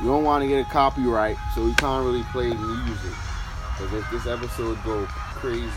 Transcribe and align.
we 0.00 0.06
don't 0.06 0.24
want 0.24 0.42
to 0.42 0.48
get 0.48 0.60
a 0.66 0.70
copyright, 0.70 1.36
so 1.54 1.64
we 1.64 1.74
can't 1.74 2.04
really 2.04 2.22
play 2.32 2.48
music. 2.48 3.12
Because 3.76 3.92
if 3.94 4.10
this 4.10 4.26
episode 4.26 4.78
go 4.84 5.04
crazy, 5.08 5.70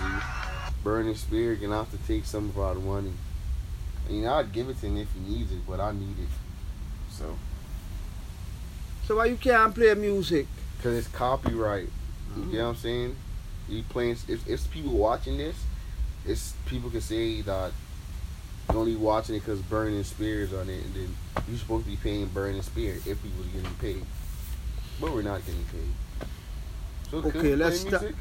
Burning 0.83 1.15
Spear 1.15 1.55
gonna 1.55 1.77
have 1.77 1.91
to 1.91 1.97
take 2.07 2.25
some 2.25 2.49
of 2.49 2.57
our 2.59 2.75
money. 2.75 3.13
I 4.07 4.11
mean, 4.11 4.25
I'd 4.27 4.51
give 4.51 4.69
it 4.69 4.79
to 4.81 4.87
him 4.87 4.97
if 4.97 5.07
he 5.13 5.19
needs 5.19 5.51
it, 5.51 5.59
but 5.67 5.79
I 5.79 5.91
need 5.91 6.17
it. 6.19 6.29
So, 7.11 7.37
So 9.07 9.17
why 9.17 9.25
you 9.25 9.37
can't 9.37 9.73
play 9.73 9.93
music? 9.93 10.47
because 10.77 10.97
it's 10.97 11.07
copyright. 11.15 11.89
You 12.35 12.43
Mhm. 12.43 12.51
get 12.51 12.61
what 12.63 12.69
I'm 12.69 12.75
saying? 12.75 13.15
You 13.69 13.83
playing? 13.89 14.17
If, 14.27 14.47
if 14.47 14.71
people 14.71 14.93
watching 14.93 15.37
this, 15.37 15.55
it's 16.25 16.53
people 16.65 16.89
can 16.89 17.01
say 17.01 17.41
that 17.41 17.71
you 18.71 18.79
only 18.79 18.95
watching 18.95 19.35
it 19.35 19.39
because 19.39 19.59
Burning 19.61 20.03
Spears 20.03 20.53
on 20.53 20.69
it, 20.69 20.83
and 20.83 20.93
then 20.93 21.15
you're 21.47 21.57
supposed 21.57 21.85
to 21.85 21.91
be 21.91 21.97
paying 21.97 22.25
Burning 22.27 22.61
Spear 22.61 22.95
if 23.05 23.23
we 23.23 23.29
was 23.37 23.47
getting 23.47 23.73
paid, 23.75 24.05
but 24.99 25.13
we're 25.13 25.21
not 25.21 25.45
getting 25.45 25.63
paid. 25.65 26.27
So 27.09 27.17
Okay, 27.17 27.55
let's 27.55 27.81
start- 27.81 28.15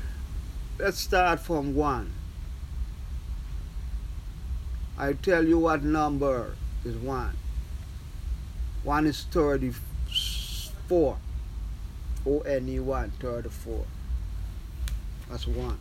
Let's 0.79 0.99
start 0.99 1.41
from 1.41 1.75
one. 1.75 2.13
I 4.97 5.13
tell 5.13 5.47
you 5.47 5.59
what 5.59 5.83
number 5.85 6.55
is 6.87 6.97
one. 6.97 7.37
One 8.83 9.07
is 9.07 9.25
34. 9.31 11.19
O 12.27 12.41
N 12.41 12.69
E 12.69 12.81
1, 12.81 13.11
34. 13.21 13.85
That's 15.31 15.47
one. 15.47 15.79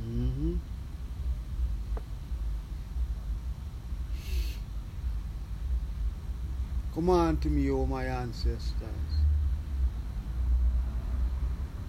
Mm-hmm. 0.00 0.54
Come 6.94 7.08
on 7.08 7.38
to 7.38 7.48
me, 7.48 7.70
O 7.70 7.86
my 7.86 8.04
ancestors, 8.04 8.66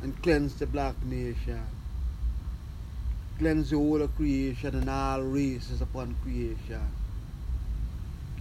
and 0.02 0.22
cleanse 0.24 0.56
the 0.56 0.66
black 0.66 0.96
nation. 1.04 1.62
Cleanse 3.38 3.72
the 3.72 3.78
whole 3.78 4.02
of 4.02 4.16
creation 4.16 4.76
and 4.76 4.90
all 4.90 5.22
races 5.22 5.82
upon 5.82 6.16
creation. 6.24 6.82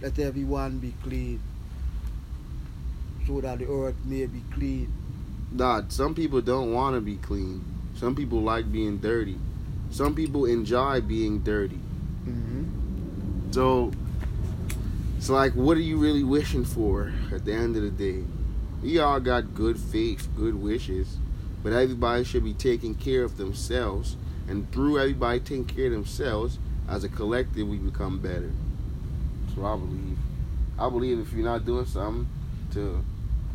Let 0.01 0.17
everyone 0.19 0.79
be 0.79 0.93
clean, 1.03 1.41
so 3.27 3.41
that 3.41 3.59
the 3.59 3.67
earth 3.67 3.95
may 4.05 4.25
be 4.27 4.43
clean. 4.53 4.93
Dad, 5.55 5.91
some 5.91 6.15
people 6.15 6.41
don't 6.41 6.71
want 6.71 6.95
to 6.95 7.01
be 7.01 7.17
clean. 7.17 7.63
Some 7.95 8.15
people 8.15 8.41
like 8.41 8.71
being 8.71 8.97
dirty. 8.99 9.37
Some 9.91 10.15
people 10.15 10.45
enjoy 10.45 11.01
being 11.01 11.39
dirty. 11.39 11.79
Mm-hmm. 12.25 13.51
So 13.51 13.91
it's 15.23 15.29
like, 15.29 15.53
what 15.53 15.77
are 15.77 15.79
you 15.79 15.95
really 15.95 16.25
wishing 16.25 16.65
for 16.65 17.13
at 17.31 17.45
the 17.45 17.53
end 17.53 17.77
of 17.77 17.81
the 17.83 17.89
day? 17.89 18.25
We 18.81 18.99
all 18.99 19.21
got 19.21 19.55
good 19.55 19.79
faith, 19.79 20.27
good 20.35 20.53
wishes, 20.53 21.15
but 21.63 21.71
everybody 21.71 22.25
should 22.25 22.43
be 22.43 22.53
taking 22.53 22.93
care 22.93 23.23
of 23.23 23.37
themselves. 23.37 24.17
And 24.49 24.69
through 24.73 24.99
everybody 24.99 25.39
taking 25.39 25.63
care 25.63 25.85
of 25.85 25.93
themselves, 25.93 26.59
as 26.89 27.05
a 27.05 27.07
collective, 27.07 27.65
we 27.65 27.77
become 27.77 28.19
better. 28.19 28.51
What 29.55 29.69
I 29.69 29.77
believe. 29.77 30.17
I 30.77 30.89
believe 30.89 31.19
if 31.19 31.31
you're 31.31 31.45
not 31.45 31.65
doing 31.65 31.85
something 31.85 32.27
to, 32.73 33.01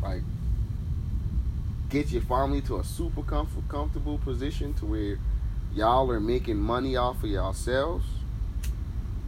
like, 0.01 0.23
get 1.91 2.09
your 2.09 2.23
family 2.23 2.61
to 2.61 2.79
a 2.79 2.83
super 2.83 3.21
comfort, 3.21 3.69
comfortable 3.69 4.17
position 4.17 4.73
to 4.73 4.87
where 4.87 5.19
y'all 5.75 6.09
are 6.09 6.19
making 6.19 6.57
money 6.57 6.95
off 6.95 7.23
of 7.23 7.29
yourselves, 7.29 8.07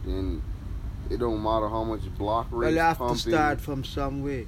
then 0.04 0.42
it 1.10 1.18
don't 1.18 1.42
matter 1.42 1.68
how 1.68 1.84
much 1.84 2.00
block 2.16 2.46
rate 2.50 2.66
Well, 2.66 2.72
you 2.74 2.78
have 2.80 2.98
pumping. 2.98 3.16
to 3.16 3.30
start 3.30 3.60
from 3.60 3.84
somewhere. 3.84 4.44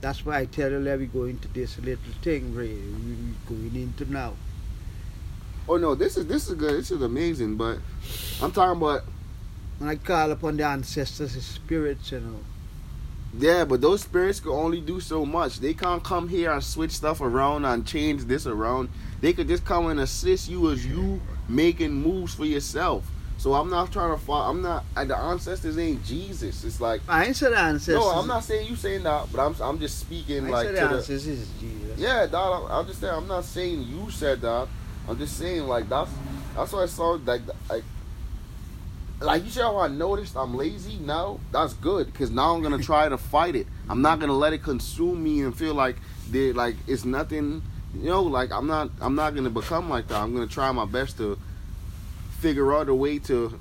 That's 0.00 0.24
why 0.26 0.40
I 0.40 0.44
tell 0.46 0.70
you, 0.70 0.78
let 0.80 0.98
me 0.98 1.06
go 1.06 1.24
into 1.24 1.48
this 1.48 1.78
little 1.78 2.12
thing, 2.22 2.54
Ray. 2.54 2.68
We 2.74 3.12
we 3.12 3.34
going 3.70 3.76
into 3.76 4.10
now. 4.10 4.32
Oh 5.68 5.76
no, 5.76 5.94
this 5.94 6.16
is 6.16 6.26
this 6.26 6.48
is 6.48 6.54
good. 6.54 6.72
This 6.74 6.90
is 6.90 7.02
amazing. 7.02 7.56
But 7.56 7.78
I'm 8.42 8.50
talking 8.50 8.78
about 8.82 9.02
when 9.78 9.90
I 9.90 9.96
call 9.96 10.30
upon 10.32 10.56
the 10.56 10.64
ancestors, 10.64 11.34
the 11.34 11.40
spirits, 11.40 12.10
you 12.10 12.20
know. 12.20 12.40
yeah, 13.38 13.64
but 13.64 13.80
those 13.80 14.02
spirits 14.02 14.40
can 14.40 14.50
only 14.50 14.80
do 14.80 14.98
so 15.00 15.24
much. 15.24 15.60
They 15.60 15.72
can't 15.74 16.02
come 16.02 16.28
here 16.28 16.50
and 16.50 16.62
switch 16.64 16.90
stuff 16.92 17.20
around 17.20 17.64
and 17.64 17.86
change 17.86 18.24
this 18.24 18.46
around. 18.46 18.88
They 19.20 19.32
could 19.32 19.46
just 19.46 19.64
come 19.64 19.86
and 19.86 20.00
assist 20.00 20.48
you 20.48 20.70
as 20.72 20.84
you 20.84 21.20
making 21.48 21.92
moves 21.92 22.34
for 22.34 22.44
yourself. 22.44 23.08
So 23.42 23.54
I'm 23.54 23.68
not 23.70 23.90
trying 23.90 24.16
to 24.16 24.24
follow. 24.24 24.48
I'm 24.48 24.62
not. 24.62 24.84
The 24.94 25.16
ancestors 25.16 25.76
ain't 25.76 26.04
Jesus. 26.04 26.62
It's 26.62 26.80
like 26.80 27.00
I 27.08 27.24
ain't 27.24 27.34
said 27.34 27.52
ancestors. 27.52 27.96
no, 27.96 28.10
I'm 28.10 28.28
not 28.28 28.44
saying 28.44 28.68
you 28.68 28.76
saying 28.76 29.02
that, 29.02 29.32
but 29.32 29.44
I'm 29.44 29.60
I'm 29.60 29.80
just 29.80 29.98
speaking 29.98 30.46
I 30.46 30.50
like 30.50 30.66
said 30.68 30.74
to 30.76 30.80
the, 30.80 30.94
ancestors 30.94 31.26
is 31.26 31.48
Jesus. 31.60 31.98
Yeah, 31.98 32.24
dog. 32.28 32.70
I'm 32.70 32.86
just 32.86 33.00
saying. 33.00 33.12
I'm 33.12 33.26
not 33.26 33.44
saying 33.44 33.82
you 33.82 34.08
said 34.12 34.42
that. 34.42 34.68
I'm 35.08 35.18
just 35.18 35.36
saying 35.36 35.66
like 35.66 35.88
that's 35.88 36.12
that's 36.54 36.72
what 36.72 36.84
I 36.84 36.86
saw. 36.86 37.18
Like 37.24 37.40
like 37.68 37.82
like 39.18 39.44
you 39.44 39.50
see 39.50 39.58
how 39.58 39.76
I 39.76 39.88
noticed 39.88 40.36
I'm 40.36 40.54
lazy 40.54 40.98
now. 40.98 41.40
That's 41.50 41.74
good 41.74 42.12
because 42.12 42.30
now 42.30 42.54
I'm 42.54 42.62
gonna 42.62 42.78
try 42.92 43.08
to 43.08 43.18
fight 43.18 43.56
it. 43.56 43.66
I'm 43.88 44.02
not 44.02 44.20
gonna 44.20 44.34
let 44.34 44.52
it 44.52 44.62
consume 44.62 45.20
me 45.20 45.42
and 45.42 45.52
feel 45.52 45.74
like 45.74 45.96
they 46.30 46.52
like 46.52 46.76
it's 46.86 47.04
nothing. 47.04 47.62
You 47.92 48.04
know, 48.04 48.22
like 48.22 48.52
I'm 48.52 48.68
not 48.68 48.92
I'm 49.00 49.16
not 49.16 49.34
gonna 49.34 49.50
become 49.50 49.90
like 49.90 50.06
that. 50.06 50.22
I'm 50.22 50.32
gonna 50.32 50.46
try 50.46 50.70
my 50.70 50.86
best 50.86 51.16
to 51.16 51.36
figure 52.42 52.74
out 52.74 52.88
a 52.88 52.94
way 52.94 53.20
to 53.20 53.58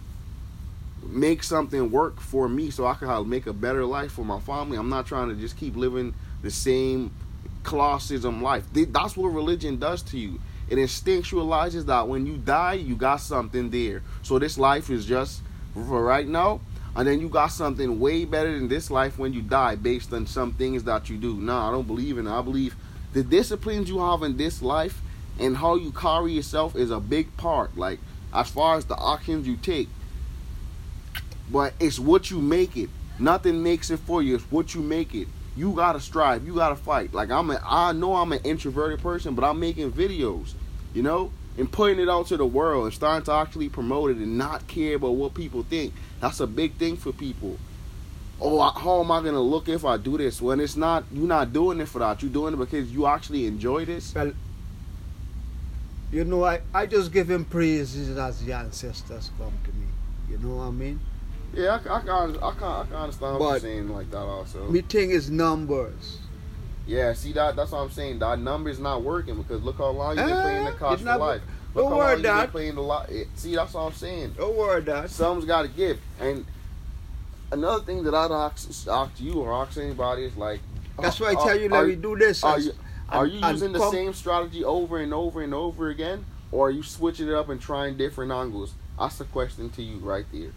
make 1.03 1.43
something 1.43 1.91
work 1.91 2.19
for 2.19 2.49
me 2.49 2.71
so 2.71 2.87
I 2.87 2.95
can 2.95 3.29
make 3.29 3.45
a 3.45 3.53
better 3.53 3.85
life 3.85 4.11
for 4.11 4.25
my 4.25 4.39
family. 4.39 4.75
I'm 4.75 4.89
not 4.89 5.05
trying 5.05 5.29
to 5.29 5.35
just 5.35 5.55
keep 5.55 5.75
living 5.75 6.15
the 6.41 6.49
same 6.49 7.11
classism 7.61 8.41
life. 8.41 8.65
That's 8.73 9.15
what 9.15 9.29
religion 9.29 9.77
does 9.77 10.01
to 10.03 10.17
you. 10.17 10.39
It 10.67 10.77
instinctualizes 10.77 11.85
that 11.85 12.07
when 12.07 12.25
you 12.25 12.37
die, 12.37 12.73
you 12.73 12.95
got 12.95 13.17
something 13.17 13.69
there. 13.69 14.01
So 14.23 14.39
this 14.39 14.57
life 14.57 14.89
is 14.89 15.05
just 15.05 15.41
for 15.73 16.03
right 16.03 16.27
now, 16.27 16.61
and 16.95 17.07
then 17.07 17.21
you 17.21 17.29
got 17.29 17.47
something 17.47 17.99
way 17.99 18.25
better 18.25 18.51
than 18.57 18.67
this 18.67 18.89
life 18.89 19.19
when 19.19 19.31
you 19.31 19.41
die, 19.41 19.75
based 19.75 20.11
on 20.11 20.25
some 20.25 20.53
things 20.53 20.85
that 20.85 21.07
you 21.07 21.17
do. 21.17 21.35
No, 21.35 21.55
I 21.55 21.71
don't 21.71 21.85
believe 21.85 22.17
in. 22.17 22.25
it. 22.25 22.31
I 22.31 22.41
believe 22.41 22.75
the 23.13 23.21
disciplines 23.21 23.89
you 23.89 23.99
have 23.99 24.23
in 24.23 24.37
this 24.37 24.61
life 24.63 25.01
and 25.39 25.57
how 25.57 25.75
you 25.75 25.91
carry 25.91 26.31
yourself 26.31 26.75
is 26.75 26.89
a 26.89 26.99
big 26.99 27.35
part. 27.37 27.77
Like 27.77 27.99
as 28.33 28.49
far 28.49 28.75
as 28.75 28.85
the 28.85 29.01
actions 29.01 29.47
you 29.47 29.57
take, 29.57 29.89
but 31.51 31.73
it's 31.79 31.99
what 31.99 32.31
you 32.31 32.39
make 32.41 32.77
it. 32.77 32.89
Nothing 33.19 33.61
makes 33.61 33.89
it 33.89 33.99
for 33.99 34.23
you. 34.23 34.35
It's 34.35 34.51
what 34.51 34.73
you 34.73 34.81
make 34.81 35.13
it. 35.13 35.27
You 35.55 35.73
gotta 35.73 35.99
strive. 35.99 36.45
You 36.45 36.55
gotta 36.55 36.75
fight. 36.75 37.13
Like 37.13 37.29
I'm, 37.29 37.51
a, 37.51 37.61
I 37.63 37.91
know 37.91 38.15
I'm 38.15 38.31
an 38.31 38.39
introverted 38.43 39.01
person, 39.01 39.35
but 39.35 39.43
I'm 39.43 39.59
making 39.59 39.91
videos, 39.91 40.53
you 40.93 41.03
know, 41.03 41.31
and 41.57 41.71
putting 41.71 41.99
it 41.99 42.09
out 42.09 42.27
to 42.27 42.37
the 42.37 42.45
world 42.45 42.85
and 42.85 42.93
starting 42.93 43.25
to 43.25 43.33
actually 43.33 43.69
promote 43.69 44.11
it 44.11 44.17
and 44.17 44.37
not 44.37 44.67
care 44.67 44.95
about 44.95 45.11
what 45.11 45.33
people 45.33 45.63
think. 45.63 45.93
That's 46.21 46.39
a 46.39 46.47
big 46.47 46.75
thing 46.75 46.95
for 46.95 47.11
people. 47.11 47.57
Oh, 48.39 48.59
how 48.71 49.01
am 49.01 49.11
I 49.11 49.21
gonna 49.21 49.41
look 49.41 49.69
if 49.69 49.85
I 49.85 49.97
do 49.97 50.17
this? 50.17 50.41
When 50.41 50.59
it's 50.59 50.75
not, 50.75 51.03
you're 51.11 51.27
not 51.27 51.53
doing 51.53 51.79
it 51.79 51.87
for 51.89 51.99
that. 51.99 52.23
You're 52.23 52.31
doing 52.31 52.53
it 52.53 52.57
because 52.57 52.91
you 52.91 53.05
actually 53.05 53.45
enjoy 53.45 53.85
this. 53.85 54.13
You 56.11 56.25
know, 56.25 56.43
I, 56.43 56.61
I 56.73 56.85
just 56.85 57.11
give 57.11 57.29
him 57.29 57.45
praises 57.45 58.17
as 58.17 58.43
the 58.43 58.53
ancestors 58.53 59.31
come 59.37 59.53
to 59.63 59.71
me. 59.71 59.87
You 60.29 60.37
know 60.39 60.57
what 60.57 60.63
I 60.63 60.71
mean? 60.71 60.99
Yeah, 61.53 61.79
I, 61.85 61.95
I 61.95 61.99
can, 61.99 62.09
I 62.09 62.51
can, 62.51 62.63
I 62.63 62.83
can 62.85 62.95
understand 62.95 63.39
what 63.39 63.49
you're 63.51 63.59
saying 63.59 63.89
like 63.89 64.11
that 64.11 64.17
also. 64.17 64.69
Me 64.69 64.81
thing 64.81 65.11
is 65.11 65.29
numbers. 65.29 66.19
Yeah, 66.87 67.13
see 67.13 67.31
that 67.33 67.55
that's 67.55 67.71
what 67.71 67.79
I'm 67.79 67.91
saying. 67.91 68.19
That 68.19 68.39
number's 68.39 68.79
not 68.79 69.03
working 69.03 69.35
because 69.35 69.61
look 69.61 69.77
how 69.77 69.89
long 69.89 70.17
you've 70.17 70.27
been 70.27 70.41
playing 70.41 70.65
the 70.65 70.71
eh, 70.71 70.75
cost 70.75 71.01
it's 71.01 71.09
for 71.09 71.17
life. 71.17 71.41
don't 71.73 71.83
Look 71.83 71.91
how 71.91 71.97
worry, 71.97 72.15
long 72.21 72.25
you've 72.25 72.43
been 72.43 72.51
playing 72.51 72.75
the 72.75 72.81
lot. 72.81 73.09
See, 73.35 73.55
that's 73.55 73.73
what 73.73 73.81
I'm 73.81 73.93
saying. 73.93 74.35
Don't 74.37 74.57
worry 74.57 74.81
that. 74.81 75.09
Someone's 75.09 75.45
got 75.45 75.61
to 75.61 75.67
give. 75.67 75.99
And 76.19 76.45
another 77.51 77.83
thing 77.83 78.03
that 78.03 78.15
I'd 78.15 78.31
ask, 78.31 78.87
ask 78.87 79.21
you 79.21 79.33
or 79.33 79.53
ask 79.53 79.77
anybody 79.77 80.23
is 80.23 80.35
like, 80.35 80.59
That's 80.99 81.21
uh, 81.21 81.25
why 81.25 81.31
I 81.31 81.35
tell 81.35 81.59
you, 81.59 81.69
let 81.69 81.87
me 81.87 81.95
do 81.95 82.17
this. 82.17 82.43
Are 82.43 82.59
you 82.59 82.73
are 83.11 83.25
you 83.27 83.39
and 83.43 83.53
using 83.53 83.73
the 83.73 83.79
come- 83.79 83.91
same 83.91 84.13
strategy 84.13 84.63
over 84.63 84.97
and 84.97 85.13
over 85.13 85.41
and 85.41 85.53
over 85.53 85.89
again, 85.89 86.25
or 86.51 86.67
are 86.67 86.71
you 86.71 86.83
switching 86.83 87.27
it 87.27 87.33
up 87.33 87.49
and 87.49 87.61
trying 87.61 87.97
different 87.97 88.31
angles? 88.31 88.73
That's 88.99 89.17
the 89.17 89.25
question 89.25 89.69
to 89.71 89.81
you 89.81 89.97
right 89.97 90.25
there. 90.31 90.51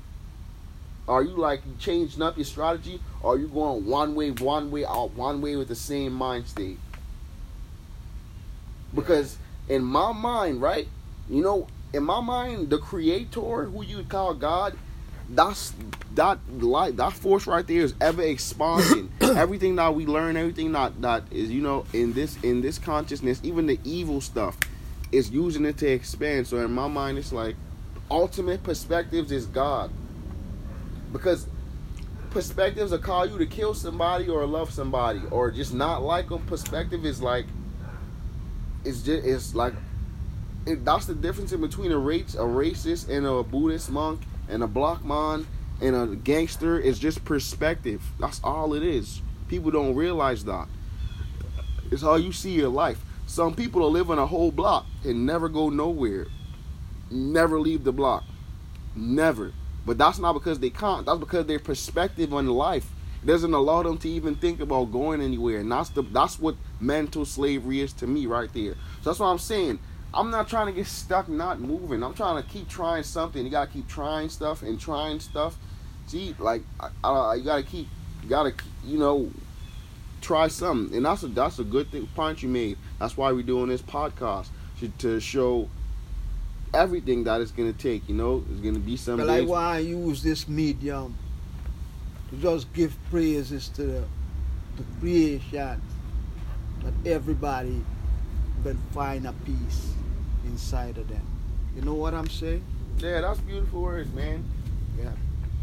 Are 1.06 1.22
you 1.22 1.36
like 1.36 1.62
changing 1.78 2.22
up 2.22 2.36
your 2.36 2.44
strategy, 2.44 3.00
or 3.22 3.34
are 3.34 3.38
you 3.38 3.48
going 3.48 3.86
one 3.86 4.14
way, 4.14 4.30
one 4.30 4.70
way 4.70 4.84
out, 4.84 5.12
one 5.14 5.40
way 5.40 5.56
with 5.56 5.68
the 5.68 5.74
same 5.74 6.12
mind 6.12 6.46
state? 6.46 6.78
Because 8.94 9.36
in 9.68 9.82
my 9.84 10.12
mind, 10.12 10.62
right, 10.62 10.88
you 11.28 11.42
know, 11.42 11.66
in 11.92 12.04
my 12.04 12.20
mind, 12.20 12.70
the 12.70 12.78
creator, 12.78 13.64
who 13.64 13.82
you 13.84 14.02
call 14.04 14.34
God, 14.34 14.76
that's 15.28 15.72
that 16.14 16.38
light, 16.60 16.96
that 16.96 17.12
force 17.12 17.46
right 17.46 17.66
there 17.66 17.80
is 17.80 17.94
ever 18.00 18.22
expanding. 18.22 19.10
everything 19.20 19.76
that 19.76 19.94
we 19.94 20.06
learn, 20.06 20.36
everything 20.36 20.72
that 20.72 21.00
that 21.02 21.24
is, 21.30 21.50
you 21.50 21.62
know, 21.62 21.86
in 21.92 22.12
this 22.12 22.36
in 22.42 22.60
this 22.60 22.78
consciousness, 22.78 23.40
even 23.42 23.66
the 23.66 23.78
evil 23.84 24.20
stuff, 24.20 24.58
is 25.12 25.30
using 25.30 25.64
it 25.64 25.78
to 25.78 25.88
expand. 25.88 26.46
So 26.46 26.58
in 26.58 26.72
my 26.72 26.88
mind, 26.88 27.18
it's 27.18 27.32
like 27.32 27.56
ultimate 28.10 28.62
perspectives 28.62 29.32
is 29.32 29.46
God, 29.46 29.90
because 31.12 31.46
perspectives 32.30 32.90
will 32.90 32.98
call 32.98 33.26
you 33.26 33.38
to 33.38 33.46
kill 33.46 33.74
somebody 33.74 34.28
or 34.28 34.44
love 34.46 34.72
somebody 34.72 35.22
or 35.30 35.50
just 35.50 35.72
not 35.72 36.02
like 36.02 36.28
them. 36.28 36.44
Perspective 36.46 37.04
is 37.04 37.22
like 37.22 37.46
it's 38.84 39.02
just 39.02 39.24
it's 39.24 39.54
like 39.54 39.72
it, 40.66 40.84
that's 40.84 41.06
the 41.06 41.14
difference 41.14 41.52
in 41.52 41.60
between 41.60 41.92
a 41.92 41.98
race 41.98 42.34
a 42.34 42.38
racist 42.38 43.08
and 43.08 43.26
a 43.26 43.42
Buddhist 43.42 43.90
monk 43.90 44.20
and 44.48 44.62
a 44.62 44.66
block 44.66 45.04
man 45.04 45.46
and 45.80 45.96
a 45.96 46.16
gangster 46.16 46.78
is 46.78 46.98
just 46.98 47.24
perspective. 47.24 48.02
That's 48.18 48.40
all 48.42 48.74
it 48.74 48.82
is. 48.82 49.22
People 49.48 49.70
don't 49.70 49.94
realize 49.94 50.44
that. 50.44 50.68
It's 51.90 52.02
how 52.02 52.16
you 52.16 52.32
see 52.32 52.52
your 52.52 52.68
life. 52.68 53.04
Some 53.26 53.54
people 53.54 53.82
are 53.82 53.90
living 53.90 54.18
a 54.18 54.26
whole 54.26 54.50
block 54.50 54.86
and 55.04 55.26
never 55.26 55.48
go 55.48 55.70
nowhere. 55.70 56.26
Never 57.10 57.60
leave 57.60 57.84
the 57.84 57.92
block. 57.92 58.24
Never. 58.94 59.52
But 59.86 59.98
that's 59.98 60.18
not 60.18 60.32
because 60.32 60.58
they 60.58 60.70
can't. 60.70 61.06
That's 61.06 61.18
because 61.18 61.46
their 61.46 61.58
perspective 61.58 62.32
on 62.32 62.46
life 62.46 62.90
doesn't 63.24 63.54
allow 63.54 63.82
them 63.82 63.98
to 63.98 64.08
even 64.08 64.34
think 64.34 64.60
about 64.60 64.92
going 64.92 65.20
anywhere. 65.20 65.60
And 65.60 65.72
that's 65.72 65.90
the 65.90 66.02
that's 66.02 66.38
what 66.38 66.56
mental 66.80 67.24
slavery 67.24 67.80
is 67.80 67.92
to 67.94 68.06
me 68.06 68.26
right 68.26 68.52
there. 68.52 68.74
So 69.02 69.10
that's 69.10 69.18
what 69.18 69.26
I'm 69.26 69.38
saying. 69.38 69.78
I'm 70.14 70.30
not 70.30 70.48
trying 70.48 70.66
to 70.66 70.72
get 70.72 70.86
stuck 70.86 71.28
not 71.28 71.60
moving. 71.60 72.02
I'm 72.02 72.14
trying 72.14 72.42
to 72.42 72.48
keep 72.48 72.68
trying 72.68 73.02
something. 73.02 73.44
You 73.44 73.50
gotta 73.50 73.70
keep 73.70 73.88
trying 73.88 74.28
stuff 74.28 74.62
and 74.62 74.80
trying 74.80 75.18
stuff. 75.20 75.56
See, 76.06 76.36
like 76.38 76.62
I, 76.78 76.90
I, 77.02 77.34
you 77.34 77.44
gotta 77.44 77.64
keep, 77.64 77.88
you 78.22 78.28
gotta, 78.28 78.54
you 78.84 78.98
know, 78.98 79.30
try 80.20 80.48
something. 80.48 80.96
And 80.96 81.04
that's 81.04 81.24
a 81.24 81.28
that's 81.28 81.58
a 81.58 81.64
good 81.64 81.90
thing 81.90 82.06
point 82.14 82.42
you 82.42 82.48
made. 82.48 82.78
That's 83.00 83.16
why 83.16 83.32
we're 83.32 83.42
doing 83.42 83.68
this 83.68 83.82
podcast 83.82 84.48
to, 84.80 84.88
to 84.98 85.20
show 85.20 85.68
everything 86.72 87.24
that 87.24 87.40
it's 87.40 87.50
gonna 87.50 87.72
take. 87.72 88.08
You 88.08 88.14
know, 88.14 88.44
it's 88.50 88.60
gonna 88.60 88.78
be 88.78 88.96
some. 88.96 89.16
But 89.16 89.30
I 89.30 89.40
want 89.40 89.80
to 89.80 89.88
use 89.88 90.22
this 90.22 90.46
medium 90.46 91.18
to 92.30 92.36
just 92.36 92.72
give 92.72 92.96
praises 93.10 93.68
to 93.70 93.82
the, 93.82 94.04
the 94.76 94.84
creation 95.00 95.82
that 96.82 96.92
everybody 97.04 97.82
can 98.62 98.78
find 98.92 99.26
a 99.26 99.32
peace 99.44 99.94
inside 100.46 100.98
of 100.98 101.08
them. 101.08 101.26
You 101.76 101.82
know 101.82 101.94
what 101.94 102.14
I'm 102.14 102.28
saying? 102.28 102.62
Yeah, 102.98 103.20
that's 103.22 103.40
beautiful 103.40 103.82
words, 103.82 104.12
man. 104.12 104.44
Yeah. 104.98 105.10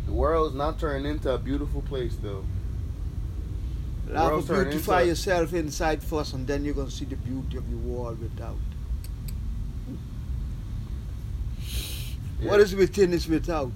The 0.05 0.11
world's 0.11 0.55
not 0.55 0.79
turning 0.79 1.09
into 1.09 1.31
a 1.33 1.37
beautiful 1.37 1.81
place, 1.81 2.15
though. 2.21 2.43
To 4.07 4.41
beautify 4.41 5.03
yourself 5.03 5.53
inside 5.53 6.03
first, 6.03 6.33
and 6.33 6.45
then 6.45 6.65
you're 6.65 6.73
gonna 6.73 6.91
see 6.91 7.05
the 7.05 7.15
beauty 7.15 7.55
of 7.57 7.69
the 7.69 7.77
world 7.77 8.19
without. 8.19 8.57
What 12.41 12.57
Yeah. 12.57 12.63
is 12.63 12.75
within 12.75 13.13
is 13.13 13.27
without. 13.27 13.71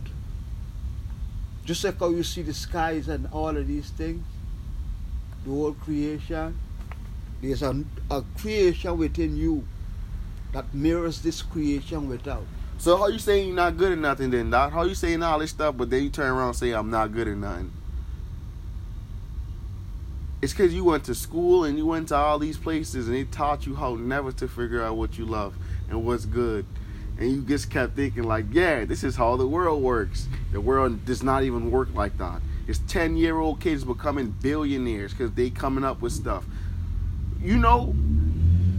Just 1.64 1.84
like 1.84 2.00
how 2.00 2.10
you 2.10 2.24
see 2.24 2.42
the 2.42 2.54
skies 2.54 3.08
and 3.08 3.28
all 3.32 3.56
of 3.56 3.68
these 3.68 3.90
things, 3.92 4.26
the 5.46 5.52
whole 5.52 5.74
creation, 5.74 6.60
there's 7.42 7.62
a, 7.62 7.84
a 8.12 8.24
creation 8.38 8.98
within 8.98 9.38
you 9.38 9.64
that 10.56 10.74
mirrors 10.74 11.20
this 11.20 11.42
creation 11.42 12.08
without. 12.08 12.46
So 12.78 12.96
how 12.96 13.08
you 13.08 13.20
saying 13.20 13.48
you're 13.48 13.56
not 13.58 13.76
good 13.76 13.92
at 13.92 13.98
nothing 13.98 14.30
then, 14.30 14.50
Doc? 14.50 14.72
How 14.72 14.84
you 14.84 14.96
saying 14.96 15.22
all 15.22 15.40
this 15.40 15.50
stuff, 15.50 15.76
but 15.76 15.90
then 15.90 16.04
you 16.04 16.10
turn 16.10 16.32
around 16.32 16.48
and 16.48 16.56
say 16.56 16.72
I'm 16.72 16.90
not 16.90 17.14
good 17.14 17.28
at 17.28 17.36
nothing? 17.36 17.74
It's 20.42 20.54
because 20.54 20.74
you 20.74 20.86
went 20.86 21.04
to 21.06 21.16
school 21.16 21.66
and 21.66 21.78
you 21.78 21.86
went 21.86 22.08
to 22.10 22.16
all 22.16 22.40
these 22.40 22.58
places 22.58 23.08
and 23.08 23.18
they 23.18 23.26
taught 23.26 23.66
you 23.66 23.76
how 23.76 23.96
never 23.96 24.32
to 24.32 24.48
figure 24.48 24.82
out 24.82 24.96
what 24.96 25.18
you 25.18 25.26
love 25.26 25.56
and 25.90 26.06
what's 26.06 26.24
good. 26.24 26.66
And 27.20 27.32
you 27.32 27.42
just 27.42 27.70
kept 27.70 27.98
thinking 27.98 28.24
like, 28.24 28.46
yeah, 28.52 28.86
this 28.86 29.04
is 29.04 29.18
how 29.18 29.36
the 29.36 29.48
world 29.48 29.84
works. 29.84 30.30
The 30.54 30.62
world 30.62 31.04
does 31.04 31.22
not 31.22 31.44
even 31.44 31.70
work 31.70 31.94
like 31.94 32.18
that. 32.20 32.42
It's 32.66 32.80
10 32.88 33.18
year 33.18 33.38
old 33.38 33.60
kids 33.60 33.84
becoming 33.84 34.34
billionaires 34.42 35.12
because 35.12 35.34
they 35.34 35.50
coming 35.50 35.84
up 35.84 36.02
with 36.02 36.14
stuff. 36.14 36.46
You 37.42 37.58
know, 37.58 37.94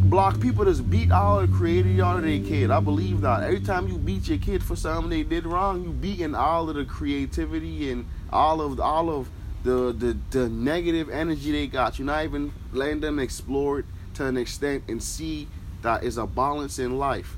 block 0.09 0.41
people 0.41 0.65
just 0.65 0.89
beat 0.89 1.11
all 1.11 1.41
the 1.41 1.49
creativity 1.49 2.01
out 2.01 2.17
of 2.17 2.23
their 2.23 2.41
kid. 2.41 2.71
I 2.71 2.81
believe 2.81 3.21
that. 3.23 3.43
Every 3.43 3.61
time 3.61 3.89
you 3.89 3.99
beat 3.99 4.29
your 4.29 4.39
kid 4.39 4.63
for 4.63 4.77
something 4.77 5.11
they 5.11 5.23
did 5.23 5.47
wrong, 5.47 5.83
you 5.83 5.91
beating 5.91 6.35
all 6.35 6.69
of 6.69 6.77
the 6.77 6.85
creativity 6.85 7.91
and 7.91 8.07
all 8.31 8.61
of 8.61 8.81
all 8.81 9.11
of 9.11 9.29
the 9.65 9.93
the, 9.93 10.17
the 10.31 10.49
negative 10.49 11.11
energy 11.11 11.53
they 11.53 11.67
got. 11.67 11.99
You're 11.99 12.07
not 12.07 12.25
even 12.25 12.53
letting 12.73 13.01
them 13.01 13.19
explore 13.19 13.81
it 13.81 13.87
to 14.15 14.27
an 14.27 14.37
extent 14.37 14.85
and 14.89 15.03
see 15.03 15.49
that 15.83 16.05
is 16.05 16.19
a 16.19 16.27
balance 16.27 16.79
in 16.79 16.99
life. 16.99 17.37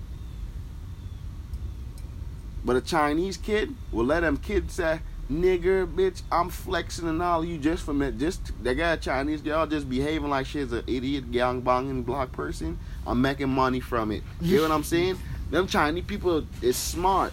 But 2.64 2.76
a 2.76 2.80
Chinese 2.80 3.36
kid 3.36 3.74
will 3.90 4.04
let 4.04 4.20
them 4.20 4.36
kids 4.36 4.74
say, 4.74 5.00
nigger, 5.30 5.86
bitch, 5.86 6.22
I'm 6.32 6.48
flexing 6.48 7.08
and 7.08 7.22
all 7.22 7.44
you 7.44 7.58
just 7.58 7.84
for 7.84 8.02
it. 8.02 8.18
Just 8.18 8.52
they 8.62 8.74
got 8.74 8.98
a 8.98 9.00
Chinese 9.00 9.42
girl 9.42 9.66
just 9.66 9.88
behaving 9.88 10.30
like 10.30 10.46
she's 10.46 10.72
an 10.72 10.84
idiot, 10.86 11.30
gang 11.30 11.60
banging 11.60 12.02
black 12.02 12.32
person. 12.32 12.78
I'm 13.06 13.20
making 13.20 13.48
money 13.48 13.80
from 13.80 14.10
it. 14.10 14.22
You 14.40 14.56
know 14.56 14.62
what 14.62 14.72
I'm 14.72 14.84
saying? 14.84 15.18
Them 15.50 15.66
Chinese 15.66 16.04
people 16.04 16.44
is 16.60 16.76
smart. 16.76 17.32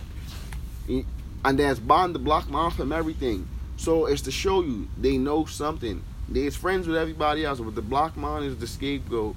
And 0.88 1.60
there's 1.60 1.80
bond 1.80 2.16
the 2.16 2.20
block 2.20 2.50
mom 2.50 2.72
from 2.72 2.92
everything. 2.92 3.48
So 3.78 4.06
it's 4.06 4.22
to 4.24 4.32
show 4.32 4.62
you 4.62 4.88
they 4.98 5.18
know 5.18 5.46
something. 5.46 6.04
They's 6.28 6.56
friends 6.56 6.88
with 6.88 6.98
everybody 6.98 7.46
else, 7.46 7.60
but 7.60 7.76
the 7.76 7.82
block 7.82 8.18
man 8.18 8.44
is 8.44 8.58
the 8.58 8.68
scapegoat. 8.68 9.36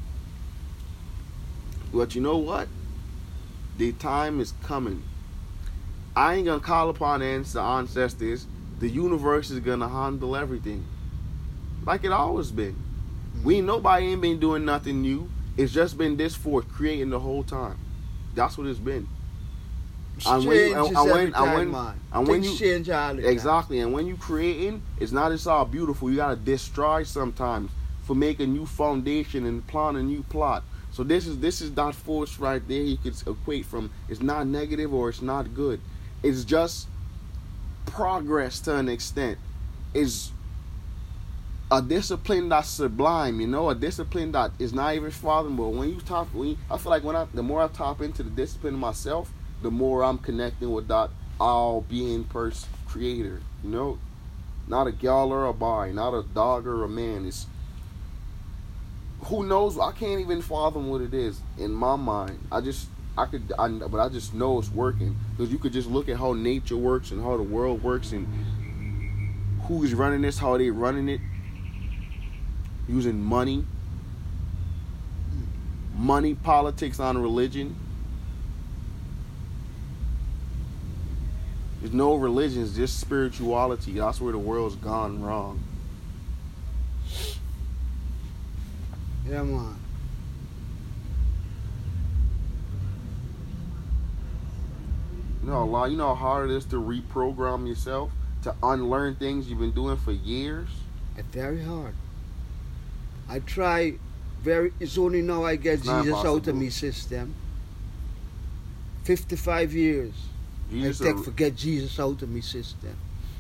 But 1.93 2.15
you 2.15 2.21
know 2.21 2.39
what? 2.39 2.69
The 3.77 3.93
time 3.93 4.41
is 4.41 4.55
coming. 4.63 5.03
I 6.19 6.35
ain't 6.35 6.47
gonna 6.47 6.59
call 6.59 6.91
upon 6.91 7.21
the 7.21 7.27
ancestors. 7.27 8.45
The 8.81 8.89
universe 8.89 9.51
is 9.53 9.61
gonna 9.61 9.89
handle 9.89 10.35
everything, 10.35 10.85
like 11.87 12.03
it 12.03 12.11
always 12.11 12.51
been. 12.51 12.75
We 13.45 13.61
nobody 13.61 14.07
ain't 14.07 14.21
been 14.21 14.41
doing 14.41 14.65
nothing 14.65 15.01
new. 15.01 15.31
It's 15.57 15.73
just 15.73 15.97
been 15.97 16.17
this 16.17 16.35
force 16.35 16.65
creating 16.73 17.11
the 17.11 17.21
whole 17.21 17.45
time. 17.45 17.77
That's 18.35 18.59
what 18.59 18.67
it's 18.67 18.81
been. 18.81 19.07
And 20.27 20.45
when 20.45 20.57
you- 20.57 20.75
and- 20.75 20.97
and 20.97 21.11
when- 21.13 21.35
and 21.35 21.55
when- 21.55 21.69
and 22.13 22.27
when 22.27 22.43
you- 22.43 22.57
change 22.57 22.91
all 22.91 23.15
the 23.15 23.23
time. 23.23 23.31
Exactly, 23.31 23.79
and 23.79 23.93
when 23.93 24.09
you 24.09 24.17
creating, 24.17 24.83
it's 24.99 25.13
not 25.13 25.31
it's 25.31 25.47
all 25.47 25.65
beautiful. 25.67 26.11
You 26.11 26.17
gotta 26.17 26.35
destroy 26.35 27.05
sometimes 27.05 27.71
for 28.03 28.17
make 28.17 28.41
a 28.41 28.47
new 28.47 28.67
foundation 28.67 29.47
and 29.47 29.65
plan 29.69 29.95
a 29.95 30.03
new 30.03 30.25
plot. 30.25 30.65
So 30.91 31.05
this 31.05 31.29
is 31.29 31.39
this 31.39 31.61
is 31.61 31.71
that 31.75 31.95
force 31.95 32.41
right 32.41 32.67
there. 32.67 32.83
You 32.83 32.97
could 32.97 33.15
equate 33.25 33.67
from 33.67 33.91
it's 34.09 34.21
not 34.21 34.49
negative 34.49 34.93
or 34.93 35.11
it's 35.11 35.23
not 35.23 35.55
good. 35.55 35.79
It's 36.23 36.45
just 36.45 36.89
progress 37.87 38.61
to 38.61 38.77
an 38.77 38.89
extent. 38.89 39.39
It's 39.95 40.33
a 41.71 41.83
discipline 41.83 42.49
that's 42.49 42.69
sublime, 42.69 43.41
you 43.41 43.47
know, 43.47 43.71
a 43.71 43.75
discipline 43.75 44.33
that 44.33 44.53
is 44.59 44.73
not 44.73 44.95
even 44.95 45.11
fathomable. 45.11 45.73
When 45.73 45.91
you 45.91 46.01
talk, 46.01 46.29
when 46.29 46.49
you, 46.49 46.59
I 46.71 46.79
feel 46.79 46.91
like 46.91 47.05
when 47.05 47.17
I, 47.17 47.27
the 47.35 47.43
more 47.43 47.63
I 47.63 47.69
tap 47.69 48.01
into 48.01 48.23
the 48.23 48.31
discipline 48.31 48.75
myself, 48.75 49.31
the 49.63 49.71
more 49.71 50.03
I'm 50.03 50.19
connecting 50.19 50.71
with 50.71 50.89
that 50.89 51.11
all 51.41 51.83
being 51.83 52.25
person 52.25 52.69
creator. 52.87 53.41
You 53.63 53.71
know, 53.71 53.99
not 54.67 54.87
a 54.87 54.93
gal 54.93 55.33
or 55.33 55.47
a 55.47 55.53
boy, 55.53 55.93
not 55.93 56.15
a 56.15 56.23
dog 56.23 56.67
or 56.67 56.85
a 56.85 56.89
man. 56.89 57.27
It's 57.27 57.47
who 59.23 59.45
knows? 59.45 59.79
I 59.79 59.93
can't 59.93 60.21
even 60.21 60.43
fathom 60.43 60.89
what 60.89 61.01
it 61.01 61.13
is 61.13 61.41
in 61.59 61.73
my 61.73 61.97
mind. 61.97 62.39
I 62.51 62.61
just 62.61 62.89
I 63.19 63.27
could, 63.27 63.53
I, 63.59 63.69
but 63.69 63.99
I 63.99 64.09
just 64.09 64.33
know 64.33 64.61
it's 64.61 64.71
working 64.71 65.17
because 65.33 65.51
you 65.51 65.59
could 65.59 65.73
just 65.73 65.89
look 65.89 66.09
at 66.09 66.17
how 66.19 66.35
nature 66.35 66.77
works 66.77 67.11
and 67.11 67.21
how 67.21 67.37
the 67.37 67.43
world 67.43 67.83
works 67.83 68.13
and 68.13 68.29
who 69.65 69.83
is 69.83 69.93
running 69.93 70.23
this, 70.23 70.39
how 70.39 70.57
they 70.57 70.71
running 70.71 71.09
it, 71.09 71.21
using 72.89 73.21
money, 73.21 73.65
money, 75.97 76.35
politics 76.37 77.01
on 77.01 77.19
religion. 77.19 77.75
There's 81.81 81.93
no 81.93 82.15
religion, 82.15 82.63
it's 82.63 82.77
just 82.77 83.01
spirituality. 83.01 83.93
That's 83.93 84.21
where 84.21 84.33
the 84.33 84.39
world's 84.39 84.77
gone 84.77 85.21
wrong. 85.21 85.61
Yeah, 89.29 89.43
man. 89.43 89.75
You 95.49 95.55
know, 95.55 95.63
a 95.63 95.65
lot. 95.65 95.91
You 95.91 95.97
know 95.97 96.09
how 96.09 96.15
hard 96.15 96.51
it 96.51 96.57
is 96.57 96.67
to 96.67 96.77
reprogram 96.77 97.67
yourself 97.67 98.11
to 98.43 98.55
unlearn 98.63 99.15
things 99.15 99.49
you've 99.49 99.59
been 99.59 99.71
doing 99.71 99.97
for 99.97 100.13
years. 100.13 100.69
It's 101.17 101.27
very 101.29 101.63
hard. 101.65 101.95
I 103.31 103.39
try 103.39 103.95
very 104.43 104.75
it's 104.79 104.99
only 104.99 105.23
now 105.23 105.45
I 105.45 105.57
get 105.57 105.79
It's 105.79 105.85
Jesus 105.85 106.23
out 106.23 106.47
of 106.47 106.55
me 106.55 106.69
system. 106.69 107.35
Fifty 109.05 109.37
five 109.37 109.73
years. 109.73 110.13
Jesus, 110.71 111.01
I 111.01 111.13
take 111.13 111.25
forget 111.25 111.57
Jesus 111.57 111.99
out 111.99 112.21
of 112.21 112.29
me 112.29 112.43
system. 112.43 112.95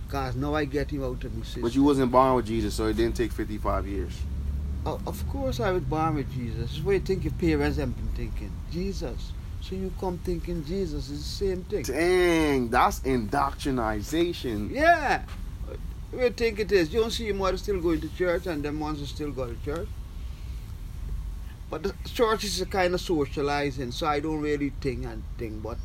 Cause 0.09 0.35
now 0.35 0.55
I 0.55 0.65
get 0.65 0.91
him 0.91 1.05
out 1.05 1.23
of 1.23 1.37
me 1.37 1.43
system. 1.43 1.61
but 1.61 1.75
you 1.75 1.83
wasn't 1.83 2.11
born 2.11 2.37
with 2.37 2.47
Jesus, 2.47 2.73
so 2.73 2.87
it 2.87 2.97
didn't 2.97 3.17
take 3.17 3.33
55 3.33 3.87
years. 3.87 4.15
Of 4.87 5.29
course, 5.29 5.61
I 5.61 5.73
was 5.73 5.83
born 5.83 6.15
with 6.15 6.33
Jesus. 6.33 6.79
What 6.79 6.93
do 6.93 6.95
you 6.95 7.00
think 7.00 7.25
your 7.25 7.35
parents 7.35 7.77
have 7.77 7.95
been 7.95 8.09
thinking? 8.17 8.50
Jesus. 8.73 9.33
So 9.61 9.75
you 9.75 9.93
come 10.00 10.19
thinking 10.19 10.65
Jesus 10.65 11.11
is 11.11 11.19
the 11.19 11.47
same 11.47 11.65
thing. 11.65 11.83
Dang, 11.83 12.69
that's 12.71 13.03
indoctrination. 13.03 14.71
Yeah. 14.73 15.23
We 16.12 16.31
think 16.31 16.59
it 16.61 16.73
is? 16.73 16.93
You 16.93 17.00
don't 17.00 17.11
see 17.11 17.27
your 17.27 17.35
mother 17.35 17.59
still 17.59 17.81
going 17.81 18.00
to 18.00 18.09
church 18.17 18.47
and 18.47 18.62
them 18.62 18.81
ones 18.81 18.99
who 19.00 19.07
still 19.07 19.31
go 19.31 19.47
to 19.47 19.57
church. 19.65 19.88
But 21.71 21.83
the 21.83 21.95
church 22.07 22.45
is 22.45 22.61
a 22.62 22.67
kind 22.67 22.95
of 22.95 23.00
socializing, 23.00 23.93
so 23.93 24.07
I 24.07 24.21
don't 24.21 24.41
really 24.41 24.73
think 24.81 25.05
and 25.05 25.23
think. 25.37 25.62
But 25.62 25.77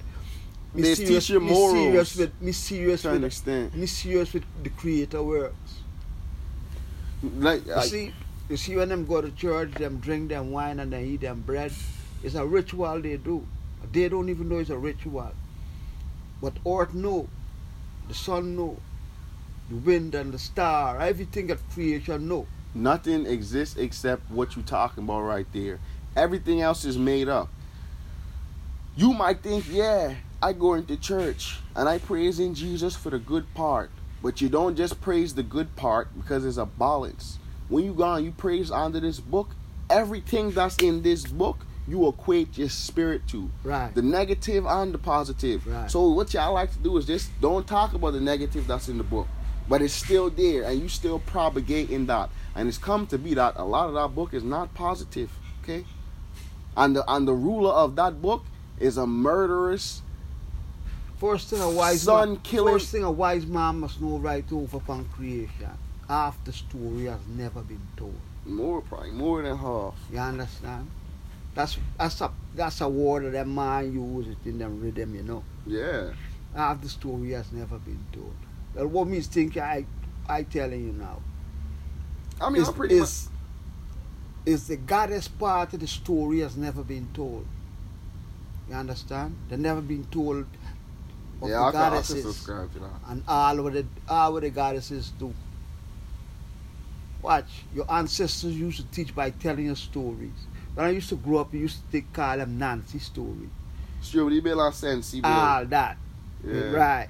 me 0.73 0.83
They 0.83 0.95
serious, 0.95 1.27
teach 1.27 1.33
you 1.33 1.39
me 1.41 1.47
serious 1.49 1.91
morals. 1.91 2.15
with 2.15 2.41
me 2.41 2.51
serious 2.53 3.01
To 3.01 3.09
an 3.09 3.15
with 3.15 3.23
extent. 3.25 3.75
me 3.75 3.85
serious 3.85 4.31
with 4.33 4.43
the 4.63 4.69
Creator 4.69 5.21
works. 5.23 5.79
Like, 7.21 7.65
You 7.65 7.75
like 7.75 7.85
see, 7.89 8.13
you 8.49 8.55
see 8.55 8.77
when 8.77 8.87
them 8.89 9.05
go 9.05 9.19
to 9.21 9.29
church, 9.31 9.71
them 9.73 9.97
drink 9.97 10.29
them 10.29 10.51
wine 10.51 10.79
and 10.79 10.93
they 10.93 11.03
eat 11.03 11.21
them 11.21 11.41
bread. 11.41 11.73
It's 12.23 12.35
a 12.35 12.45
ritual 12.45 13.01
they 13.01 13.17
do. 13.17 13.45
They 13.93 14.09
don't 14.09 14.27
even 14.29 14.49
know 14.49 14.57
it's 14.57 14.71
a 14.71 14.77
ritual. 14.77 15.31
But 16.41 16.53
earth 16.67 16.93
know, 16.93 17.29
the 18.07 18.13
sun 18.15 18.55
know, 18.57 18.77
the 19.69 19.75
wind 19.75 20.15
and 20.15 20.33
the 20.33 20.39
star, 20.39 20.99
everything 20.99 21.47
that 21.47 21.59
creation 21.73 22.27
know. 22.27 22.47
nothing 22.75 23.25
exists 23.27 23.77
except 23.77 24.29
what 24.31 24.55
you're 24.55 24.65
talking 24.65 25.03
about 25.03 25.21
right 25.21 25.45
there. 25.53 25.79
Everything 26.15 26.61
else 26.61 26.85
is 26.85 26.97
made 26.97 27.29
up. 27.29 27.49
You 28.95 29.13
might 29.13 29.41
think, 29.43 29.65
yeah, 29.69 30.15
I 30.41 30.53
go 30.53 30.73
into 30.73 30.97
church 30.97 31.59
and 31.75 31.87
I 31.87 31.99
praise 31.99 32.39
in 32.39 32.55
Jesus 32.55 32.95
for 32.95 33.11
the 33.11 33.19
good 33.19 33.53
part. 33.53 33.91
But 34.23 34.41
you 34.41 34.49
don't 34.49 34.75
just 34.75 35.01
praise 35.01 35.35
the 35.35 35.43
good 35.43 35.75
part 35.75 36.09
because 36.17 36.43
there's 36.43 36.57
a 36.57 36.65
balance. 36.65 37.37
When 37.69 37.83
you 37.85 37.93
go 37.93 38.13
and 38.13 38.25
you 38.25 38.31
praise 38.31 38.71
under 38.71 38.99
this 38.99 39.19
book, 39.19 39.49
everything 39.89 40.51
that's 40.51 40.77
in 40.77 41.01
this 41.03 41.25
book, 41.25 41.65
you 41.87 42.07
equate 42.07 42.57
your 42.57 42.69
spirit 42.69 43.27
to. 43.27 43.49
Right. 43.63 43.93
The 43.93 44.01
negative 44.01 44.65
and 44.65 44.93
the 44.93 44.97
positive. 44.97 45.65
Right. 45.67 45.89
So 45.91 46.09
what 46.09 46.33
y'all 46.33 46.53
like 46.53 46.71
to 46.73 46.79
do 46.79 46.95
is 46.97 47.05
just 47.05 47.29
don't 47.41 47.67
talk 47.67 47.93
about 47.93 48.13
the 48.13 48.21
negative 48.21 48.67
that's 48.67 48.87
in 48.89 48.97
the 48.97 49.03
book. 49.03 49.27
But 49.67 49.81
it's 49.81 49.93
still 49.93 50.29
there 50.29 50.63
and 50.63 50.81
you 50.81 50.89
still 50.89 51.19
propagating 51.19 52.05
that. 52.07 52.29
And 52.55 52.67
it's 52.67 52.77
come 52.77 53.07
to 53.07 53.17
be 53.17 53.33
that 53.33 53.53
a 53.55 53.63
lot 53.63 53.87
of 53.87 53.95
that 53.95 54.15
book 54.15 54.33
is 54.33 54.43
not 54.43 54.73
positive. 54.73 55.31
Okay? 55.63 55.85
And 56.75 56.95
the 56.95 57.03
and 57.11 57.27
the 57.27 57.33
ruler 57.33 57.71
of 57.71 57.95
that 57.97 58.21
book 58.21 58.43
is 58.79 58.97
a 58.97 59.05
murderous 59.07 60.01
First 61.19 61.49
thing 61.49 61.61
a 61.61 61.69
wise 61.69 62.01
Son 62.01 62.37
killing- 62.43 62.73
first 62.73 62.91
thing 62.91 63.03
a 63.03 63.11
wise 63.11 63.45
man 63.45 63.79
must 63.79 64.01
know 64.01 64.17
right 64.17 64.43
over 64.51 64.75
upon 64.77 65.05
creation. 65.15 65.69
Half 66.09 66.43
the 66.43 66.51
story 66.51 67.05
has 67.05 67.21
never 67.27 67.61
been 67.61 67.79
told. 67.95 68.19
more 68.45 68.81
probably 68.81 69.11
more 69.11 69.41
than 69.41 69.57
half. 69.57 69.93
You 70.11 70.19
understand? 70.19 70.89
That's 71.55 71.77
that's 71.97 72.21
a 72.21 72.31
that's 72.55 72.81
a 72.81 72.89
word 72.89 73.31
that 73.33 73.47
man 73.47 73.93
use 73.93 74.27
it 74.27 74.49
in 74.49 74.57
them 74.57 74.81
rhythm, 74.81 75.15
you 75.15 75.23
know. 75.23 75.43
Yeah. 75.67 76.11
Half 76.55 76.81
the 76.81 76.89
story 76.89 77.31
has 77.31 77.51
never 77.51 77.77
been 77.79 78.03
told. 78.11 78.33
Well, 78.73 78.87
what 78.87 79.07
means 79.07 79.27
think 79.27 79.57
I 79.57 79.85
I 80.27 80.43
telling 80.43 80.85
you 80.85 80.93
now. 80.93 81.21
I 82.41 82.49
mean 82.49 82.61
is, 82.63 82.67
I'm 82.69 82.73
pretty 82.73 82.99
much 82.99 83.03
is, 83.03 83.29
is 84.45 84.67
the 84.67 84.77
goddess 84.77 85.27
part 85.27 85.73
of 85.73 85.79
the 85.79 85.87
story 85.87 86.39
has 86.39 86.57
never 86.57 86.83
been 86.83 87.07
told. 87.13 87.45
You 88.69 88.75
understand? 88.75 89.35
They 89.49 89.57
never 89.57 89.81
been 89.81 90.05
told 90.05 90.45
of 91.41 91.49
Yeah, 91.49 91.57
the 91.59 91.65
I 91.65 91.71
can, 91.71 91.81
I 91.81 92.01
can 92.01 92.03
subscribe 92.03 92.73
to 92.73 92.79
that. 92.79 92.91
and 93.09 93.23
all 93.27 93.61
what 93.61 93.73
the 93.73 93.85
all 94.09 94.33
what 94.33 94.41
the 94.41 94.49
goddesses 94.49 95.11
do. 95.19 95.33
Watch, 97.21 97.63
your 97.73 97.89
ancestors 97.91 98.53
used 98.57 98.77
to 98.81 98.85
teach 98.87 99.15
by 99.15 99.29
telling 99.29 99.69
us 99.69 99.79
stories. 99.79 100.31
When 100.75 100.85
I 100.87 100.89
used 100.89 101.09
to 101.09 101.15
grow 101.15 101.39
up, 101.39 101.53
we 101.53 101.59
used 101.59 101.77
to 101.77 101.91
think, 101.91 102.13
call 102.13 102.37
them 102.37 102.57
Nancy 102.57 102.99
stories. 102.99 103.49
Sure, 104.01 104.25
but 104.25 104.33
he 104.33 104.39
be 104.41 104.53
like 104.53 104.73
sense, 104.73 105.11
he 105.11 105.21
All 105.23 105.65
that. 105.65 105.97
yeah. 106.45 106.71
Right. 106.71 107.09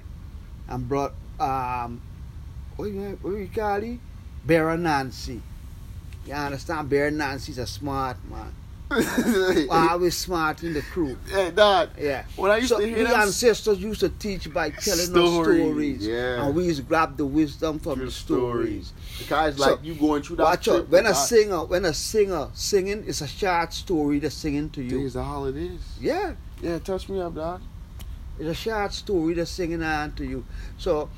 And 0.68 0.88
brought 0.88 1.12
um 1.40 2.00
what 2.76 2.86
you 2.86 3.18
what 3.20 3.30
you 3.30 3.48
call 3.54 3.82
it? 3.82 3.98
Bear 4.46 4.76
Nancy. 4.76 5.42
You 6.26 6.32
understand? 6.34 6.88
Bear 6.88 7.10
Nancy's 7.10 7.58
a 7.58 7.66
smart 7.66 8.16
man. 8.30 8.54
Always 9.70 10.16
smart 10.16 10.62
in 10.62 10.74
the 10.74 10.82
crew. 10.82 11.16
hey, 11.30 11.50
Dad, 11.50 11.90
Yeah. 11.98 12.24
when 12.36 12.50
I 12.50 12.56
used 12.58 12.68
So 12.68 12.78
to 12.80 12.86
hear 12.86 13.04
them 13.04 13.20
ancestors 13.20 13.78
used 13.78 14.00
to 14.00 14.08
teach 14.08 14.52
by 14.52 14.70
telling 14.70 15.06
Stories, 15.06 15.60
us 15.98 16.04
stories. 16.04 16.06
yeah. 16.06 16.44
And 16.46 16.54
we 16.54 16.64
used 16.64 16.78
to 16.80 16.84
grab 16.86 17.16
the 17.16 17.26
wisdom 17.26 17.78
from 17.78 17.96
True 17.96 18.04
the 18.06 18.10
stories. 18.12 18.92
The 19.18 19.24
guys 19.24 19.56
So, 19.56 19.70
like 19.72 19.84
you 19.84 19.94
going 19.94 20.22
through 20.22 20.36
that. 20.36 20.44
Watch 20.44 20.68
out. 20.68 20.88
When 20.88 21.06
a 21.06 21.08
that. 21.10 21.14
singer 21.14 21.64
when 21.64 21.84
a 21.84 21.94
singer 21.94 22.48
singing, 22.54 23.04
it's 23.06 23.20
a 23.20 23.26
short 23.28 23.72
story 23.72 24.18
they're 24.18 24.30
singing 24.30 24.70
to 24.70 24.82
you. 24.82 25.00
Is 25.06 25.14
how 25.14 25.44
it 25.46 25.56
is? 25.56 25.80
Yeah. 26.00 26.34
Yeah, 26.62 26.78
touch 26.78 27.08
me 27.08 27.20
up, 27.20 27.34
Dad. 27.34 27.60
It's 28.38 28.48
a 28.48 28.54
short 28.54 28.92
story 28.92 29.34
they're 29.34 29.46
singing 29.46 29.82
on 29.82 30.12
to 30.12 30.24
you. 30.24 30.44
So 30.78 31.08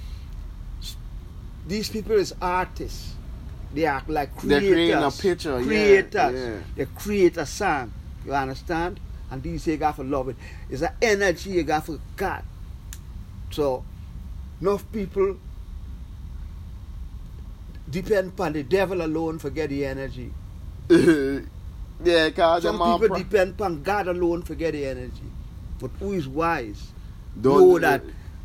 these 1.66 1.88
people 1.88 2.12
is 2.16 2.34
artists. 2.40 3.12
They 3.76 3.84
act 3.84 4.08
like 4.08 4.34
creators. 4.34 4.62
They're 4.62 4.72
creating 4.74 5.02
a 5.02 5.10
picture, 5.10 5.58
yeah, 5.60 5.66
Creators. 5.66 6.14
yeah. 6.34 6.58
They 6.76 6.86
create 6.86 7.36
a 7.36 7.44
song. 7.44 7.92
You 8.24 8.32
understand? 8.32 8.98
And 9.30 9.42
these 9.42 9.66
you 9.66 9.76
got 9.76 9.96
for 9.96 10.04
love 10.04 10.30
it. 10.30 10.36
It's 10.70 10.80
an 10.80 10.92
energy 11.02 11.50
you 11.50 11.62
got 11.62 11.84
for 11.84 11.98
God. 12.16 12.42
So 13.50 13.84
enough 14.62 14.90
people 14.90 15.36
depend 17.90 18.28
upon 18.28 18.54
the 18.54 18.62
devil 18.62 19.02
alone 19.02 19.38
for 19.38 19.50
get 19.50 19.68
the 19.68 19.84
energy. 19.84 20.32
yeah, 20.88 22.30
cause 22.30 22.62
Some 22.62 22.76
people 22.78 23.08
pro- 23.08 23.18
depend 23.18 23.50
upon 23.52 23.82
God 23.82 24.08
alone 24.08 24.40
for 24.40 24.54
get 24.54 24.72
the 24.72 24.86
energy. 24.86 25.30
But 25.78 25.90
who 26.00 26.12
is 26.14 26.26
wise? 26.26 26.92
Don't- 27.38 27.58
know 27.60 27.78
that 27.80 28.02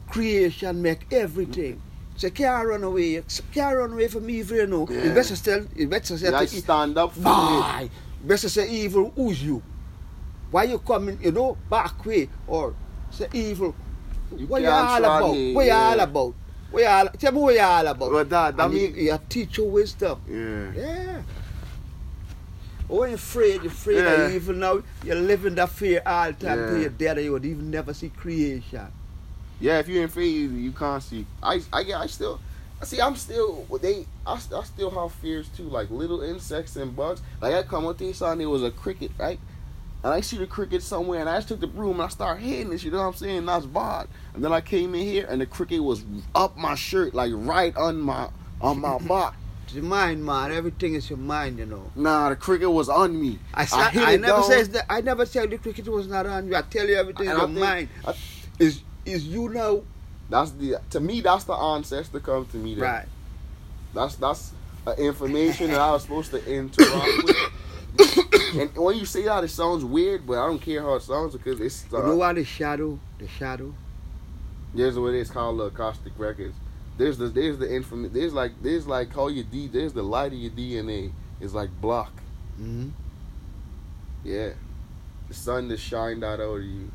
creation 0.10 0.82
make 0.82 1.08
everything. 1.14 1.82
So 2.22 2.30
can't 2.30 2.68
run 2.68 2.84
away. 2.84 3.14
You 3.14 3.24
can't 3.52 3.76
run 3.76 3.94
away 3.94 4.08
from 4.08 4.30
evil, 4.30 4.58
you 4.58 4.68
know. 4.68 4.88
Yeah. 4.88 5.06
You 5.06 5.14
better 5.16 5.36
tell 5.36 5.66
you 5.76 5.88
better 5.88 6.16
say 6.20 6.44
e- 6.44 6.48
stand 6.48 6.96
up 6.96 7.14
for 7.14 7.20
it. 7.22 7.24
Why? 7.24 7.90
Better 8.24 8.48
say 8.48 8.70
evil 8.70 9.12
who's 9.16 9.44
you? 9.44 9.64
Why 10.52 10.66
you 10.66 10.78
coming, 10.78 11.18
you 11.20 11.32
know, 11.32 11.58
back 11.68 12.06
way 12.06 12.30
or 12.46 12.76
say 13.10 13.28
evil. 13.34 13.74
You 14.38 14.46
what 14.46 14.62
you 14.62 14.68
all 14.70 15.00
about? 15.00 15.34
here, 15.34 15.56
What 15.56 15.66
you 15.66 15.72
all 15.72 16.00
about? 16.00 16.34
What 16.70 16.82
you 16.84 16.88
all 16.88 17.08
tell 17.08 17.32
me 17.32 17.40
what 17.42 17.56
you 17.56 17.60
all 17.62 17.88
about? 17.88 18.12
But 18.12 18.30
that, 18.30 18.56
that 18.58 18.70
mean, 18.72 18.94
you, 18.96 19.02
you 19.02 19.20
teach 19.28 19.58
your 19.58 19.72
wisdom. 19.72 20.22
yeah. 20.30 20.80
Yeah. 20.80 21.22
Oh, 22.88 23.04
you're 23.06 23.16
afraid, 23.16 23.64
you're 23.64 23.72
afraid 23.72 23.96
Yeah. 23.98 24.12
of 24.26 24.32
evil 24.36 24.54
now. 24.54 24.84
You 25.04 25.16
live 25.16 25.48
in 25.48 25.56
that 25.56 25.70
fear 25.70 26.04
all 26.06 26.28
the 26.34 26.46
time 26.46 26.58
till 26.68 26.82
you're 26.82 26.90
dead 26.92 27.18
and 27.18 27.26
you 27.26 27.32
would 27.32 27.46
even 27.46 27.72
never 27.72 27.96
see 27.96 28.10
creation. 28.10 28.86
Yeah, 29.62 29.80
if 29.80 29.88
you 29.88 30.02
ain't 30.02 30.12
fear, 30.12 30.24
you, 30.24 30.50
you 30.50 30.72
can't 30.72 31.02
see. 31.04 31.26
I, 31.42 31.62
I, 31.72 31.84
I 31.96 32.08
still, 32.08 32.40
I 32.82 32.86
see. 32.86 33.00
I'm 33.00 33.16
still. 33.16 33.66
They, 33.82 34.06
I, 34.26 34.34
I 34.34 34.64
still 34.64 34.90
have 34.90 35.14
fears 35.14 35.48
too, 35.50 35.64
like 35.70 35.90
little 35.92 36.22
insects 36.22 36.76
and 36.76 36.96
bugs. 36.96 37.22
Like 37.40 37.54
I 37.54 37.64
come 37.64 37.86
with 37.86 38.00
this 38.00 38.22
on, 38.22 38.40
there 38.40 38.50
was 38.50 38.64
a 38.64 38.72
cricket, 38.72 39.12
right? 39.20 39.40
And 40.04 40.12
I 40.12 40.22
see 40.22 40.38
the 40.38 40.48
cricket 40.48 40.82
somewhere, 40.82 41.20
and 41.20 41.30
I 41.30 41.38
just 41.38 41.48
took 41.50 41.60
the 41.60 41.68
broom 41.68 41.94
and 41.94 42.02
I 42.02 42.08
started 42.08 42.42
hitting 42.44 42.74
it. 42.74 42.84
You 42.84 42.90
know 42.90 42.98
what 42.98 43.04
I'm 43.10 43.14
saying? 43.14 43.46
That's 43.46 43.68
bad. 43.68 44.08
And 44.34 44.44
then 44.44 44.52
I 44.52 44.60
came 44.62 44.96
in 44.96 45.02
here, 45.02 45.28
and 45.30 45.40
the 45.40 45.46
cricket 45.46 45.84
was 45.84 46.04
up 46.34 46.58
my 46.58 46.74
shirt, 46.74 47.14
like 47.14 47.32
right 47.36 47.76
on 47.78 48.02
my 48.02 48.30
on 48.60 48.80
my 48.82 48.98
back. 49.08 49.36
It's 49.66 49.76
your 49.76 49.84
mind, 49.84 50.26
man. 50.26 50.52
Everything 50.52 50.96
is 50.96 51.08
your 51.08 51.20
mind, 51.20 51.60
you 51.60 51.68
know. 51.68 51.92
Nah, 51.96 52.30
the 52.30 52.36
cricket 52.36 52.72
was 52.72 52.90
on 52.90 53.22
me. 53.22 53.38
I, 53.54 53.62
I 53.62 53.66
said, 53.66 53.78
I, 53.98 54.16
never 54.18 54.42
down. 54.42 54.44
says 54.44 54.70
that. 54.70 54.86
I 54.90 55.02
never 55.02 55.26
said 55.28 55.52
the 55.52 55.60
cricket 55.60 55.88
was 55.88 56.08
not 56.08 56.26
on 56.26 56.48
you. 56.48 56.56
I 56.56 56.64
tell 56.64 56.88
you 56.88 56.96
everything 56.96 57.28
in 57.28 57.32
And 57.34 57.40
your 57.40 57.48
think- 57.48 57.60
mind. 57.60 57.90
I- 58.06 58.16
Is 58.60 58.82
is 59.06 59.26
you 59.26 59.50
know 59.50 59.84
That's 60.30 60.52
the 60.52 60.78
to 60.92 61.00
me. 61.00 61.22
That's 61.22 61.44
the 61.44 61.54
ancestor 61.54 62.20
come 62.20 62.46
to 62.48 62.58
me. 62.58 62.76
Then. 62.76 62.84
right? 62.84 63.08
That's 63.94 64.16
that's 64.16 64.54
uh, 64.88 64.94
information 64.98 65.72
that 65.72 65.80
I 65.80 65.92
was 65.92 66.04
supposed 66.04 66.32
to 66.32 66.46
interact 66.52 67.24
with. 67.24 67.38
and 68.56 68.76
when 68.76 68.98
you 68.98 69.06
say 69.06 69.24
that, 69.24 69.44
it 69.44 69.50
sounds 69.50 69.84
weird, 69.84 70.26
but 70.26 70.34
I 70.34 70.48
don't 70.48 70.62
care 70.62 70.82
how 70.82 70.96
it 70.96 71.04
sounds 71.04 71.34
because 71.34 71.60
it's 71.60 71.86
uh, 71.94 71.98
you 71.98 72.04
know 72.08 72.16
what 72.16 72.36
the 72.36 72.46
shadow? 72.46 73.00
The 73.20 73.28
shadow. 73.28 73.74
there's 74.74 74.98
what 74.98 75.14
it's 75.14 75.30
called 75.30 75.60
the 75.60 75.64
Akashic 75.66 76.14
records. 76.18 76.56
There's 76.98 77.18
the 77.18 77.28
there's 77.28 77.58
the 77.58 77.74
information. 77.74 78.14
There's 78.14 78.34
like 78.34 78.52
there's 78.62 78.88
like 78.88 79.14
how 79.14 79.28
your 79.28 79.44
D. 79.44 79.68
There's 79.68 79.94
the 79.94 80.04
light 80.04 80.34
of 80.34 80.40
your 80.40 80.52
DNA 80.52 81.12
is 81.40 81.54
like 81.54 81.70
block. 81.82 82.14
Mm-hmm. 82.60 82.90
Yeah, 84.24 84.52
the 85.28 85.34
sun 85.34 85.68
that 85.70 85.80
shined 85.80 86.24
out 86.24 86.40
of 86.40 86.64
you 86.64 86.92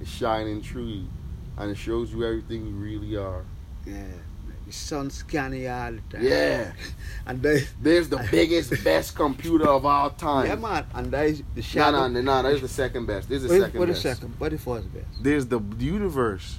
is 0.00 0.08
shining 0.08 0.60
through 0.62 0.86
you, 0.86 1.06
and 1.56 1.70
it 1.70 1.76
shows 1.76 2.12
you 2.12 2.24
everything 2.24 2.66
you 2.66 2.74
really 2.74 3.16
are. 3.16 3.44
Yeah. 3.86 4.02
The 4.66 4.72
sun 4.72 5.10
scanning 5.10 5.68
all 5.68 5.92
the 5.92 6.00
time. 6.16 6.22
Yeah. 6.26 6.72
And 7.26 7.42
they, 7.42 7.64
There's 7.82 8.08
the 8.08 8.26
biggest, 8.30 8.82
best 8.82 9.14
computer 9.14 9.68
of 9.68 9.84
all 9.84 10.10
time. 10.10 10.46
yeah, 10.46 10.54
man. 10.56 10.86
And 10.94 11.10
that 11.12 11.26
is 11.26 11.42
the 11.54 11.62
shadow. 11.62 12.08
no, 12.08 12.08
no, 12.08 12.20
no. 12.22 12.42
That's 12.48 12.62
the 12.62 12.68
second 12.68 13.06
best. 13.06 13.28
This 13.28 13.42
is 13.42 13.48
the 13.50 13.54
What- 13.58 13.64
second 13.66 13.78
what 13.80 13.86
the 13.86 13.92
best. 13.92 14.02
second? 14.02 14.34
What 14.38 14.50
the 14.52 14.58
first 14.58 14.92
best? 14.94 15.06
There's 15.22 15.46
the 15.46 15.60
universe. 15.78 16.58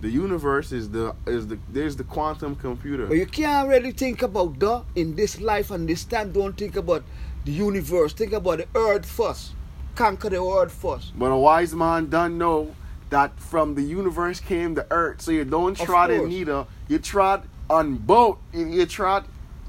The 0.00 0.10
universe 0.10 0.72
is 0.72 0.90
the 0.90 1.14
is 1.26 1.46
the 1.46 1.58
there's 1.72 1.94
the 1.96 2.04
quantum 2.04 2.56
computer. 2.56 3.06
But 3.06 3.18
you 3.18 3.26
can't 3.26 3.68
really 3.68 3.92
think 3.92 4.22
about 4.22 4.58
that 4.58 4.82
in 4.96 5.14
this 5.14 5.40
life 5.40 5.70
and 5.70 5.88
this 5.88 6.04
time. 6.04 6.32
Don't 6.32 6.56
think 6.58 6.74
about 6.76 7.04
the 7.44 7.52
universe. 7.52 8.12
Think 8.12 8.32
about 8.32 8.58
the 8.58 8.66
earth 8.74 9.06
first. 9.06 9.52
Conquer 9.94 10.30
the 10.30 10.42
earth 10.42 10.72
first. 10.72 11.16
But 11.16 11.26
a 11.30 11.36
wise 11.36 11.72
man 11.74 12.08
doesn't 12.10 12.36
know 12.36 12.74
that 13.12 13.38
from 13.38 13.74
the 13.76 13.82
universe 13.82 14.40
came 14.40 14.74
the 14.74 14.86
earth. 14.90 15.20
So 15.22 15.30
you 15.30 15.44
don't 15.44 15.78
Of 15.80 15.86
trot 15.86 16.10
in 16.10 16.28
neither. 16.28 16.66
You 16.88 16.98
trot 16.98 17.44
on 17.70 17.96
both. 17.96 18.38
You 18.52 18.66
you 18.66 18.86
trot 18.86 19.22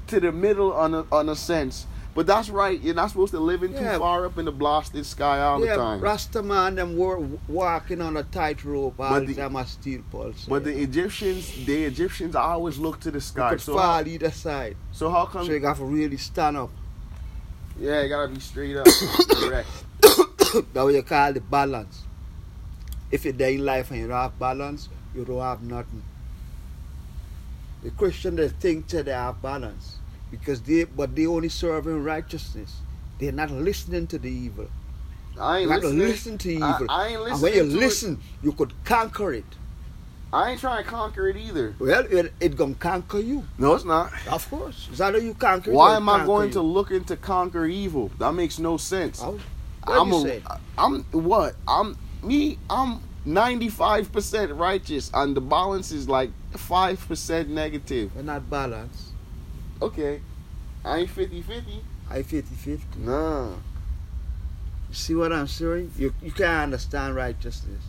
to 0.08 0.20
the 0.20 0.32
middle 0.32 0.72
on 0.72 0.94
a, 0.94 1.04
on 1.12 1.28
a 1.28 1.36
sense. 1.36 1.86
But 2.16 2.26
that's 2.28 2.48
right. 2.48 2.78
You're 2.80 2.94
not 2.94 3.10
supposed 3.10 3.32
to 3.32 3.40
live 3.40 3.62
in 3.64 3.72
Yeah. 3.72 3.94
too 3.94 3.98
far 3.98 4.24
up 4.24 4.38
in 4.38 4.44
the 4.44 4.52
blasted 4.52 5.04
sky 5.04 5.40
all 5.42 5.58
yeah, 5.64 5.74
the 5.74 5.82
time. 5.82 6.00
Rasta 6.00 6.42
man 6.42 6.76
them 6.76 6.96
were 6.96 7.18
walking 7.48 8.00
on 8.00 8.16
a 8.16 8.22
tightrope 8.22 9.00
all 9.00 9.10
But 9.18 9.26
the 9.26 9.34
time 9.34 9.56
a 9.56 9.66
steel 9.66 10.02
pulse. 10.12 10.44
But 10.48 10.62
the 10.64 10.74
Egyptians, 10.88 11.42
the 11.66 11.84
Egyptians 11.92 12.36
always 12.36 12.78
look 12.78 13.00
to 13.00 13.10
the 13.10 13.16
you 13.16 13.20
sky. 13.32 13.50
could 13.50 13.60
So 13.60 13.72
fall 13.74 14.04
how, 14.04 14.04
either 14.14 14.30
side. 14.30 14.76
so 14.92 15.10
how 15.10 15.24
come? 15.26 15.44
So 15.46 15.52
you 15.52 15.58
got 15.58 15.76
to 15.78 15.84
really 15.84 16.16
stand 16.16 16.56
up. 16.56 16.70
yeah, 17.80 18.02
you 18.02 18.08
gotta 18.08 18.28
be 18.32 18.40
straight 18.40 18.76
up. 18.76 18.86
Correct. 19.42 19.68
That's 20.00 20.84
what 20.86 20.94
you 20.94 21.02
call 21.02 21.32
the 21.32 21.40
balance. 21.40 22.04
If 23.10 23.24
you're 23.24 23.32
there 23.32 23.50
in 23.50 23.64
life 23.64 23.90
and 23.90 24.00
you 24.00 24.08
don't 24.08 24.16
have 24.16 24.38
balance, 24.38 24.88
you 25.14 25.24
don't 25.24 25.40
have 25.40 25.62
nothing. 25.62 26.02
The 27.82 27.90
Christian 27.90 28.36
they 28.36 28.48
think 28.48 28.88
that 28.88 29.06
they 29.06 29.12
have 29.12 29.40
balance. 29.42 29.96
Because 30.30 30.60
they 30.62 30.84
but 30.84 31.14
they 31.14 31.26
only 31.26 31.48
serving 31.48 32.02
righteousness. 32.02 32.76
They're 33.18 33.30
not 33.32 33.50
listening 33.50 34.06
to 34.08 34.18
the 34.18 34.30
evil. 34.30 34.68
I 35.38 35.58
You 35.60 35.72
ain't 35.72 35.82
to 35.82 35.88
listening. 35.88 36.08
listen 36.08 36.38
to 36.38 36.52
evil. 36.52 36.86
I 36.88 37.08
ain't 37.08 37.20
listening. 37.22 37.32
and 37.32 37.42
when 37.42 37.54
you 37.54 37.62
to 37.62 37.76
it. 37.76 37.80
listen, 37.80 38.20
you 38.42 38.52
could 38.52 38.72
conquer 38.84 39.32
it. 39.32 39.44
I 40.32 40.50
ain't 40.50 40.60
trying 40.60 40.82
to 40.82 40.90
conquer 40.90 41.28
it 41.28 41.36
either. 41.36 41.76
Well, 41.78 42.04
it, 42.10 42.32
it 42.40 42.56
gonna 42.56 42.74
conquer 42.74 43.20
you. 43.20 43.44
No, 43.58 43.74
it's 43.74 43.84
not. 43.84 44.12
Of 44.28 44.48
course. 44.50 44.88
It's 44.90 45.00
either 45.00 45.18
you 45.18 45.34
conquer 45.34 45.70
Why 45.70 45.94
am 45.94 46.08
I 46.08 46.26
going 46.26 46.48
you. 46.48 46.54
to 46.54 46.62
look 46.62 46.90
into 46.90 47.16
conquer 47.16 47.66
evil? 47.66 48.10
That 48.18 48.32
makes 48.32 48.58
no 48.58 48.76
sense. 48.76 49.20
Oh, 49.22 49.38
How- 49.86 50.00
I'm 50.02 50.08
you 50.10 50.22
say? 50.22 50.42
I'm 50.76 51.02
what? 51.12 51.54
I'm 51.68 51.96
me. 52.24 52.58
I'm 52.68 53.00
95% 53.26 54.58
righteous, 54.58 55.10
and 55.14 55.36
the 55.36 55.40
balance 55.40 55.92
is 55.92 56.08
like 56.08 56.30
five 56.52 57.06
percent 57.08 57.48
negative. 57.48 58.14
We're 58.14 58.22
not 58.22 58.48
balanced. 58.50 59.10
Okay, 59.82 60.20
I 60.84 60.98
ain't 60.98 61.10
50-50. 61.10 61.62
I 62.10 62.22
50 62.22 62.54
50. 62.54 63.00
Nah. 63.00 63.48
You 63.48 64.94
see 64.94 65.14
what 65.14 65.32
I'm 65.32 65.48
saying? 65.48 65.90
You, 65.98 66.14
you 66.22 66.30
can't 66.30 66.64
understand 66.64 67.16
righteousness 67.16 67.82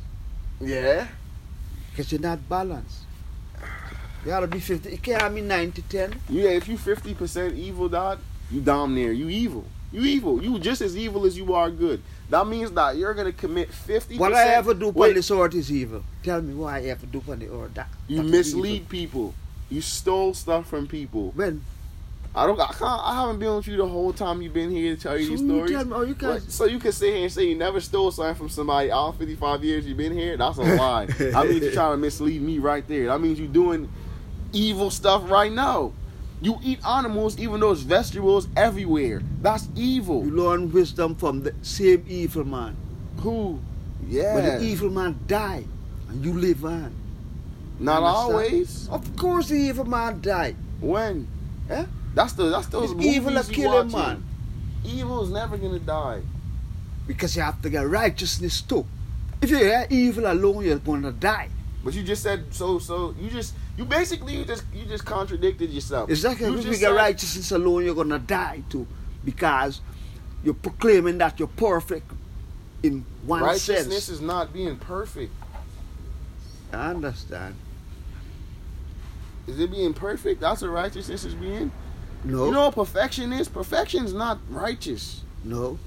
Yeah. 0.60 1.08
because 1.92 2.12
you're 2.12 2.22
not 2.22 2.48
balanced. 2.50 3.02
You 4.24 4.32
gotta 4.32 4.48
be 4.48 4.60
50. 4.60 4.90
You 4.90 4.98
can't 4.98 5.36
be 5.36 5.42
90 5.42 5.82
10. 5.84 6.22
Yeah. 6.30 6.50
If 6.52 6.68
you 6.68 6.78
50% 6.78 7.56
evil, 7.56 7.90
dog, 7.90 8.20
you 8.50 8.62
damn 8.62 8.96
near 8.96 9.12
you 9.12 9.30
evil. 9.30 9.66
You 9.92 10.02
evil. 10.02 10.42
You 10.42 10.58
just 10.60 10.82
as 10.82 10.98
evil 10.98 11.26
as 11.26 11.38
you 11.38 11.54
are 11.54 11.70
good. 11.70 12.02
That 12.30 12.48
means 12.48 12.72
that 12.72 12.98
you're 12.98 13.14
gonna 13.14 13.32
commit 13.32 13.70
50%. 13.72 14.18
What 14.18 14.34
I 14.34 14.48
ever 14.56 14.74
do 14.74 14.90
on 14.90 15.14
this 15.14 15.30
earth 15.30 15.54
is 15.56 15.72
evil. 15.72 16.04
Tell 16.24 16.42
me 16.42 16.54
what 16.54 16.74
I 16.74 16.82
ever 16.86 17.06
do 17.06 17.22
on 17.30 17.40
the 17.40 17.52
earth. 17.52 17.74
That, 17.76 17.88
You 18.08 18.24
mislead 18.24 18.90
people. 18.90 19.34
You 19.70 19.82
stole 19.82 20.34
stuff 20.34 20.68
from 20.68 20.88
people. 20.88 21.32
When? 21.36 21.64
I 22.38 22.46
don't. 22.46 22.60
I 22.60 22.66
can't. 22.68 22.82
I 23.04 23.16
haven't 23.16 23.40
been 23.40 23.56
with 23.56 23.68
you 23.68 23.78
the 23.78 23.88
whole 23.88 24.12
time 24.12 24.42
you've 24.42 24.54
been 24.54 24.70
here 24.70 24.96
to 24.96 25.02
tell 25.02 25.18
you 25.18 25.26
So 25.26 25.32
these 25.32 25.42
you 25.42 25.48
stories. 25.48 25.86
me, 25.86 25.94
oh, 25.96 26.02
you 26.02 26.16
can't. 26.16 26.52
So 26.52 26.66
you 26.66 26.80
can 26.80 26.92
sit 26.92 27.14
here 27.14 27.24
and 27.24 27.32
say 27.32 27.46
you 27.46 27.56
never 27.56 27.80
stole 27.80 28.12
something 28.12 28.36
from 28.36 28.50
somebody 28.50 28.92
all 28.92 29.14
55 29.14 29.64
years 29.64 29.86
you've 29.88 29.98
been 29.98 30.12
here? 30.12 30.36
That's 30.36 30.58
a 30.58 30.62
lie. 30.76 31.06
that 31.06 31.48
means 31.48 31.62
you're 31.64 31.72
trying 31.72 31.94
to 31.94 31.98
mislead 31.98 32.42
me 32.42 32.60
right 32.60 32.86
there. 32.90 33.06
That 33.08 33.22
means 33.22 33.40
you're 33.40 33.48
doing 33.48 33.90
evil 34.52 34.90
stuff 34.92 35.30
right 35.30 35.52
now. 35.52 35.94
You 36.42 36.60
eat 36.64 36.86
animals 36.86 37.38
even 37.40 37.60
though 37.60 37.72
it's 37.72 37.82
vegetables 37.82 38.48
everywhere. 38.56 39.22
That's 39.42 39.68
evil. 39.76 40.24
You 40.26 40.32
learn 40.32 40.72
wisdom 40.72 41.16
from 41.16 41.42
the 41.44 41.54
same 41.62 42.06
evil 42.08 42.44
man. 42.46 42.76
Who? 43.22 43.60
But 44.02 44.10
Yeah. 44.12 44.58
the 44.58 44.64
evil 44.64 44.90
man 44.92 45.16
died 45.28 45.68
and 46.10 46.24
you 46.24 46.34
live 46.34 46.64
on. 46.66 46.92
Not 47.80 48.04
always. 48.04 48.88
Of 48.90 49.16
course, 49.16 49.48
the 49.50 49.56
evil 49.56 49.86
man 49.86 50.22
died. 50.22 50.56
When? 50.80 51.28
Eh? 51.70 51.86
That's 52.14 52.34
the 52.34 52.50
that's 52.50 52.68
those 52.68 52.92
It's 52.92 52.94
movies 52.94 53.16
evil 53.16 53.34
to 53.34 53.48
you 53.50 53.54
kill 53.54 53.80
him, 53.82 53.92
watching. 53.92 54.10
man. 54.22 54.24
Evil 54.86 55.24
is 55.24 55.30
never 55.32 55.58
gonna 55.58 55.80
die. 55.80 56.22
Because 57.08 57.36
you 57.36 57.42
have 57.42 57.62
to 57.62 57.70
get 57.70 57.88
righteousness 57.88 58.62
too. 58.62 58.86
If 59.42 59.50
you're 59.50 59.86
evil 59.90 60.26
alone, 60.32 60.64
you're 60.66 60.80
going 60.80 61.04
to 61.04 61.12
die. 61.12 61.50
But 61.86 61.94
you 61.94 62.02
just 62.02 62.24
said 62.24 62.52
so. 62.52 62.80
So 62.80 63.14
you 63.20 63.30
just 63.30 63.54
you 63.78 63.86
basically 63.86 64.36
you 64.36 64.44
just 64.44 64.66
you 64.74 64.86
just 64.86 65.06
contradicted 65.06 65.70
yourself. 65.70 66.10
Exactly. 66.10 66.48
You 66.48 66.58
If 66.58 66.66
you 66.66 66.72
just 66.72 66.82
get 66.82 66.90
righteousness 66.90 67.52
alone, 67.52 67.86
you're 67.86 67.94
going 67.94 68.10
to 68.10 68.18
die 68.18 68.64
too. 68.72 68.88
Because 69.24 69.82
you're 70.44 70.56
proclaiming 70.56 71.20
that 71.20 71.38
you're 71.38 71.48
perfect 71.48 72.12
in 72.82 73.06
one 73.28 73.44
Righteousness 73.44 73.66
sense. 73.66 73.88
Righteousness 73.88 74.10
is 74.10 74.22
not 74.22 74.52
being 74.52 74.78
perfect. 74.78 75.32
I 76.74 76.90
understand. 76.90 77.56
Is 79.46 79.60
it 79.60 79.70
being 79.70 79.94
perfect? 79.94 80.42
That's 80.42 80.64
what 80.64 80.72
righteousness 80.72 81.24
is 81.24 81.36
being. 81.36 81.72
No. 82.24 82.46
You 82.46 82.52
know 82.52 82.66
what 82.66 82.74
perfection 82.76 83.32
is? 83.32 83.48
Perfection 83.48 84.06
is 84.06 84.14
not 84.14 84.40
righteous. 84.50 85.22
no. 85.44 85.78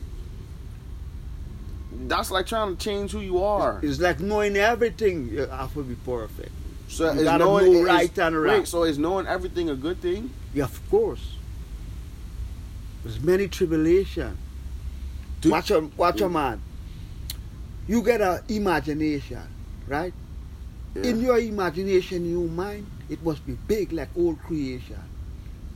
That's 1.93 2.31
like 2.31 2.47
trying 2.47 2.77
to 2.77 2.83
change 2.83 3.13
who 3.13 3.21
you 3.21 3.43
are. 3.43 3.81
It's 3.83 4.01
like 4.01 4.21
knowing 4.21 4.57
everything. 4.57 5.29
Uh, 5.29 5.33
you 5.33 5.47
have 5.47 5.73
to 5.75 5.83
be 5.83 5.95
perfect. 5.95 6.53
So 6.89 7.13
you 7.13 7.25
gotta 7.25 7.45
knowing 7.45 7.73
know 7.73 7.83
right 7.83 8.19
and 8.19 8.37
wrong. 8.37 8.59
Wait, 8.59 8.69
so 8.69 8.85
is 8.85 8.99
knowing 8.99 9.27
everything 9.27 9.71
a 9.71 9.75
good 9.75 10.01
thing? 10.01 10.31
Yeah, 10.55 10.65
of 10.65 10.91
course. 10.91 11.37
There's 13.03 13.21
many 13.21 13.49
tribulation. 13.49 14.37
Watch 15.45 15.71
a 15.71 15.81
watch 15.97 16.21
a 16.21 16.29
man. 16.29 16.61
You 17.87 18.03
get 18.03 18.21
a 18.21 18.43
imagination, 18.49 19.43
right? 19.87 20.13
In 20.95 21.21
your 21.21 21.39
imagination, 21.39 22.25
in 22.25 22.31
your 22.31 22.49
mind, 22.49 22.87
it 23.09 23.23
must 23.23 23.47
be 23.47 23.53
big 23.67 23.93
like 23.93 24.09
all 24.17 24.35
creation. 24.35 24.99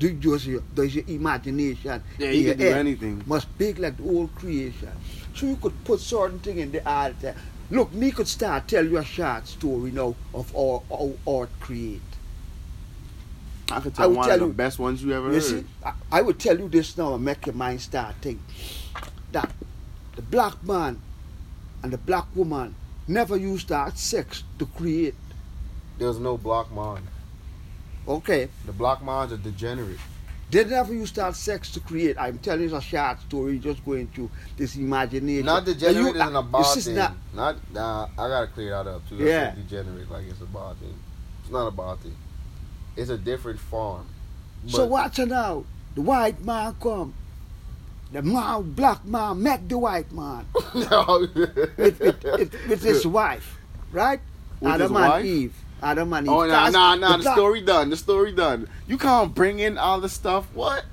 Do 0.03 0.12
just 0.15 0.47
your, 0.47 0.62
does 0.75 0.97
your 0.97 1.05
imagination 1.07 2.03
Yeah, 2.19 2.31
you 2.31 2.49
can 2.51 2.59
do 2.59 2.65
head 2.65 2.77
anything. 2.77 3.23
must 3.25 3.47
big 3.57 3.79
like 3.79 3.97
the 3.99 4.03
whole 4.03 4.27
creation. 4.35 4.91
So 5.37 5.47
you 5.47 5.55
could 5.57 5.85
put 5.85 6.01
certain 6.01 6.41
thing 6.41 6.59
in 6.59 6.73
the 6.73 6.85
art. 6.85 7.15
Look, 7.71 7.93
me 7.93 8.11
could 8.11 8.27
start 8.27 8.67
tell 8.67 8.85
you 8.85 8.99
a 8.99 9.05
short 9.05 9.47
story 9.47 9.93
now 9.93 10.17
of 10.35 10.51
how, 10.51 10.83
how 10.88 11.12
art 11.33 11.51
create. 11.61 12.01
I 13.71 13.79
could 13.79 13.95
tell 13.95 14.09
will 14.09 14.17
one 14.17 14.27
tell 14.27 14.35
of 14.35 14.41
the 14.41 14.47
you- 14.49 14.53
best 14.55 14.81
ones 14.81 15.05
you 15.05 15.12
ever 15.12 15.29
You 15.29 15.35
heard. 15.35 15.43
see, 15.45 15.65
I, 15.85 15.93
I 16.11 16.21
would 16.23 16.41
tell 16.41 16.59
you 16.59 16.69
this 16.69 16.99
now 16.99 17.15
and 17.15 17.25
make 17.25 17.47
your 17.47 17.55
mind 17.55 17.81
start 17.81 18.17
think 18.21 18.41
that 19.31 19.53
the 20.17 20.23
black 20.23 20.65
man 20.65 21.01
and 21.85 21.93
the 21.93 21.99
black 21.99 22.27
woman 22.35 22.75
never 23.07 23.37
used 23.37 23.69
that 23.69 23.97
sex 23.99 24.43
to 24.59 24.67
create. 24.67 25.15
There's 25.99 26.19
no 26.19 26.37
black 26.37 26.73
man. 26.73 27.03
Okay, 28.09 28.49
The 28.67 28.73
black 28.73 29.03
man's 29.05 29.33
a 29.33 29.37
degenerate. 29.37 29.99
they 30.51 30.65
never 30.65 30.93
used 30.93 31.15
to 31.15 31.23
have 31.23 31.37
sex 31.37 31.71
to 31.73 31.81
create. 31.81 32.17
I'm 32.19 32.38
telling 32.38 32.69
you 32.69 32.75
a 32.77 32.81
short 32.81 33.21
story, 33.23 33.59
just 33.59 33.85
going 33.85 34.09
through 34.09 34.31
this 34.57 34.77
imagination. 34.77 35.47
Not 35.47 35.59
And 35.59 35.69
you- 35.69 35.75
degenerate 35.75 36.17
isn't 36.17 36.35
a 36.37 36.38
uh, 36.41 36.43
bad 36.43 36.77
is 36.77 36.85
thing. 36.85 36.95
not- 36.97 37.15
Not, 37.35 37.73
nah, 37.73 38.09
I 38.19 38.29
gotta 38.29 38.47
clear 38.49 38.71
that 38.71 38.87
up 38.91 39.09
too. 39.09 39.17
Yeah. 39.17 39.55
degenerate 39.55 40.11
like 40.11 40.25
it's 40.29 40.41
a 40.41 40.47
bad 40.47 40.77
thing. 40.81 40.95
It's 41.43 41.51
not 41.53 41.67
a 41.69 41.71
bad 41.71 42.01
thing. 42.01 42.17
It's 42.97 43.11
a 43.11 43.17
different 43.19 43.59
form. 43.61 44.07
so 44.69 44.85
watch 44.87 45.19
it 45.19 45.29
now. 45.29 45.65
The 45.95 46.03
white 46.03 46.45
man 46.45 46.75
come. 46.81 47.15
The 48.12 48.21
man, 48.23 48.73
black 48.73 49.05
man 49.07 49.43
met 49.43 49.67
the 49.69 49.79
white 49.79 50.12
man 50.12 50.45
with, 50.75 51.31
with, 51.79 52.01
with, 52.01 52.69
with 52.69 52.83
his 52.83 53.07
wife, 53.07 53.59
right? 53.91 54.21
With 54.61 54.73
Adam 54.73 54.81
his 54.83 54.91
and 55.03 55.11
wife? 55.11 55.25
Eve. 55.25 55.55
Adam 55.83 56.12
and 56.12 56.27
Eve. 56.27 56.33
Oh 56.33 56.47
nah 56.47 56.47
That's 56.64 56.73
nah 56.75 56.95
nah! 56.95 57.16
the 57.16 57.23
The 57.25 57.33
story 57.35 57.61
done. 57.62 57.90
The 57.90 57.97
story 57.97 58.33
done. 58.33 58.68
You 58.87 58.97
can't 58.99 59.35
bring 59.35 59.59
in 59.59 59.79
all 59.79 60.01
the 60.01 60.09
stuff. 60.09 60.47
What? 60.55 60.85